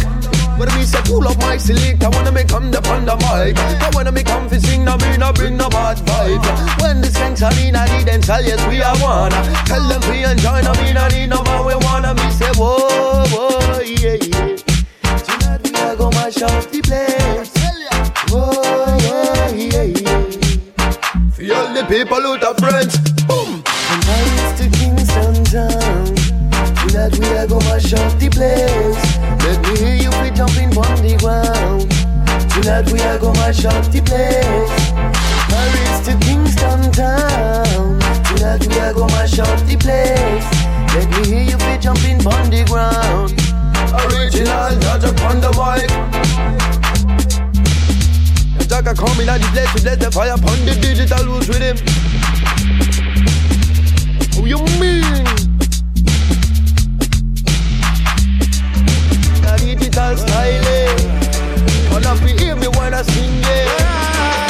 When 0.59 0.67
me 0.75 0.83
say 0.83 1.01
pull 1.03 1.25
up 1.27 1.37
my 1.39 1.55
select, 1.57 2.03
I 2.03 2.09
wanna 2.09 2.31
make 2.31 2.49
come 2.49 2.69
the 2.69 2.79
on 2.89 3.05
the 3.05 3.15
mic. 3.15 3.57
I 3.57 3.89
wanna 3.93 4.11
make 4.11 4.25
come 4.25 4.49
fi 4.49 4.57
sing, 4.57 4.83
no 4.83 4.97
me 4.97 5.15
no 5.17 5.31
bring 5.31 5.55
no 5.55 5.69
bad 5.69 5.97
vibe. 5.97 6.43
When 6.81 6.99
the 7.01 7.07
skanks 7.07 7.41
are 7.41 7.57
in, 7.65 7.75
I 7.75 7.87
need 7.95 8.07
them 8.07 8.21
tell 8.21 8.43
yes 8.43 8.59
we 8.67 8.81
are 8.81 8.97
one. 8.99 9.31
Tell 9.65 9.87
them 9.87 10.01
we 10.11 10.25
enjoy, 10.25 10.61
no 10.61 10.73
me 10.83 10.91
no 10.91 11.07
need 11.07 11.27
no 11.27 11.43
more. 11.43 11.65
We 11.65 11.75
wanna 11.85 12.13
me 12.13 12.29
say 12.31 12.51
whoa 12.59 13.23
whoa 13.31 13.79
yeah 13.79 14.19
yeah. 14.19 14.57
Tonight 15.23 15.63
we 15.63 15.71
are 15.79 15.95
gonna 15.95 16.15
mash 16.15 16.41
up 16.41 16.69
the 16.71 16.81
place. 16.83 17.55
Whoa, 18.31 18.51
yeah, 19.01 19.49
yeah, 19.49 19.83
yeah. 19.83 20.91
For 21.31 21.43
all 21.55 21.73
the 21.73 21.85
people 21.89 22.17
out 22.17 22.43
of 22.43 22.57
France, 22.59 22.97
boom. 23.25 23.63
From 23.63 24.01
Paris 24.01 24.59
to 24.59 24.68
Kingston 25.49 25.69
town. 25.69 26.05
Tonight 26.75 27.17
we 27.17 27.25
are 27.25 27.47
gonna 27.47 27.65
mash 27.65 27.93
up 27.93 28.19
the 28.19 28.29
place. 28.29 29.01
Let 29.41 29.57
me 29.65 29.77
hear 29.79 29.95
you 29.95 30.11
be 30.21 30.29
jumping 30.35 30.69
on 30.77 31.01
the 31.01 31.17
ground. 31.17 31.89
Tonight 32.53 32.91
we 32.91 33.01
are 33.01 33.17
gonna 33.17 33.39
mash 33.39 33.65
up 33.65 33.83
the 33.89 34.01
place. 34.05 34.69
Paris 35.49 36.05
to 36.05 36.13
Kingston 36.21 36.91
town. 36.91 37.97
Tonight 38.29 38.67
we 38.67 38.77
are 38.77 38.93
gonna 38.93 39.13
mash 39.13 39.39
up 39.39 39.59
the 39.65 39.75
place. 39.75 40.45
Let 40.93 41.09
me 41.17 41.25
hear 41.25 41.41
you 41.41 41.57
be 41.57 41.77
jumping 41.81 42.21
on 42.27 42.49
the 42.53 42.63
ground. 42.69 43.33
Original 44.05 44.77
Dodge 44.77 45.09
upon 45.09 45.41
the 45.41 45.49
mic. 45.57 45.89
Jacka 48.69 48.93
come 48.93 49.19
in 49.19 49.29
at 49.29 49.41
the 49.41 49.47
place 49.47 49.73
to 49.73 49.83
let 49.83 49.99
the 49.99 50.11
fire 50.11 50.33
upon 50.33 50.63
the 50.65 50.77
digital 50.79 51.25
rules 51.25 51.47
with 51.47 51.57
him. 51.57 51.77
You 54.49 54.57
mean? 54.81 55.03
The 59.43 59.53
digital 59.59 60.17
style. 60.17 60.65
eh. 60.65 61.91
Wanna 61.91 62.15
hear 62.39 62.55
me 62.55 62.67
when 62.69 62.95
I 62.95 63.03
sing 63.03 63.41
yeah. 63.43 64.48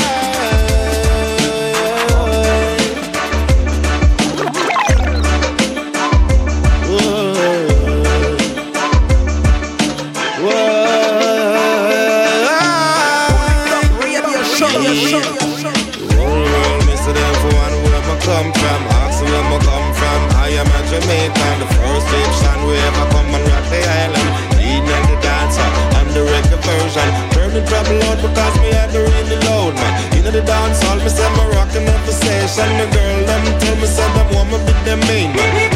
Say 31.09 31.29
me 31.35 31.43
rockin' 31.55 31.87
up 31.87 32.01
the 32.05 32.13
station. 32.13 32.69
The 32.77 32.85
girl 32.95 33.25
them 33.25 33.43
tell 33.59 33.75
me 33.81 33.87
say 33.87 34.09
them 34.15 34.27
want 34.33 34.49
me 34.51 34.57
be 34.65 34.73
the 34.85 34.95
main 35.07 35.35
man, 35.35 35.68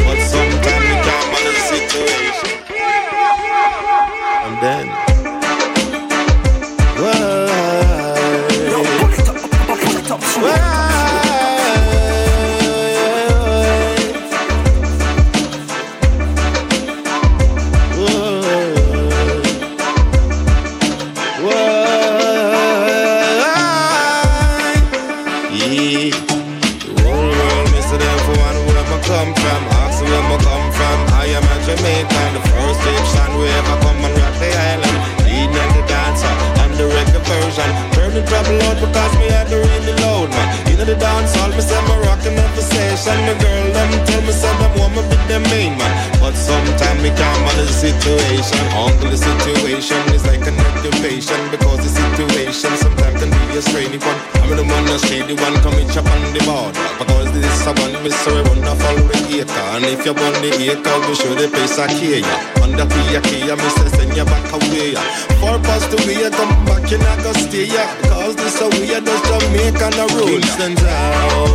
because 38.94 39.18
me 39.18 39.26
had 39.26 39.50
the 39.50 39.58
really 39.58 39.94
loud 40.06 40.30
man. 40.30 40.46
You 40.70 40.78
know 40.78 40.86
the 40.86 40.94
dance 40.94 41.34
hall, 41.34 41.50
me 41.50 41.60
say 41.60 41.74
me 41.90 41.94
rocking 42.06 42.38
up 42.38 42.50
the 42.54 42.62
station. 42.62 43.18
The 43.26 43.34
girl 43.42 43.66
them 43.74 43.90
tell 44.06 44.22
me 44.22 44.30
say 44.30 44.54
them 44.62 44.70
want 44.78 44.94
me 44.94 45.02
be 45.10 45.18
the 45.26 45.40
main 45.50 45.74
man. 45.74 45.92
But 46.22 46.38
sometimes 46.38 47.02
me 47.02 47.10
can't 47.10 47.40
manage 47.42 47.74
the 47.74 47.90
situation. 47.90 48.62
Uncle, 48.78 49.10
the 49.10 49.18
situation 49.18 49.98
is 50.14 50.22
like 50.30 50.46
an 50.46 50.54
occupation 50.62 51.40
because 51.50 51.82
the 51.82 51.90
situation 51.90 52.70
sometimes 53.18 53.34
can 53.34 53.48
be 53.48 53.58
a 53.58 53.62
strange 53.62 54.04
one. 54.04 54.18
I'm 54.42 54.50
the 54.56 54.64
one 54.64 54.84
that 54.86 55.00
shady 55.06 55.34
one 55.34 55.54
come 55.62 55.72
coming 55.72 55.88
chop 55.90 56.06
on 56.06 56.20
the 56.32 56.40
board. 56.44 56.74
because 56.98 57.32
this 57.32 57.46
is 57.46 57.66
a 57.66 57.72
one 57.80 57.94
me 58.02 58.10
so 58.10 58.30
follow 58.74 59.08
the 59.08 59.40
acre. 59.40 59.66
And 59.74 59.84
if 59.84 60.04
you 60.04 60.14
want 60.14 60.36
the 60.42 60.50
acre, 60.50 60.96
we 61.06 61.14
show 61.14 61.34
the 61.34 61.48
place 61.48 61.78
I 61.78 61.86
care 61.88 62.20
ya. 62.20 62.36
Under 62.62 62.86
P, 62.86 62.94
I 63.14 63.20
care, 63.20 63.56
me 63.56 63.68
send 63.94 64.16
you 64.16 64.24
back 64.24 64.46
away. 64.52 64.94
Four 65.40 65.58
past 65.62 65.90
the 65.90 65.98
way, 66.06 66.28
come 66.30 66.54
back 66.66 66.90
in 66.90 67.02
I 67.02 67.14
go 67.22 67.32
stay. 67.32 67.68
Cause 68.08 68.36
this 68.36 68.60
a 68.60 68.68
way, 68.68 68.98
just 69.00 69.24
Jamaica 69.28 69.86
and 69.86 70.00
a 70.02 70.06
roll. 70.14 70.28
Kingston 70.28 70.74
Town, 70.76 71.48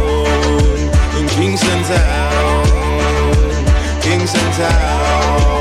in 1.18 1.28
Kingston 1.36 1.82
Town, 1.84 2.66
Kingston 4.02 4.50
Town. 4.58 5.59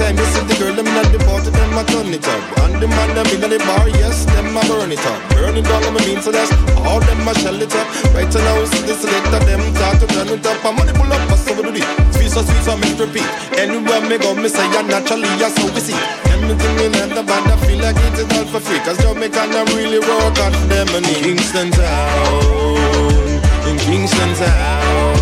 Sometimes 0.00 0.18
you 0.18 0.26
see 0.32 0.44
the 0.48 0.54
girl 0.56 0.74
them 0.74 0.88
not 0.96 1.06
the 1.12 1.18
bottle 1.28 1.52
them 1.52 1.76
a 1.76 1.82
turn 1.84 2.08
it 2.08 2.24
up. 2.24 2.42
And 2.64 2.80
the 2.80 2.88
man 2.88 3.12
them 3.14 3.28
in 3.28 3.40
the 3.44 3.58
bar, 3.68 3.88
yes, 3.88 4.24
them 4.24 4.56
a 4.56 4.60
burn 4.64 4.92
it 4.92 5.04
up. 5.04 5.20
Burn 5.36 5.56
it 5.56 5.64
down 5.64 5.84
on 5.84 5.94
my 5.94 6.00
mean 6.06 6.20
so 6.24 6.32
that's 6.32 6.50
all 6.88 7.00
them 7.00 7.28
a 7.28 7.32
shell 7.36 7.60
it 7.60 7.74
up. 7.76 7.86
Right 8.16 8.32
now 8.32 8.64
see 8.64 8.84
the 8.88 8.94
selector 8.96 9.40
them 9.44 9.60
start 9.76 10.00
to 10.00 10.06
turn 10.08 10.28
it 10.32 10.46
up. 10.46 10.64
And 10.64 10.76
money 10.76 10.92
pull 10.96 11.12
up, 11.12 11.20
pass 11.28 11.44
over 11.50 11.62
the 11.62 11.72
beat. 11.72 11.88
Sweet 12.16 12.32
so 12.32 12.40
sweet 12.42 12.64
so 12.64 12.76
me 12.80 12.90
repeat 12.96 13.28
Anywhere 13.60 14.00
me 14.08 14.16
go 14.16 14.34
me 14.34 14.48
say 14.48 14.64
ya 14.72 14.82
naturally 14.82 15.28
ya 15.36 15.48
so 15.52 15.68
we 15.68 15.80
see. 15.80 15.98
Everything 16.32 16.76
in 16.80 17.12
the 17.12 17.22
band 17.22 17.52
I 17.52 17.56
feel 17.68 17.78
like 17.84 18.00
it 18.08 18.24
is 18.24 18.28
all 18.38 18.46
for 18.48 18.60
free. 18.60 18.80
Cause 18.80 18.96
Jamaica 19.04 19.52
not 19.52 19.68
really 19.76 20.00
work 20.00 20.36
for 20.36 20.50
them 20.72 20.88
in 20.96 21.04
Kingston 21.04 21.70
Town. 21.76 23.20
In 23.68 23.76
Kingston 23.76 24.32
Town. 24.40 25.16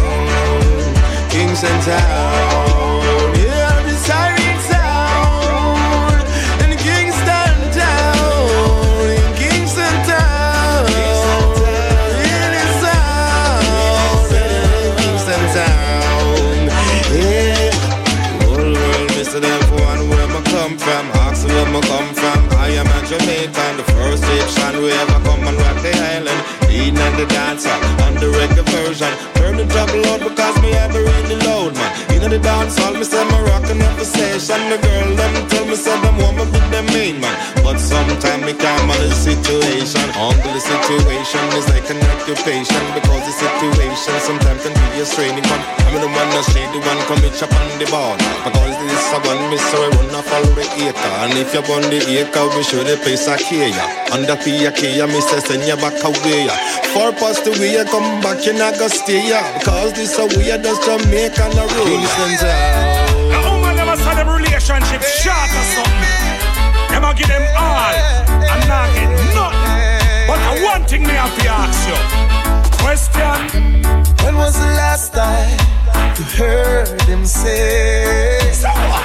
Kingston 1.31 1.79
Town 1.83 2.88
Leading 27.29 28.01
on 28.05 28.15
the 28.15 28.27
reggae 28.27 28.65
version 28.71 29.13
Turn 29.35 29.57
the 29.57 29.67
trouble 29.67 30.05
out 30.07 30.21
because 30.21 30.63
me 30.63 30.73
have 30.73 30.95
a 30.95 31.01
really 31.01 31.37
loud 31.45 31.75
man. 31.75 32.13
You 32.13 32.21
know 32.21 32.29
the 32.29 32.39
dance 32.39 32.79
hall 32.79 32.95
Me 32.95 33.05
say 33.05 33.25
me 33.25 33.39
rocking 33.51 33.83
up 33.83 33.97
the 33.99 34.05
station. 34.05 34.71
The 34.71 34.79
girl 34.79 35.17
them 35.17 35.49
tell 35.49 35.67
me 35.67 35.75
say 35.75 36.01
them 36.01 36.17
want 36.19 36.53
me 36.53 36.58
But 37.69 37.85
sometimes 37.85 38.49
we 38.49 38.57
can't 38.57 38.81
manage 38.89 39.13
the 39.13 39.37
situation. 39.37 40.01
Uncle, 40.17 40.57
the 40.57 40.63
situation 40.73 41.45
is 41.53 41.69
like 41.69 41.85
an 41.93 42.01
occupation 42.17 42.81
because 42.97 43.29
the 43.29 43.35
situation 43.37 44.17
sometimes 44.25 44.65
can 44.65 44.73
be 44.73 44.97
a 44.97 45.05
straining 45.05 45.45
one. 45.53 45.61
I'm 45.85 46.01
the 46.01 46.09
one 46.09 46.33
that's 46.33 46.49
straight, 46.49 46.65
the 46.73 46.81
one 46.81 46.97
come 47.05 47.21
chop 47.37 47.53
on 47.53 47.69
the 47.77 47.85
ball. 47.93 48.17
Because 48.41 48.73
this 48.73 48.97
is 48.97 49.13
a 49.13 49.21
one 49.21 49.53
miss, 49.53 49.61
so 49.69 49.85
I 49.85 49.93
run 50.01 50.17
off 50.17 50.25
follow 50.33 50.49
the 50.57 50.65
acre. 50.81 51.13
And 51.21 51.37
if 51.37 51.53
you're 51.53 51.69
on 51.69 51.85
the 51.93 52.01
acre, 52.09 52.49
we 52.57 52.65
show 52.65 52.81
the 52.81 52.97
place 53.05 53.29
I 53.29 53.37
care 53.37 53.69
ya. 53.69 53.85
Under 54.17 54.41
PK, 54.41 54.97
ya 54.97 55.05
me 55.05 55.21
say 55.21 55.45
send 55.45 55.69
you 55.69 55.77
back 55.77 56.01
away 56.01 56.49
ya. 56.49 56.57
Four 56.97 57.13
past 57.21 57.45
the 57.45 57.53
way, 57.61 57.77
come 57.85 58.25
back, 58.25 58.49
you 58.49 58.57
not 58.57 58.81
gonna 58.81 58.89
stay 58.89 59.29
ya. 59.29 59.45
Because 59.61 59.93
this 59.93 60.17
a 60.17 60.25
weird 60.41 60.65
as 60.65 60.81
Jamaica 60.89 61.37
oh 61.37 61.53
and 61.53 61.61
a 61.61 61.65
road. 61.69 61.85
Kingston's 61.85 62.49
out. 62.49 63.29
The 63.29 63.39
woman 63.45 63.77
never 63.77 63.97
saw 64.01 64.17
them 64.17 64.33
relationship 64.33 65.05
short 65.21 65.53
or 65.53 65.67
something. 65.77 66.08
Them 66.99 67.11
a 67.11 67.15
give 67.15 67.29
them 67.29 67.43
all 67.57 67.95
and 68.43 68.67
not 68.67 68.93
get 68.93 69.09
nothing. 69.33 70.27
But 70.27 70.39
the 70.43 70.65
one 70.65 70.83
thing 70.83 71.03
me 71.03 71.15
have 71.15 71.33
to 71.39 71.47
ask 71.49 71.87
you. 71.87 71.99
Question. 72.83 73.39
When 74.25 74.35
was 74.35 74.59
the 74.59 74.67
last 74.83 75.13
time 75.13 75.57
you 76.19 76.25
heard 76.25 77.01
him 77.03 77.25
say, 77.25 78.41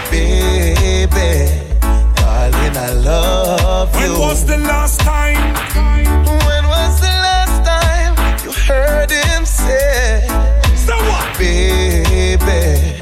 Baby, 0.09 1.61
darling, 2.15 2.77
I 2.77 2.93
love 2.93 3.93
When 3.93 4.09
you? 4.11 4.19
was 4.19 4.43
the 4.47 4.57
last 4.57 4.99
time? 5.01 5.53
When 6.47 6.65
was 6.65 6.99
the 6.99 7.13
last 7.27 7.63
time 7.63 8.15
you 8.43 8.51
heard 8.53 9.11
him 9.11 9.45
say, 9.45 10.25
So 10.75 10.95
what? 10.97 11.37
Baby, 11.37 12.41
I 12.41 12.92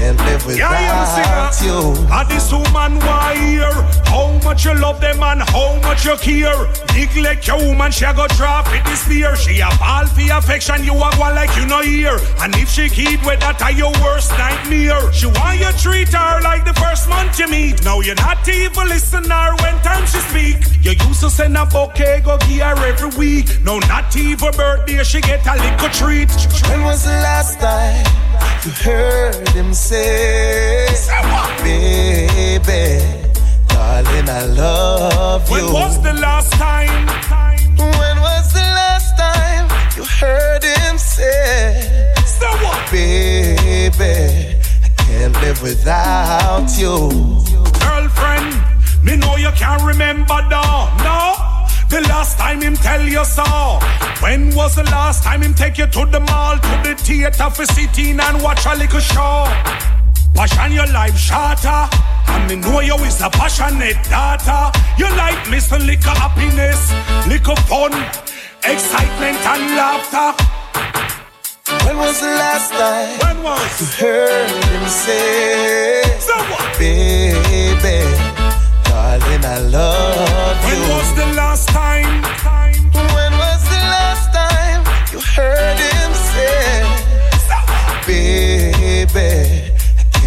can't 0.00 0.18
live 0.18 0.56
Yeah, 0.56 0.72
without 0.72 1.60
you 1.60 1.68
you. 1.68 1.78
And 2.08 2.28
this 2.30 2.50
woman 2.52 2.98
why 3.04 3.36
hear 3.36 3.72
How 4.08 4.32
much 4.44 4.64
you 4.64 4.74
love 4.74 5.00
them 5.00 5.22
and 5.22 5.42
how 5.42 5.76
much 5.82 6.04
you 6.04 6.16
care. 6.16 6.60
Neglect 6.94 7.46
your 7.46 7.58
woman, 7.58 7.92
she 7.92 8.04
a 8.04 8.14
go 8.14 8.26
drop 8.28 8.66
it 8.72 8.84
this 8.84 9.04
fear 9.04 9.36
She 9.36 9.60
a 9.60 9.68
ball 9.78 10.06
for 10.06 10.32
affection, 10.38 10.84
you 10.84 10.94
a 10.94 11.10
go 11.16 11.28
like 11.40 11.54
you 11.56 11.66
no 11.66 11.82
hear. 11.82 12.16
And 12.40 12.54
if 12.56 12.70
she 12.70 12.88
keep 12.88 13.24
with 13.26 13.40
that 13.40 13.60
are 13.62 13.72
your 13.72 13.92
worst 14.02 14.30
nightmare? 14.38 15.12
She 15.12 15.26
want 15.26 15.60
you 15.60 15.72
treat 15.84 16.08
her 16.08 16.40
like 16.40 16.64
the 16.64 16.74
first 16.74 17.08
month 17.08 17.38
you 17.38 17.48
meet. 17.48 17.84
Now 17.84 18.00
you're 18.00 18.14
not 18.16 18.48
even 18.48 18.88
listener 18.88 19.52
when 19.60 19.76
time 19.82 20.06
she 20.06 20.20
speak. 20.30 20.56
You 20.82 20.92
used 21.08 21.20
to 21.20 21.30
send 21.30 21.56
a 21.56 21.66
bouquet, 21.66 22.22
go 22.24 22.38
give 22.48 22.64
her 22.64 22.76
every 22.86 23.12
week. 23.18 23.46
No, 23.62 23.78
not 23.80 24.16
even 24.16 24.52
birthday, 24.52 25.02
she 25.04 25.20
get 25.20 25.46
a 25.46 25.54
little 25.56 25.90
treat. 25.90 26.30
When 26.68 26.82
was 26.84 27.04
the 27.04 27.16
last 27.20 27.60
time 27.60 28.29
you 28.64 28.70
heard 28.84 29.48
him 29.50 29.72
say, 29.74 30.86
Baby, 31.62 33.04
darling, 33.68 34.28
I 34.28 34.44
love 34.46 35.48
you? 35.48 35.56
When 35.56 35.72
was 35.72 36.02
the 36.02 36.12
last 36.14 36.52
time? 36.52 37.06
When 37.76 38.16
was 38.20 38.52
the 38.52 38.60
last 38.60 39.16
time 39.16 39.68
you 39.96 40.04
heard 40.04 40.62
him 40.62 40.98
say, 40.98 42.12
So 42.26 42.48
what? 42.64 42.90
Baby, 42.90 44.56
I 44.84 44.88
can't 44.98 45.34
live 45.42 45.62
without 45.62 46.68
you. 46.78 47.08
Girlfriend, 47.80 48.54
me 49.02 49.16
know 49.16 49.36
you 49.36 49.50
can't 49.52 49.82
remember 49.82 50.38
though. 50.48 50.88
No, 51.04 51.49
the 51.90 52.00
last 52.08 52.38
time 52.38 52.62
him 52.62 52.76
tell 52.76 53.02
you 53.02 53.24
so. 53.24 53.44
When 54.22 54.54
was 54.54 54.76
the 54.76 54.84
last 54.84 55.24
time 55.24 55.42
him 55.42 55.54
take 55.54 55.76
you 55.76 55.86
to 55.86 56.06
the 56.06 56.20
mall, 56.20 56.56
to 56.56 56.74
the 56.84 56.94
theater 56.94 57.50
for 57.50 57.66
sitting 57.66 58.20
and 58.20 58.42
watch 58.42 58.64
a 58.64 58.76
little 58.76 59.00
show? 59.00 59.44
Passion 60.34 60.72
your 60.72 60.86
life 60.86 61.18
shorter. 61.18 61.88
And 62.28 62.48
me 62.48 62.56
know 62.56 62.80
you 62.80 62.94
is 63.04 63.20
a 63.20 63.28
passionate 63.28 63.98
daughter. 64.08 64.70
You 64.96 65.08
like 65.16 65.50
missing 65.50 65.84
little 65.84 66.14
happiness, 66.14 66.80
little 67.26 67.56
fun, 67.66 67.92
excitement 68.62 69.38
and 69.44 69.76
laughter. 69.76 70.30
When 71.86 71.96
was 71.98 72.20
the 72.20 72.26
last 72.26 72.72
time 72.72 73.18
When 73.18 73.42
was 73.42 73.80
you 73.80 74.06
heard 74.06 74.50
him 74.64 74.88
say, 74.88 76.02
So 76.18 76.34
what? 76.50 76.78
Baby, 76.78 78.29
darling, 79.40 79.44
I 79.44 79.68
love 79.68 80.64
When 80.64 80.80
was 80.88 81.14
the 81.14 81.26
last 81.36 81.68
time? 81.68 82.22
When 82.92 83.32
was 83.32 83.62
the 83.64 83.82
last 83.94 84.32
time 84.32 84.84
you 85.12 85.20
heard 85.20 85.78
him 85.78 86.12
say, 86.14 86.84
Baby, 88.06 89.69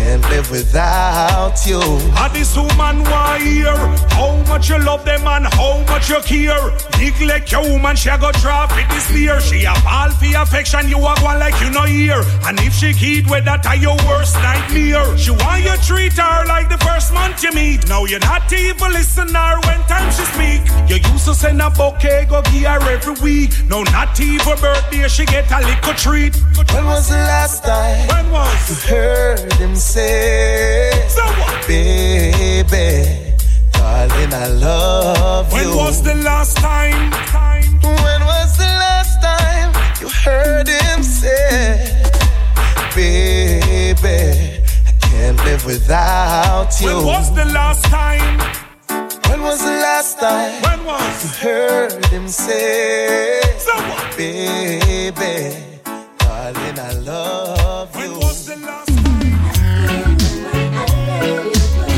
can't 0.04 0.30
live 0.30 0.52
without 0.52 1.56
you? 1.66 1.80
And 1.80 2.34
this 2.34 2.56
woman 2.56 3.04
why 3.10 3.40
hear 3.40 3.76
How 4.18 4.36
much 4.48 4.70
you 4.70 4.80
love 4.80 5.06
them 5.06 5.26
and 5.28 5.46
how 5.54 5.80
much 5.88 6.10
you 6.10 6.20
care. 6.22 6.66
Neglect 7.00 7.52
your 7.52 7.64
woman, 7.70 7.96
she 7.96 8.10
a 8.10 8.18
go 8.18 8.32
drop 8.44 8.72
it 8.74 8.88
this 8.90 9.08
fear 9.08 9.40
She 9.40 9.66
a 9.66 9.74
ball 9.84 10.12
for 10.12 10.38
affection, 10.44 10.90
you 10.90 10.98
a 10.98 11.14
go 11.20 11.32
like 11.44 11.60
you 11.62 11.70
no 11.70 11.84
hear 11.84 12.22
And 12.46 12.60
if 12.60 12.74
she 12.74 12.94
keep 12.94 13.30
with 13.30 13.46
that 13.46 13.66
are 13.66 13.76
your 13.76 13.98
worst 14.08 14.36
nightmare? 14.36 15.18
She 15.18 15.32
want 15.32 15.64
you 15.64 15.76
treat 15.88 16.14
her 16.14 16.46
like 16.46 16.70
the 16.70 16.78
first 16.80 17.14
month 17.14 17.44
you 17.44 17.52
meet. 17.54 17.88
Now 17.88 18.06
you're 18.06 18.20
not 18.20 18.52
even 18.52 18.92
listener 18.92 19.56
when 19.66 19.80
time 19.88 20.10
she 20.12 20.26
speak. 20.36 20.62
You 20.90 20.98
used 21.12 21.26
to 21.26 21.34
send 21.34 21.62
a 21.62 21.70
bouquet, 21.70 22.26
go 22.30 22.42
give 22.52 22.68
her 22.68 22.82
every 22.92 23.16
week. 23.24 23.52
No, 23.68 23.84
not 23.84 24.20
even 24.20 24.58
birthday, 24.60 25.08
she 25.08 25.26
get 25.26 25.50
a 25.52 25.60
little 25.60 25.94
treat. 25.94 26.36
When 26.74 26.86
was 26.86 27.10
the 27.10 27.16
last 27.16 27.64
time 27.64 28.08
When 28.08 28.26
you 28.68 28.76
heard 28.90 29.54
him 29.54 29.76
say, 29.76 29.93
So 29.94 31.22
what? 31.38 31.68
Baby, 31.68 33.36
darling, 33.74 34.34
I 34.34 34.48
love 34.48 35.54
When 35.54 35.68
you? 35.70 35.76
was 35.78 36.02
the 36.02 36.16
last 36.16 36.58
time? 36.58 37.12
When 37.84 38.22
was 38.26 38.58
the 38.58 38.66
last 38.66 39.22
time 39.22 39.70
you 40.02 40.10
heard 40.10 40.68
him 40.68 41.04
say, 41.04 42.02
Baby, 42.96 44.62
I 44.88 44.92
can't 45.02 45.38
live 45.46 45.64
without 45.64 46.70
you? 46.82 46.88
When 46.88 47.06
was 47.06 47.36
the 47.36 47.46
last 47.46 47.86
time? 47.86 48.40
When 49.30 49.42
was 49.44 49.60
the 49.60 49.78
last 49.88 50.20
time 50.20 50.60
When 50.64 50.80
you 50.80 51.30
heard 51.40 52.04
him 52.08 52.28
say, 52.28 53.42
So 53.60 53.74
what? 53.76 54.18
Baby, 54.18 55.73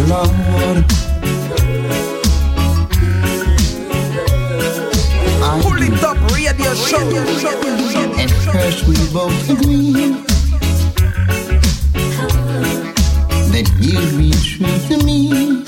Lord. 0.07 0.85
I 5.43 5.61
Pull 5.63 5.81
it 5.81 6.03
up, 6.03 6.17
radio 6.31 6.73
show. 6.75 6.99
and 8.19 8.31
first 8.53 8.87
we 8.87 8.95
both 9.11 9.49
agree 9.49 10.13
that 13.51 13.67
you'd 13.79 14.17
be 14.17 14.31
true 14.45 14.77
to 14.89 15.03
me. 15.05 15.63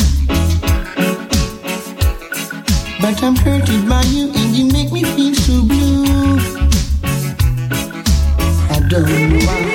But 3.01 3.23
I'm 3.23 3.35
hurted 3.35 3.89
by 3.89 4.03
you 4.03 4.31
and 4.35 4.55
you 4.55 4.65
make 4.71 4.91
me 4.91 5.03
feel 5.03 5.33
so 5.33 5.63
blue. 5.63 6.05
I 8.69 8.79
don't 8.87 9.29
know 9.29 9.45
why 9.45 9.66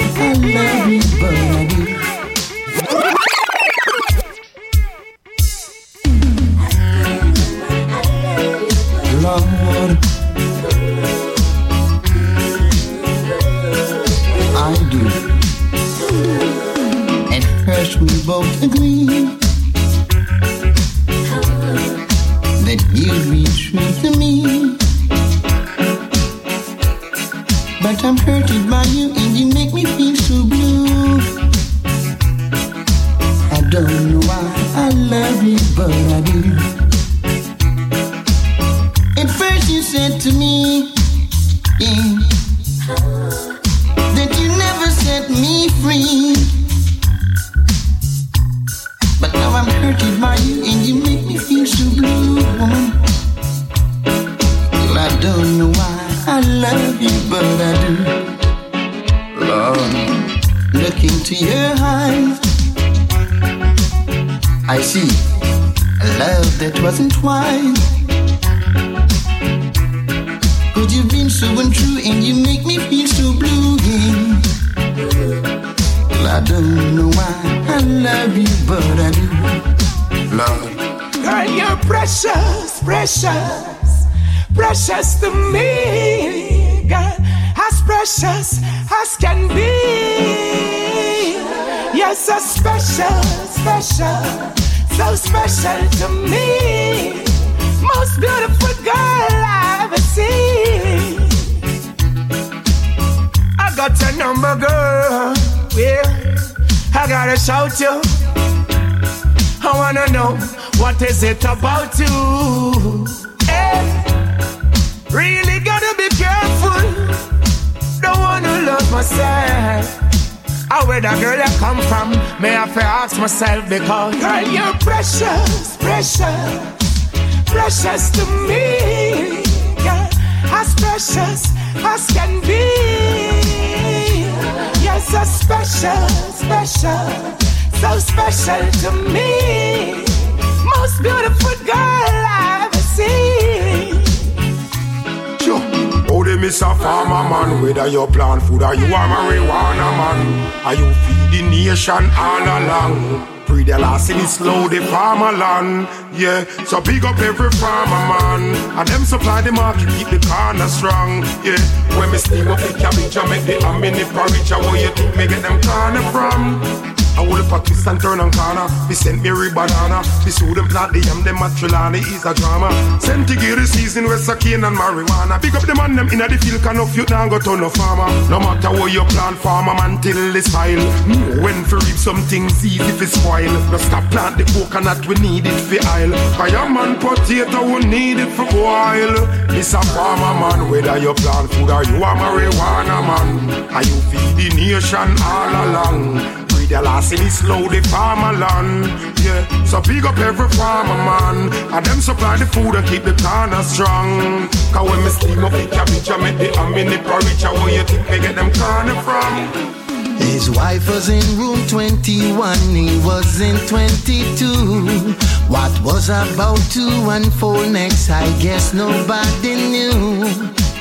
nation 151.83 152.11
all 152.17 152.43
along? 152.43 153.27
Pre 153.47 153.65
the 153.65 153.77
last 153.77 154.09
in 154.11 154.21
slow 154.27 154.69
the 154.69 154.81
farmer 154.87 155.37
land. 155.37 155.89
Yeah, 156.15 156.45
so 156.65 156.81
big 156.81 157.05
up 157.05 157.19
every 157.19 157.51
farmer 157.51 158.03
man. 158.11 158.55
And 158.79 158.89
them 158.89 159.05
supply 159.05 159.43
the 159.43 159.51
market, 159.51 159.89
keep 159.89 160.09
the 160.09 160.25
corner 160.25 160.69
strong. 160.69 161.23
Yeah, 161.43 161.59
when 161.99 162.11
me 162.13 162.19
steam 162.19 162.49
up 162.49 162.61
the 162.61 162.79
cabbage, 162.79 163.17
I 163.17 163.27
make 163.29 163.45
the 163.45 163.65
hominy 163.65 164.05
porridge. 164.15 164.53
I 164.53 164.59
want 164.59 164.81
you 164.81 164.91
to 164.95 165.17
me 165.17 165.27
get 165.27 165.43
them 165.43 165.61
corner 165.61 166.03
from. 166.13 166.82
I 167.17 167.21
will 167.27 167.45
put 167.49 167.67
twist 167.67 167.87
and 167.87 168.01
turn 168.01 168.21
and 168.21 168.33
corner. 168.33 168.67
We 168.89 168.95
sent 168.95 169.23
me 169.23 169.31
banana. 169.31 170.01
We 170.25 170.31
sold 170.31 170.57
them 170.57 170.69
plant 170.69 170.93
the 170.93 171.01
yam, 171.01 171.23
them 171.23 171.37
at 171.45 171.53
Trelawny 171.53 172.01
is 172.01 172.25
a 172.25 172.33
drama. 172.35 172.73
Sent 173.01 173.29
to 173.29 173.35
get 173.37 173.57
the 173.57 173.67
season 173.67 174.05
with 174.05 174.25
Sakine 174.25 174.65
and 174.67 174.77
marijuana. 174.77 175.41
Pick 175.41 175.55
up 175.55 175.63
the 175.63 175.75
man, 175.75 175.97
them 175.97 176.09
inna 176.09 176.29
the 176.29 176.39
field, 176.39 176.63
can 176.63 176.79
of 176.79 176.95
you 176.97 177.05
now 177.11 177.29
go 177.29 177.39
turn 177.39 177.61
no 177.61 177.69
farmer. 177.69 178.09
No 178.31 178.41
matter 178.41 178.71
what 178.71 178.93
you 178.93 179.05
plant, 179.13 179.37
farmer 179.39 179.75
man 179.75 180.01
till 180.01 180.35
it's 180.35 180.49
file. 180.49 180.81
Know 181.07 181.43
when 181.43 181.65
for 181.65 181.77
reap 181.85 181.97
something 182.01 182.47
easy 182.47 182.81
if 182.81 183.03
it's 183.03 183.13
spoil. 183.13 183.53
No 183.71 183.77
stop 183.77 184.09
plant 184.11 184.39
the 184.39 184.45
coconut, 184.49 185.05
we 185.07 185.15
need 185.17 185.45
it 185.47 185.61
for 185.69 185.81
oil. 185.93 186.13
Fire 186.41 186.69
man 186.69 186.99
potato, 186.99 187.61
we 187.67 187.85
need 187.85 188.19
it 188.19 188.33
for 188.33 188.49
boil. 188.51 189.13
This 189.53 189.75
a 189.75 189.83
farmer 189.93 190.33
man, 190.41 190.71
whether 190.71 190.97
you 190.97 191.13
plant 191.15 191.53
food 191.53 191.71
or 191.71 191.85
you 191.85 191.97
a 192.01 192.13
marijuana 192.17 192.99
man. 193.05 193.29
Are 193.69 193.85
you 193.85 194.01
feed 194.09 194.33
the 194.41 194.49
nation 194.57 195.11
all 195.21 195.53
along? 195.53 196.42
The 196.67 196.81
last 196.83 197.13
in 197.13 197.31
slow 197.31 197.69
the 197.69 197.81
farmer 197.89 198.37
land. 198.39 198.87
Yeah, 199.21 199.65
so 199.65 199.81
big 199.81 200.05
up 200.05 200.19
every 200.19 200.49
farmer 200.51 200.99
man. 201.09 201.53
And 201.73 201.87
them 201.87 202.01
supply 202.01 202.37
the 202.37 202.47
food 202.47 202.75
and 202.75 202.87
keep 202.87 203.05
the 203.05 203.15
corner 203.23 203.63
strong. 203.63 204.49
Cause 204.73 204.89
when 204.89 205.03
me 205.05 205.11
steam 205.11 205.45
up 205.45 205.53
the 205.53 205.67
cabbage, 205.69 206.11
I 206.11 206.17
make 206.19 206.39
the 206.39 206.57
ham 206.57 206.75
in 206.75 206.89
the 206.89 206.99
porridge. 207.09 207.43
Where 207.43 207.75
you 207.75 207.85
think 207.85 208.09
me 208.11 208.21
get 208.21 208.35
them 208.35 208.51
corner 208.53 208.97
from? 209.03 209.73
His 210.19 210.51
wife 210.51 210.89
was 210.89 211.09
in 211.09 211.25
room 211.37 211.67
21, 211.67 212.57
he 212.75 212.99
was 213.05 213.41
in 213.41 213.57
22. 213.67 215.13
What 215.49 215.73
was 215.83 216.09
about 216.09 216.63
to 216.73 216.87
unfold 217.11 217.73
next, 217.73 218.09
I 218.09 218.25
guess 218.41 218.73
nobody 218.73 219.55
knew. 219.55 220.25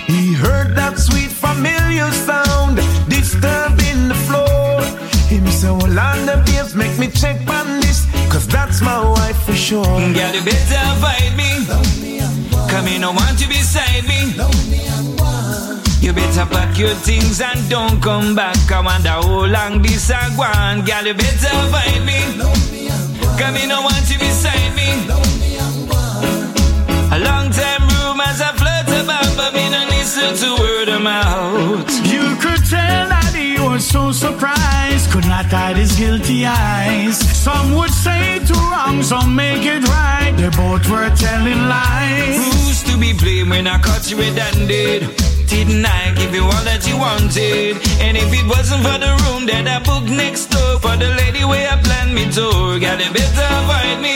He 0.06 0.34
heard 0.34 0.76
that 0.76 1.00
sweet 1.00 1.32
familiar 1.32 2.12
sound 2.12 2.51
Well, 5.64 6.00
on 6.00 6.26
the 6.26 6.42
babes, 6.46 6.74
make 6.76 6.98
me 6.98 7.08
check 7.08 7.38
on 7.48 7.80
this, 7.82 8.08
cause 8.32 8.48
that's 8.48 8.82
my 8.82 8.98
wife 8.98 9.38
for 9.46 9.54
sure. 9.54 9.84
Girl, 9.86 10.34
you 10.34 10.44
better 10.44 10.86
fight 11.00 11.34
me. 11.38 11.66
Come 12.68 12.88
in, 12.88 13.04
I 13.04 13.10
want 13.10 13.40
you 13.40 13.48
beside 13.48 14.04
me. 14.10 14.34
You 16.02 16.14
better 16.14 16.46
pack 16.48 16.78
your 16.80 16.96
things 16.96 17.42
and 17.42 17.70
don't 17.70 18.02
come 18.02 18.34
back. 18.36 18.58
I 18.72 18.82
wonder 18.82 19.10
how 19.10 19.46
long 19.46 19.82
this 19.84 20.10
a 20.10 20.18
go 20.36 20.44
on. 20.44 20.84
Girl, 20.84 21.06
you 21.06 21.14
better 21.14 21.56
fight 21.70 22.02
me. 22.10 22.20
Come 23.38 23.56
in, 23.58 23.72
I 23.72 23.80
want 23.84 24.10
you 24.10 24.18
beside 24.18 24.74
me. 24.74 24.90
A 27.14 27.20
long 27.20 27.52
time 27.52 27.84
rumors 28.02 28.42
have 28.42 28.58
flirt 28.58 28.90
about, 29.04 29.30
but 29.38 29.54
me 29.54 29.70
no 29.70 29.86
listen 29.90 30.34
to 30.42 30.62
word 30.62 30.90
of 30.90 31.02
mouth. 31.04 31.86
You 32.08 32.36
could 32.42 32.66
tell 32.66 33.11
was 33.70 33.88
so 33.88 34.12
surprised, 34.12 35.12
could 35.12 35.26
not 35.26 35.46
hide 35.46 35.78
his 35.78 35.96
guilty 35.98 36.46
eyes. 36.46 37.18
Some 37.18 37.76
would 37.76 37.92
say 37.92 38.40
two 38.46 38.54
wrongs 38.54 39.10
don't 39.10 39.36
make 39.36 39.66
it 39.66 39.84
right. 39.88 40.34
They 40.38 40.50
both 40.50 40.90
were 40.90 41.10
telling 41.16 41.62
lies. 41.68 42.38
Who's 42.38 42.84
to 42.84 42.98
be 42.98 43.14
blamed 43.14 43.50
when 43.50 43.68
I 43.68 43.80
caught 43.80 44.10
you 44.10 44.18
red-handed? 44.18 45.02
Didn't 45.48 45.86
I 45.86 46.14
give 46.16 46.34
you 46.34 46.44
all 46.44 46.64
that 46.64 46.88
you 46.88 46.98
wanted? 46.98 47.76
And 48.00 48.16
if 48.16 48.32
it 48.32 48.48
wasn't 48.48 48.84
for 48.88 48.98
the 48.98 49.12
room 49.24 49.46
that 49.48 49.68
I 49.68 49.84
booked 49.84 50.10
next 50.10 50.48
door 50.48 50.80
for 50.80 50.96
the 50.96 51.10
lady 51.22 51.44
where 51.44 51.68
I 51.70 51.76
planned 51.82 52.16
me 52.16 52.32
tour, 52.32 52.80
got 52.80 53.02
it 53.02 53.12
better 53.12 53.48
avoid 53.60 54.00
me. 54.00 54.16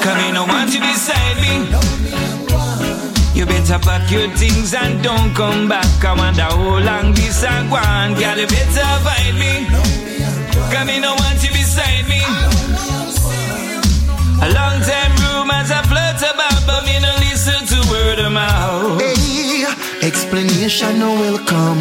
Come 0.00 0.18
in, 0.24 0.36
I 0.36 0.44
want 0.48 0.72
you 0.72 0.80
beside 0.80 1.36
me. 1.44 2.05
You 3.66 3.72
better 3.72 3.84
pack 3.84 4.10
your 4.12 4.28
things 4.36 4.74
and 4.74 5.02
don't 5.02 5.34
come 5.34 5.68
back. 5.68 6.04
I 6.04 6.14
wonder 6.14 6.42
how 6.42 6.78
long 6.78 7.12
this 7.14 7.42
a 7.42 7.66
go 7.68 7.74
on. 7.74 8.14
Girl, 8.14 8.38
you 8.38 8.46
better 8.46 8.86
avoid 8.94 9.34
me. 9.42 9.66
Come 10.70 10.88
in, 10.90 11.02
I 11.02 11.10
want 11.10 11.42
you 11.42 11.50
beside 11.50 12.06
me. 12.06 12.22
A 14.38 14.48
long 14.54 14.78
time 14.86 15.10
rumors 15.18 15.70
have 15.74 15.86
flirt 15.90 16.22
about, 16.22 16.62
but 16.62 16.86
me 16.86 16.94
no 17.02 17.10
listen 17.18 17.66
to 17.66 17.90
word 17.90 18.20
of 18.20 18.30
mouth. 18.30 19.00
Hey, 19.00 19.66
explanation 20.06 21.00
no 21.00 21.14
welcome. 21.14 21.80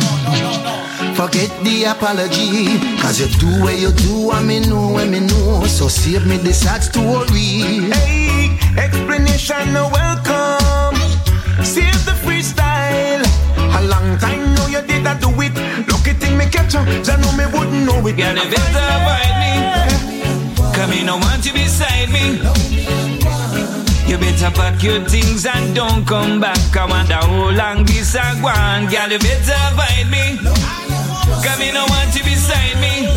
Forget 1.14 1.52
the 1.64 1.84
apology. 1.86 2.82
Cause 2.98 3.20
you 3.22 3.28
do 3.38 3.62
what 3.62 3.78
you 3.78 3.92
do, 3.92 4.32
and 4.32 4.48
me 4.48 4.60
know 4.62 4.94
when 4.94 5.12
me 5.12 5.20
know. 5.20 5.64
So 5.66 5.88
save 5.88 6.26
me 6.26 6.38
the 6.38 6.52
sad 6.52 6.82
story. 6.82 7.94
Hey, 7.94 8.58
explanation 8.76 9.72
no 9.72 9.88
welcome. 9.94 10.25
Save 11.76 12.06
the 12.06 12.16
freestyle. 12.24 13.20
A 13.60 13.82
long 13.84 14.18
time 14.18 14.56
now 14.56 14.68
you 14.68 14.80
did 14.88 15.04
that 15.04 15.20
do 15.20 15.28
it. 15.44 15.52
Lucky 15.92 16.16
thing 16.16 16.38
me 16.38 16.48
catch 16.48 16.72
you, 16.72 16.80
I 16.80 17.20
know 17.20 17.36
me 17.36 17.44
wouldn't 17.52 17.84
know 17.84 18.00
it. 18.08 18.16
Girl, 18.16 18.32
you 18.32 18.48
better 18.48 18.86
avoid 18.96 19.36
me. 19.44 19.52
Come 20.72 20.94
in, 20.96 21.12
I 21.12 21.20
want 21.20 21.44
you 21.44 21.52
beside 21.52 22.08
me. 22.16 22.40
You 24.08 24.16
better 24.16 24.56
pack 24.56 24.80
your 24.88 25.04
things 25.04 25.46
and 25.46 25.76
don't 25.76 26.08
come 26.08 26.40
back. 26.40 26.64
I 26.80 26.88
wonder 26.88 27.20
how 27.20 27.52
long 27.52 27.84
this 27.84 28.16
go 28.16 28.48
on. 28.48 28.88
Girl, 28.88 29.12
you 29.12 29.20
better 29.20 29.60
avoid 29.68 30.08
me. 30.08 30.40
Come 31.44 31.60
in, 31.60 31.76
I 31.76 31.84
want 31.92 32.16
you 32.16 32.24
beside 32.24 32.80
me. 32.80 33.12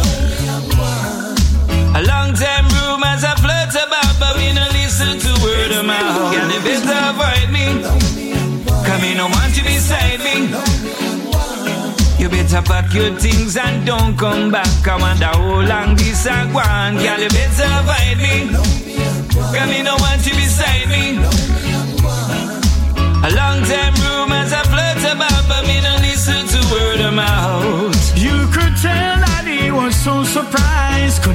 A 1.94 2.02
long 2.10 2.34
time 2.34 2.66
rumors 2.74 3.22
have 3.22 3.38
flirt 3.38 3.70
about, 3.70 4.18
but 4.18 4.34
we 4.34 4.50
no 4.50 4.66
listen 4.74 5.14
to 5.14 5.30
word 5.46 5.70
of 5.78 5.86
mouth. 5.86 6.34
Girl, 6.34 6.50
you 6.50 6.60
better 6.66 6.98
avoid 7.06 7.54
me. 7.54 8.07
Come 8.98 9.06
in, 9.06 9.20
I 9.20 9.30
want 9.30 9.56
you 9.56 9.62
beside 9.62 10.18
me. 10.26 10.50
You 12.18 12.28
better 12.28 12.60
pack 12.62 12.92
your 12.92 13.14
things 13.14 13.56
and 13.56 13.86
don't 13.86 14.18
come 14.18 14.50
back. 14.50 14.66
I 14.88 14.96
wonder 14.98 15.26
how 15.26 15.60
long 15.60 15.94
this 15.94 16.26
a 16.26 16.50
go 16.50 16.58
on. 16.58 16.96
Girl, 16.96 17.20
you 17.22 17.28
better 17.30 17.70
avoid 17.78 18.18
me. 18.18 18.50
Come 19.54 19.70
in, 19.70 19.86
I 19.86 19.94
want 20.02 20.26
you 20.26 20.34
beside 20.34 20.88
me. 20.90 21.14
A 23.22 23.30
long 23.38 23.62
time 23.70 23.94
rumors 24.02 24.50
have 24.50 24.66
flirt 24.66 25.04
about, 25.14 25.46
but 25.46 25.62
me 25.68 25.80
no 25.80 25.94
listen 26.02 26.48
to 26.48 26.58
word 26.74 27.00
of 27.00 27.14
mouth. 27.14 27.57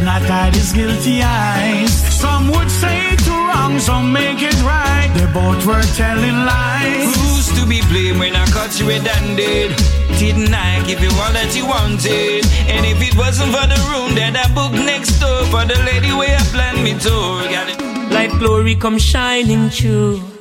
Not 0.04 0.22
hide 0.22 0.56
his 0.56 0.72
guilty 0.74 1.22
eyes. 1.24 1.92
Some 2.20 2.50
would 2.52 2.70
say 2.70 3.16
two 3.26 3.44
some 3.80 4.14
make 4.14 4.42
it 4.42 4.56
right. 4.64 5.12
They 5.16 5.26
both 5.34 5.66
were 5.66 5.82
telling 5.96 6.46
lies. 6.46 7.16
Who's 7.16 7.48
to 7.60 7.68
be 7.68 7.82
blamed 7.90 8.20
when 8.20 8.36
I 8.36 8.46
caught 8.48 8.80
you 8.80 8.86
with 8.86 9.06
and 9.08 9.36
did? 9.36 9.76
Didn't 10.20 10.54
I 10.54 10.84
give 10.86 11.02
you 11.02 11.10
all 11.10 11.34
that 11.34 11.56
you 11.56 11.66
wanted? 11.66 12.46
And 12.72 12.86
if 12.86 13.02
it 13.02 13.18
wasn't 13.18 13.52
for 13.52 13.68
the 13.68 13.80
room 13.92 14.16
that 14.16 14.36
I 14.36 14.48
booked 14.54 14.76
next 14.86 15.20
door 15.20 15.44
for 15.46 15.66
the 15.66 15.80
lady 15.86 16.14
where 16.14 16.38
I 16.38 16.44
planned 16.54 16.84
me 16.84 16.94
tour, 17.00 17.44
got 17.50 17.70
it. 17.70 18.12
Like 18.12 18.32
glory 18.40 18.76
come 18.76 18.98
shining 18.98 19.70
through. 19.70 20.33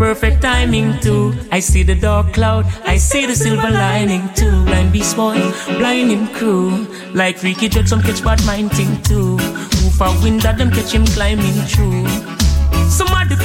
Perfect 0.00 0.40
timing 0.40 0.98
too. 1.00 1.34
I 1.52 1.60
see 1.60 1.82
the 1.82 1.94
dark 1.94 2.32
cloud, 2.32 2.64
I 2.86 2.96
see 2.96 3.26
the 3.26 3.34
silver 3.34 3.68
lining 3.70 4.32
too. 4.32 4.64
Blind 4.64 4.94
beast 4.94 5.14
boy, 5.14 5.36
blind 5.76 6.10
him 6.10 6.26
crew. 6.28 6.86
Like 7.12 7.36
freaky 7.36 7.68
jet, 7.68 7.86
some 7.86 8.00
catch 8.00 8.24
bad 8.24 8.42
mind 8.46 8.72
thing 8.72 9.02
too. 9.02 9.36
Who 9.36 9.90
for 9.90 10.08
wind 10.22 10.40
that 10.40 10.56
them 10.56 10.70
catch 10.70 10.92
him 10.92 11.04
climbing 11.04 11.52
through. 11.68 12.08
Somebody 12.88 13.36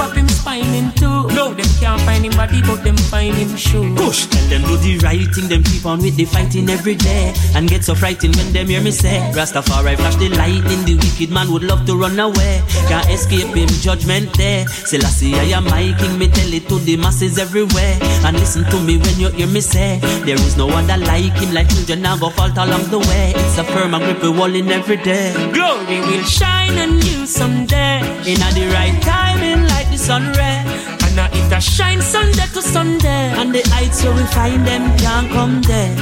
pop 0.46 0.56
him 0.56 0.92
two. 0.94 1.28
No, 1.34 1.54
them 1.54 1.66
can't 1.82 2.02
find 2.02 2.24
him 2.24 2.32
body, 2.38 2.62
but 2.62 2.84
them 2.84 2.96
find 2.98 3.36
him 3.36 3.56
shoe. 3.58 3.94
Push, 3.96 4.28
tell 4.28 4.48
them 4.48 4.62
do 4.62 4.78
the 4.78 5.00
right 5.00 5.28
thing, 5.34 5.50
them 5.50 5.64
keep 5.64 5.86
on 5.86 6.00
with 6.00 6.16
the 6.16 6.26
fighting 6.26 6.70
every 6.70 6.96
day. 6.96 7.34
And 7.56 7.68
get 7.68 7.84
so 7.84 7.96
frightened 7.96 8.36
when 8.36 8.54
them 8.54 8.68
hear 8.68 8.82
me 8.82 8.92
say, 8.92 9.20
Rastafari 9.34 9.98
flash 9.98 10.16
the 10.16 10.30
lightning, 10.30 10.86
the 10.86 10.96
wicked 10.96 11.34
man 11.34 11.52
would 11.52 11.64
love 11.64 11.86
to 11.88 11.98
run 11.98 12.20
away. 12.20 12.62
Can't 12.88 13.10
escape 13.10 13.54
him, 13.56 13.68
judgment 13.82 14.32
there. 14.38 14.68
Selassie, 14.68 15.34
I 15.36 15.58
am 15.58 15.66
my 15.66 15.94
king, 15.98 16.18
me 16.18 16.28
tell 16.28 16.54
it 16.54 16.70
to 16.70 16.80
the 16.80 16.98
masses 16.98 17.38
everywhere. 17.38 17.98
And 18.24 18.38
listen 18.40 18.64
to 18.66 18.80
me 18.80 18.98
when 18.98 19.20
you 19.20 19.30
hear 19.30 19.48
me 19.48 19.62
say, 19.62 20.00
there 20.26 20.36
is 20.36 20.56
no 20.58 20.70
other 20.70 20.98
like 20.98 21.34
him, 21.34 21.54
like 21.54 21.70
children 21.70 22.02
now 22.02 22.18
go 22.18 22.30
fault 22.30 22.58
along 22.58 22.90
the 22.90 23.00
way. 23.00 23.34
It's 23.36 23.58
a 23.58 23.64
firm 23.64 23.94
and 23.94 24.04
grip 24.04 24.36
wall 24.38 24.54
in 24.54 24.70
every 24.70 24.98
day. 24.98 25.34
Glory 25.52 26.00
will 26.02 26.24
shine 26.24 26.78
on 26.78 27.02
you 27.02 27.26
someday. 27.26 28.00
In 28.26 28.42
at 28.42 28.54
the 28.54 28.68
right 28.74 29.02
timing, 29.02 29.64
like 29.68 29.90
the 29.90 29.98
sun 29.98 30.35
ray. 30.38 30.64
And 31.03 31.16
now 31.16 31.28
it 31.32 31.52
a 31.52 31.62
shine 31.62 32.02
Sunday 32.02 32.48
to 32.53 32.62
Sunday. 32.62 33.34
And 33.40 33.53
the 33.53 33.62
heights 33.74 34.03
where 34.03 34.14
we 34.14 34.24
find 34.38 34.66
them 34.66 34.84
can't 34.98 35.30
come 35.32 35.62
there. 35.64 35.95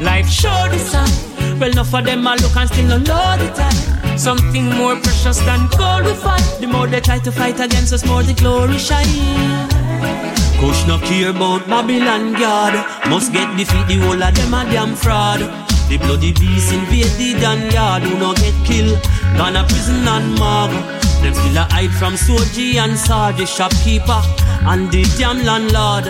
Life 0.00 0.28
show 0.28 0.68
the 0.70 0.78
sun. 0.78 1.10
Well, 1.58 1.70
enough 1.70 1.94
of 1.94 2.04
them 2.04 2.26
I 2.26 2.36
look 2.36 2.56
and 2.56 2.68
still 2.68 2.88
don't 2.88 3.08
know 3.08 3.36
the 3.38 3.48
time. 3.54 4.18
Something 4.18 4.66
more 4.76 4.96
precious 4.96 5.38
than 5.40 5.68
gold 5.78 6.04
we 6.04 6.14
find. 6.14 6.44
The 6.60 6.66
more 6.66 6.86
they 6.86 7.00
try 7.00 7.18
to 7.20 7.32
fight 7.32 7.60
against 7.60 7.92
us, 7.92 8.04
more 8.04 8.22
the 8.22 8.34
glory 8.34 8.78
shine. 8.78 9.06
Kush 10.60 10.86
no 10.86 10.98
care 10.98 11.30
about 11.30 11.66
Babylon 11.66 12.32
God. 12.34 12.74
Must 13.08 13.32
get 13.32 13.56
defeat 13.56 13.86
the 13.88 13.96
whole 14.04 14.22
of 14.22 14.34
them 14.34 14.54
a 14.54 14.64
damn 14.64 14.94
fraud. 14.94 15.40
The 15.88 15.98
bloody 15.98 16.32
beast 16.32 16.72
invade 16.72 17.12
the 17.16 17.38
Dan 17.40 17.70
yard. 17.70 18.02
Who 18.02 18.18
no 18.18 18.34
get 18.34 18.54
killed, 18.66 19.00
gone 19.36 19.56
a 19.56 19.64
prison 19.64 20.08
and 20.08 20.34
morgue. 20.38 21.05
Them 21.22 21.34
still 21.34 21.56
a 21.56 21.64
hide 21.70 21.92
from 21.92 22.14
Soji 22.14 22.76
and 22.76 22.96
Sarge, 22.98 23.48
shopkeeper 23.48 24.20
and 24.66 24.90
the 24.90 25.02
damn 25.18 25.44
landlord. 25.44 26.04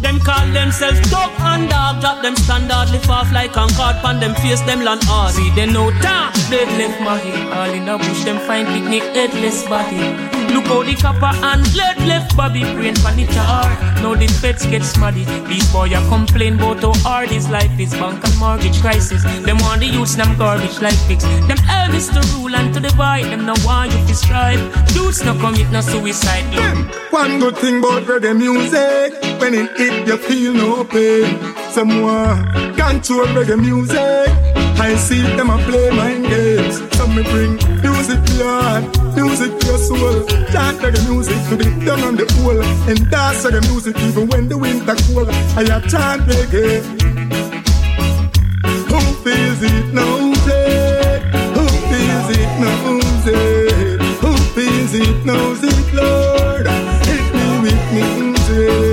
Them 0.00 0.18
call 0.18 0.46
themselves 0.52 1.00
top 1.10 1.38
and 1.40 1.68
dog, 1.68 2.00
drop 2.00 2.22
them 2.22 2.34
standard, 2.34 2.90
lift 2.90 3.08
off 3.08 3.30
like 3.32 3.52
Concorde, 3.52 4.00
pan 4.02 4.18
them 4.18 4.34
face 4.36 4.62
them 4.62 4.80
land 4.80 5.04
hard. 5.04 5.34
See 5.34 5.50
them 5.50 5.72
no 5.74 5.90
time, 6.00 6.32
dead 6.48 6.68
left 6.78 7.00
Maggie. 7.00 7.50
All 7.52 7.70
in 7.70 7.88
a 7.88 7.98
bush, 7.98 8.24
them 8.24 8.38
find 8.46 8.66
picnic 8.66 9.02
headless 9.14 9.68
body. 9.68 10.39
Look 10.52 10.66
how 10.66 10.82
the 10.82 10.94
copper 10.96 11.32
and 11.46 11.62
lead 11.74 11.98
left 12.08 12.36
Bobby 12.36 12.60
brain 12.74 12.94
pan 12.96 13.16
the 13.16 13.26
tar. 13.26 13.70
Now 14.02 14.14
the 14.14 14.26
feds 14.26 14.66
get 14.66 14.82
smuddy. 14.82 15.24
These 15.48 15.72
boy 15.72 15.90
a 15.94 16.00
complain 16.08 16.54
about 16.54 16.80
how 16.82 16.92
hard 17.06 17.30
his 17.30 17.48
life 17.48 17.78
is. 17.78 17.92
Bank 17.92 18.24
and 18.24 18.36
mortgage 18.38 18.80
crisis. 18.80 19.22
Them 19.44 19.58
want 19.58 19.80
the 19.80 19.86
youths 19.86 20.16
them 20.16 20.36
garbage 20.36 20.80
like 20.80 20.98
fix. 21.06 21.24
Them 21.48 21.58
Elvis 21.78 22.08
to 22.12 22.20
rule 22.36 22.54
and 22.54 22.74
to 22.74 22.80
divide. 22.80 23.24
Them 23.24 23.46
no 23.46 23.54
want 23.64 23.92
you 23.92 24.06
to 24.06 24.14
strive. 24.14 24.60
Dudes 24.94 25.24
no 25.24 25.34
commit 25.38 25.70
no 25.70 25.80
suicide. 25.80 26.44
Look. 26.54 27.12
One 27.12 27.38
good 27.38 27.56
thing 27.58 27.78
about 27.78 28.04
reggae 28.04 28.36
music, 28.36 29.40
when 29.40 29.54
it 29.54 29.76
hit 29.76 30.06
you 30.06 30.16
feel 30.16 30.54
no 30.54 30.84
pain. 30.84 31.38
Someone 31.70 32.74
control 32.74 33.26
reggae 33.26 33.58
music. 33.58 34.59
I 34.80 34.96
see 34.96 35.20
them 35.36 35.50
a 35.50 35.58
play 35.58 35.90
mind 35.90 36.24
games. 36.24 36.80
Some 36.96 37.14
me 37.14 37.22
bring 37.22 37.52
music 37.82 38.18
to 38.24 38.32
your 38.40 38.62
heart, 38.62 38.84
music 39.14 39.52
to 39.60 39.66
your 39.66 39.78
soul. 39.78 40.24
Chant 40.52 40.78
reggae 40.80 41.02
music 41.06 41.36
to 41.50 41.56
the 41.56 41.68
down 41.84 42.00
on 42.00 42.16
the 42.16 42.26
hole. 42.40 42.62
And 42.88 42.98
dance 43.10 43.44
reggae 43.44 43.60
music 43.70 43.96
even 43.98 44.28
when 44.28 44.48
the 44.48 44.56
winter 44.56 44.96
cold. 45.04 45.28
I 45.28 45.64
have 45.68 45.86
chant 45.92 46.22
reggae. 46.22 46.80
Who 48.90 49.00
feels 49.22 49.60
it 49.62 49.86
it. 50.48 51.22
Who 51.56 51.66
feels 51.90 52.28
it 52.40 52.52
it. 53.26 54.00
Who 54.22 54.32
feels 54.56 54.94
it 54.94 55.26
knows 55.26 55.62
it, 55.62 55.94
Lord. 55.94 56.66
Hit 57.06 57.26
me 57.36 57.46
with 57.64 57.84
music. 57.92 58.89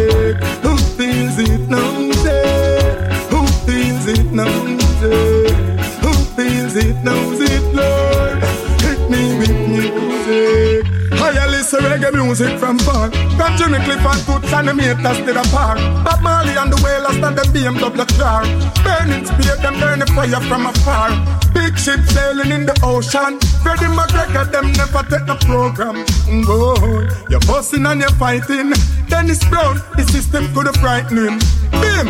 Feels 7.07 7.39
it 7.39 7.63
Lord. 7.73 8.43
Hit 8.83 8.99
me 9.09 9.39
with 9.39 9.55
music. 9.69 10.85
I 11.13 11.47
listen 11.47 11.79
reggae 11.79 12.11
music 12.11 12.59
from 12.59 12.77
far. 12.79 13.09
From 13.37 13.55
Jimmy 13.55 13.79
Cliff 13.85 14.03
and 14.03 14.21
Toots 14.27 14.51
and 14.51 14.67
the 14.67 14.73
Maytals 14.73 15.25
to 15.25 15.31
the 15.31 15.47
park. 15.55 15.79
Bob 16.03 16.21
Marley 16.21 16.57
and 16.57 16.69
the 16.69 16.75
Wailers 16.83 17.15
and 17.23 17.37
the 17.37 17.43
BMW 17.55 18.03
car. 18.19 18.43
Burning 18.83 19.25
spear, 19.25 19.55
them 19.63 19.79
burn 19.79 20.05
fire 20.07 20.41
from 20.49 20.65
afar. 20.65 21.11
Big 21.53 21.77
ship 21.79 22.01
sailing 22.11 22.51
in 22.51 22.65
the 22.65 22.75
ocean. 22.83 23.39
Freddie 23.63 23.87
McGregor, 23.95 24.51
them 24.51 24.73
never 24.73 25.03
take 25.07 25.25
the 25.31 25.37
program. 25.47 26.03
Whoa, 26.43 27.07
you're 27.29 27.39
bossing 27.47 27.85
and 27.85 28.01
you're 28.01 28.17
fighting. 28.19 28.73
Dennis 29.07 29.39
Brown, 29.47 29.79
the 29.95 30.03
system 30.11 30.53
could 30.53 30.65
have 30.65 30.75
frightened 30.75 31.19
him. 31.19 31.39
Bim! 31.71 32.07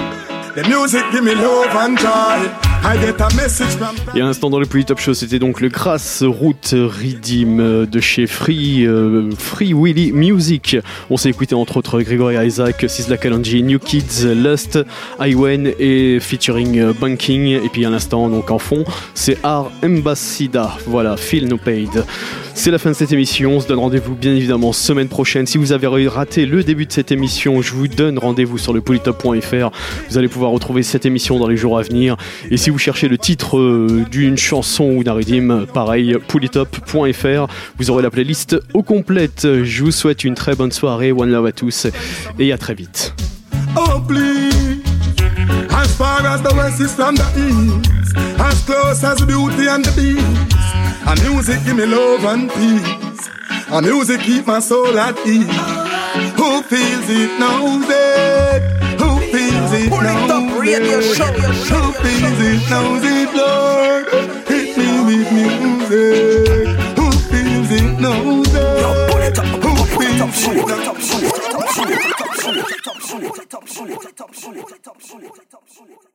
The 0.56 0.65
music 0.68 1.06
give 1.11 1.24
me 1.24 1.36
love 1.36 1.76
and 1.86 1.99
joy. 1.99 2.66
I 2.83 2.97
get 2.99 3.21
a 3.21 3.27
à 4.13 4.19
l'instant 4.19 4.49
dans 4.49 4.59
le 4.59 4.65
Plus 4.65 4.85
Top 4.85 4.99
Show, 4.99 5.13
c'était 5.13 5.39
donc 5.39 5.61
le 5.61 5.69
Grass 5.69 6.23
Route 6.25 6.73
Redeem 6.73 7.85
de 7.85 7.99
chez 7.99 8.27
Free, 8.27 8.85
euh, 8.85 9.29
Free 9.37 9.73
Willy 9.73 10.11
Music. 10.11 10.77
On 11.09 11.17
s'est 11.17 11.29
écouté 11.29 11.55
entre 11.55 11.77
autres 11.77 12.01
Gregory 12.01 12.35
Isaac, 12.45 12.85
Sizzla 12.87 13.17
Kalonji, 13.17 13.63
New 13.63 13.79
Kids, 13.79 14.25
Lust, 14.25 14.79
Iwen 15.19 15.71
et 15.79 16.19
featuring 16.19 16.79
euh, 16.79 16.93
Banking. 16.93 17.47
Et 17.47 17.69
puis 17.69 17.85
à 17.85 17.89
l'instant, 17.89 18.29
donc 18.29 18.51
en 18.51 18.59
fond, 18.59 18.83
c'est 19.13 19.37
Art 19.43 19.71
Embassida. 19.83 20.77
Voilà, 20.85 21.17
Feel 21.17 21.47
No 21.47 21.57
Paid. 21.57 22.05
C'est 22.57 22.71
la 22.71 22.79
fin 22.79 22.89
de 22.89 22.95
cette 22.95 23.11
émission. 23.11 23.51
On 23.51 23.59
se 23.59 23.67
donne 23.67 23.77
rendez-vous 23.77 24.15
bien 24.15 24.35
évidemment 24.35 24.73
semaine 24.73 25.07
prochaine. 25.07 25.45
Si 25.45 25.59
vous 25.59 25.73
avez 25.73 26.07
raté 26.07 26.47
le 26.47 26.63
début 26.63 26.88
de 26.88 26.91
cette 26.91 27.11
émission, 27.11 27.61
je 27.61 27.71
vous 27.71 27.88
donne 27.88 28.17
rendez-vous 28.17 28.57
sur 28.57 28.73
le 28.73 28.81
polytop.fr. 28.81 29.69
Vous 30.09 30.17
allez 30.17 30.27
pouvoir 30.27 30.49
retrouver 30.49 30.81
cette 30.81 31.05
émission 31.05 31.38
dans 31.38 31.47
les 31.47 31.55
jours 31.55 31.77
à 31.77 31.84
venir. 31.84 32.17
Et 32.49 32.57
si 32.57 32.71
vous 32.71 32.79
cherchez 32.79 33.07
le 33.09 33.19
titre 33.19 33.59
euh, 33.59 34.05
d'une 34.09 34.38
chanson 34.38 34.85
ou 34.85 35.03
d'un 35.03 35.13
redeem, 35.13 35.67
pareil, 35.71 36.17
polytop.fr. 36.27 37.47
Vous 37.77 37.91
aurez 37.91 38.01
la 38.01 38.09
playlist 38.09 38.57
au 38.73 38.81
complète. 38.81 39.47
Je 39.63 39.84
vous 39.84 39.91
souhaite 39.91 40.23
une 40.23 40.34
très 40.34 40.55
bonne 40.55 40.71
soirée. 40.71 41.11
One 41.11 41.29
love 41.29 41.45
à 41.45 41.51
tous 41.51 41.85
et 42.39 42.51
à 42.51 42.57
très 42.57 42.73
vite. 42.73 43.13
And 51.09 51.21
music 51.23 51.63
give 51.63 51.77
me 51.77 51.85
love 51.85 52.25
and 52.25 52.49
peace. 52.51 53.29
And 53.69 53.85
music 53.85 54.19
keep 54.21 54.45
my 54.45 54.59
soul 54.59 54.99
at 54.99 55.15
ease. 55.25 55.47
Who 56.35 56.61
feels 56.63 57.09
it 57.09 57.39
knows 57.39 57.85
it. 57.88 58.61
Who 58.99 59.19
feels 59.31 59.71
it 59.71 59.89
knows 59.89 60.67
it. 60.67 60.77
Who 61.71 61.91
feels 62.03 62.39
it 62.49 62.69
knows 62.69 63.03
it, 63.05 63.29
Lord. 63.39 64.05
Hit 64.49 64.77
me 64.77 64.89
with 65.07 65.31
music. 65.31 66.67
Who 66.97 67.07
feels 67.31 67.71
it 67.71 67.99
knows 68.01 68.53
it. 68.53 68.85
Who 69.63 69.73
feels 69.95 70.19
it 70.19 70.19
knows 70.19 70.47
it. 75.89 76.06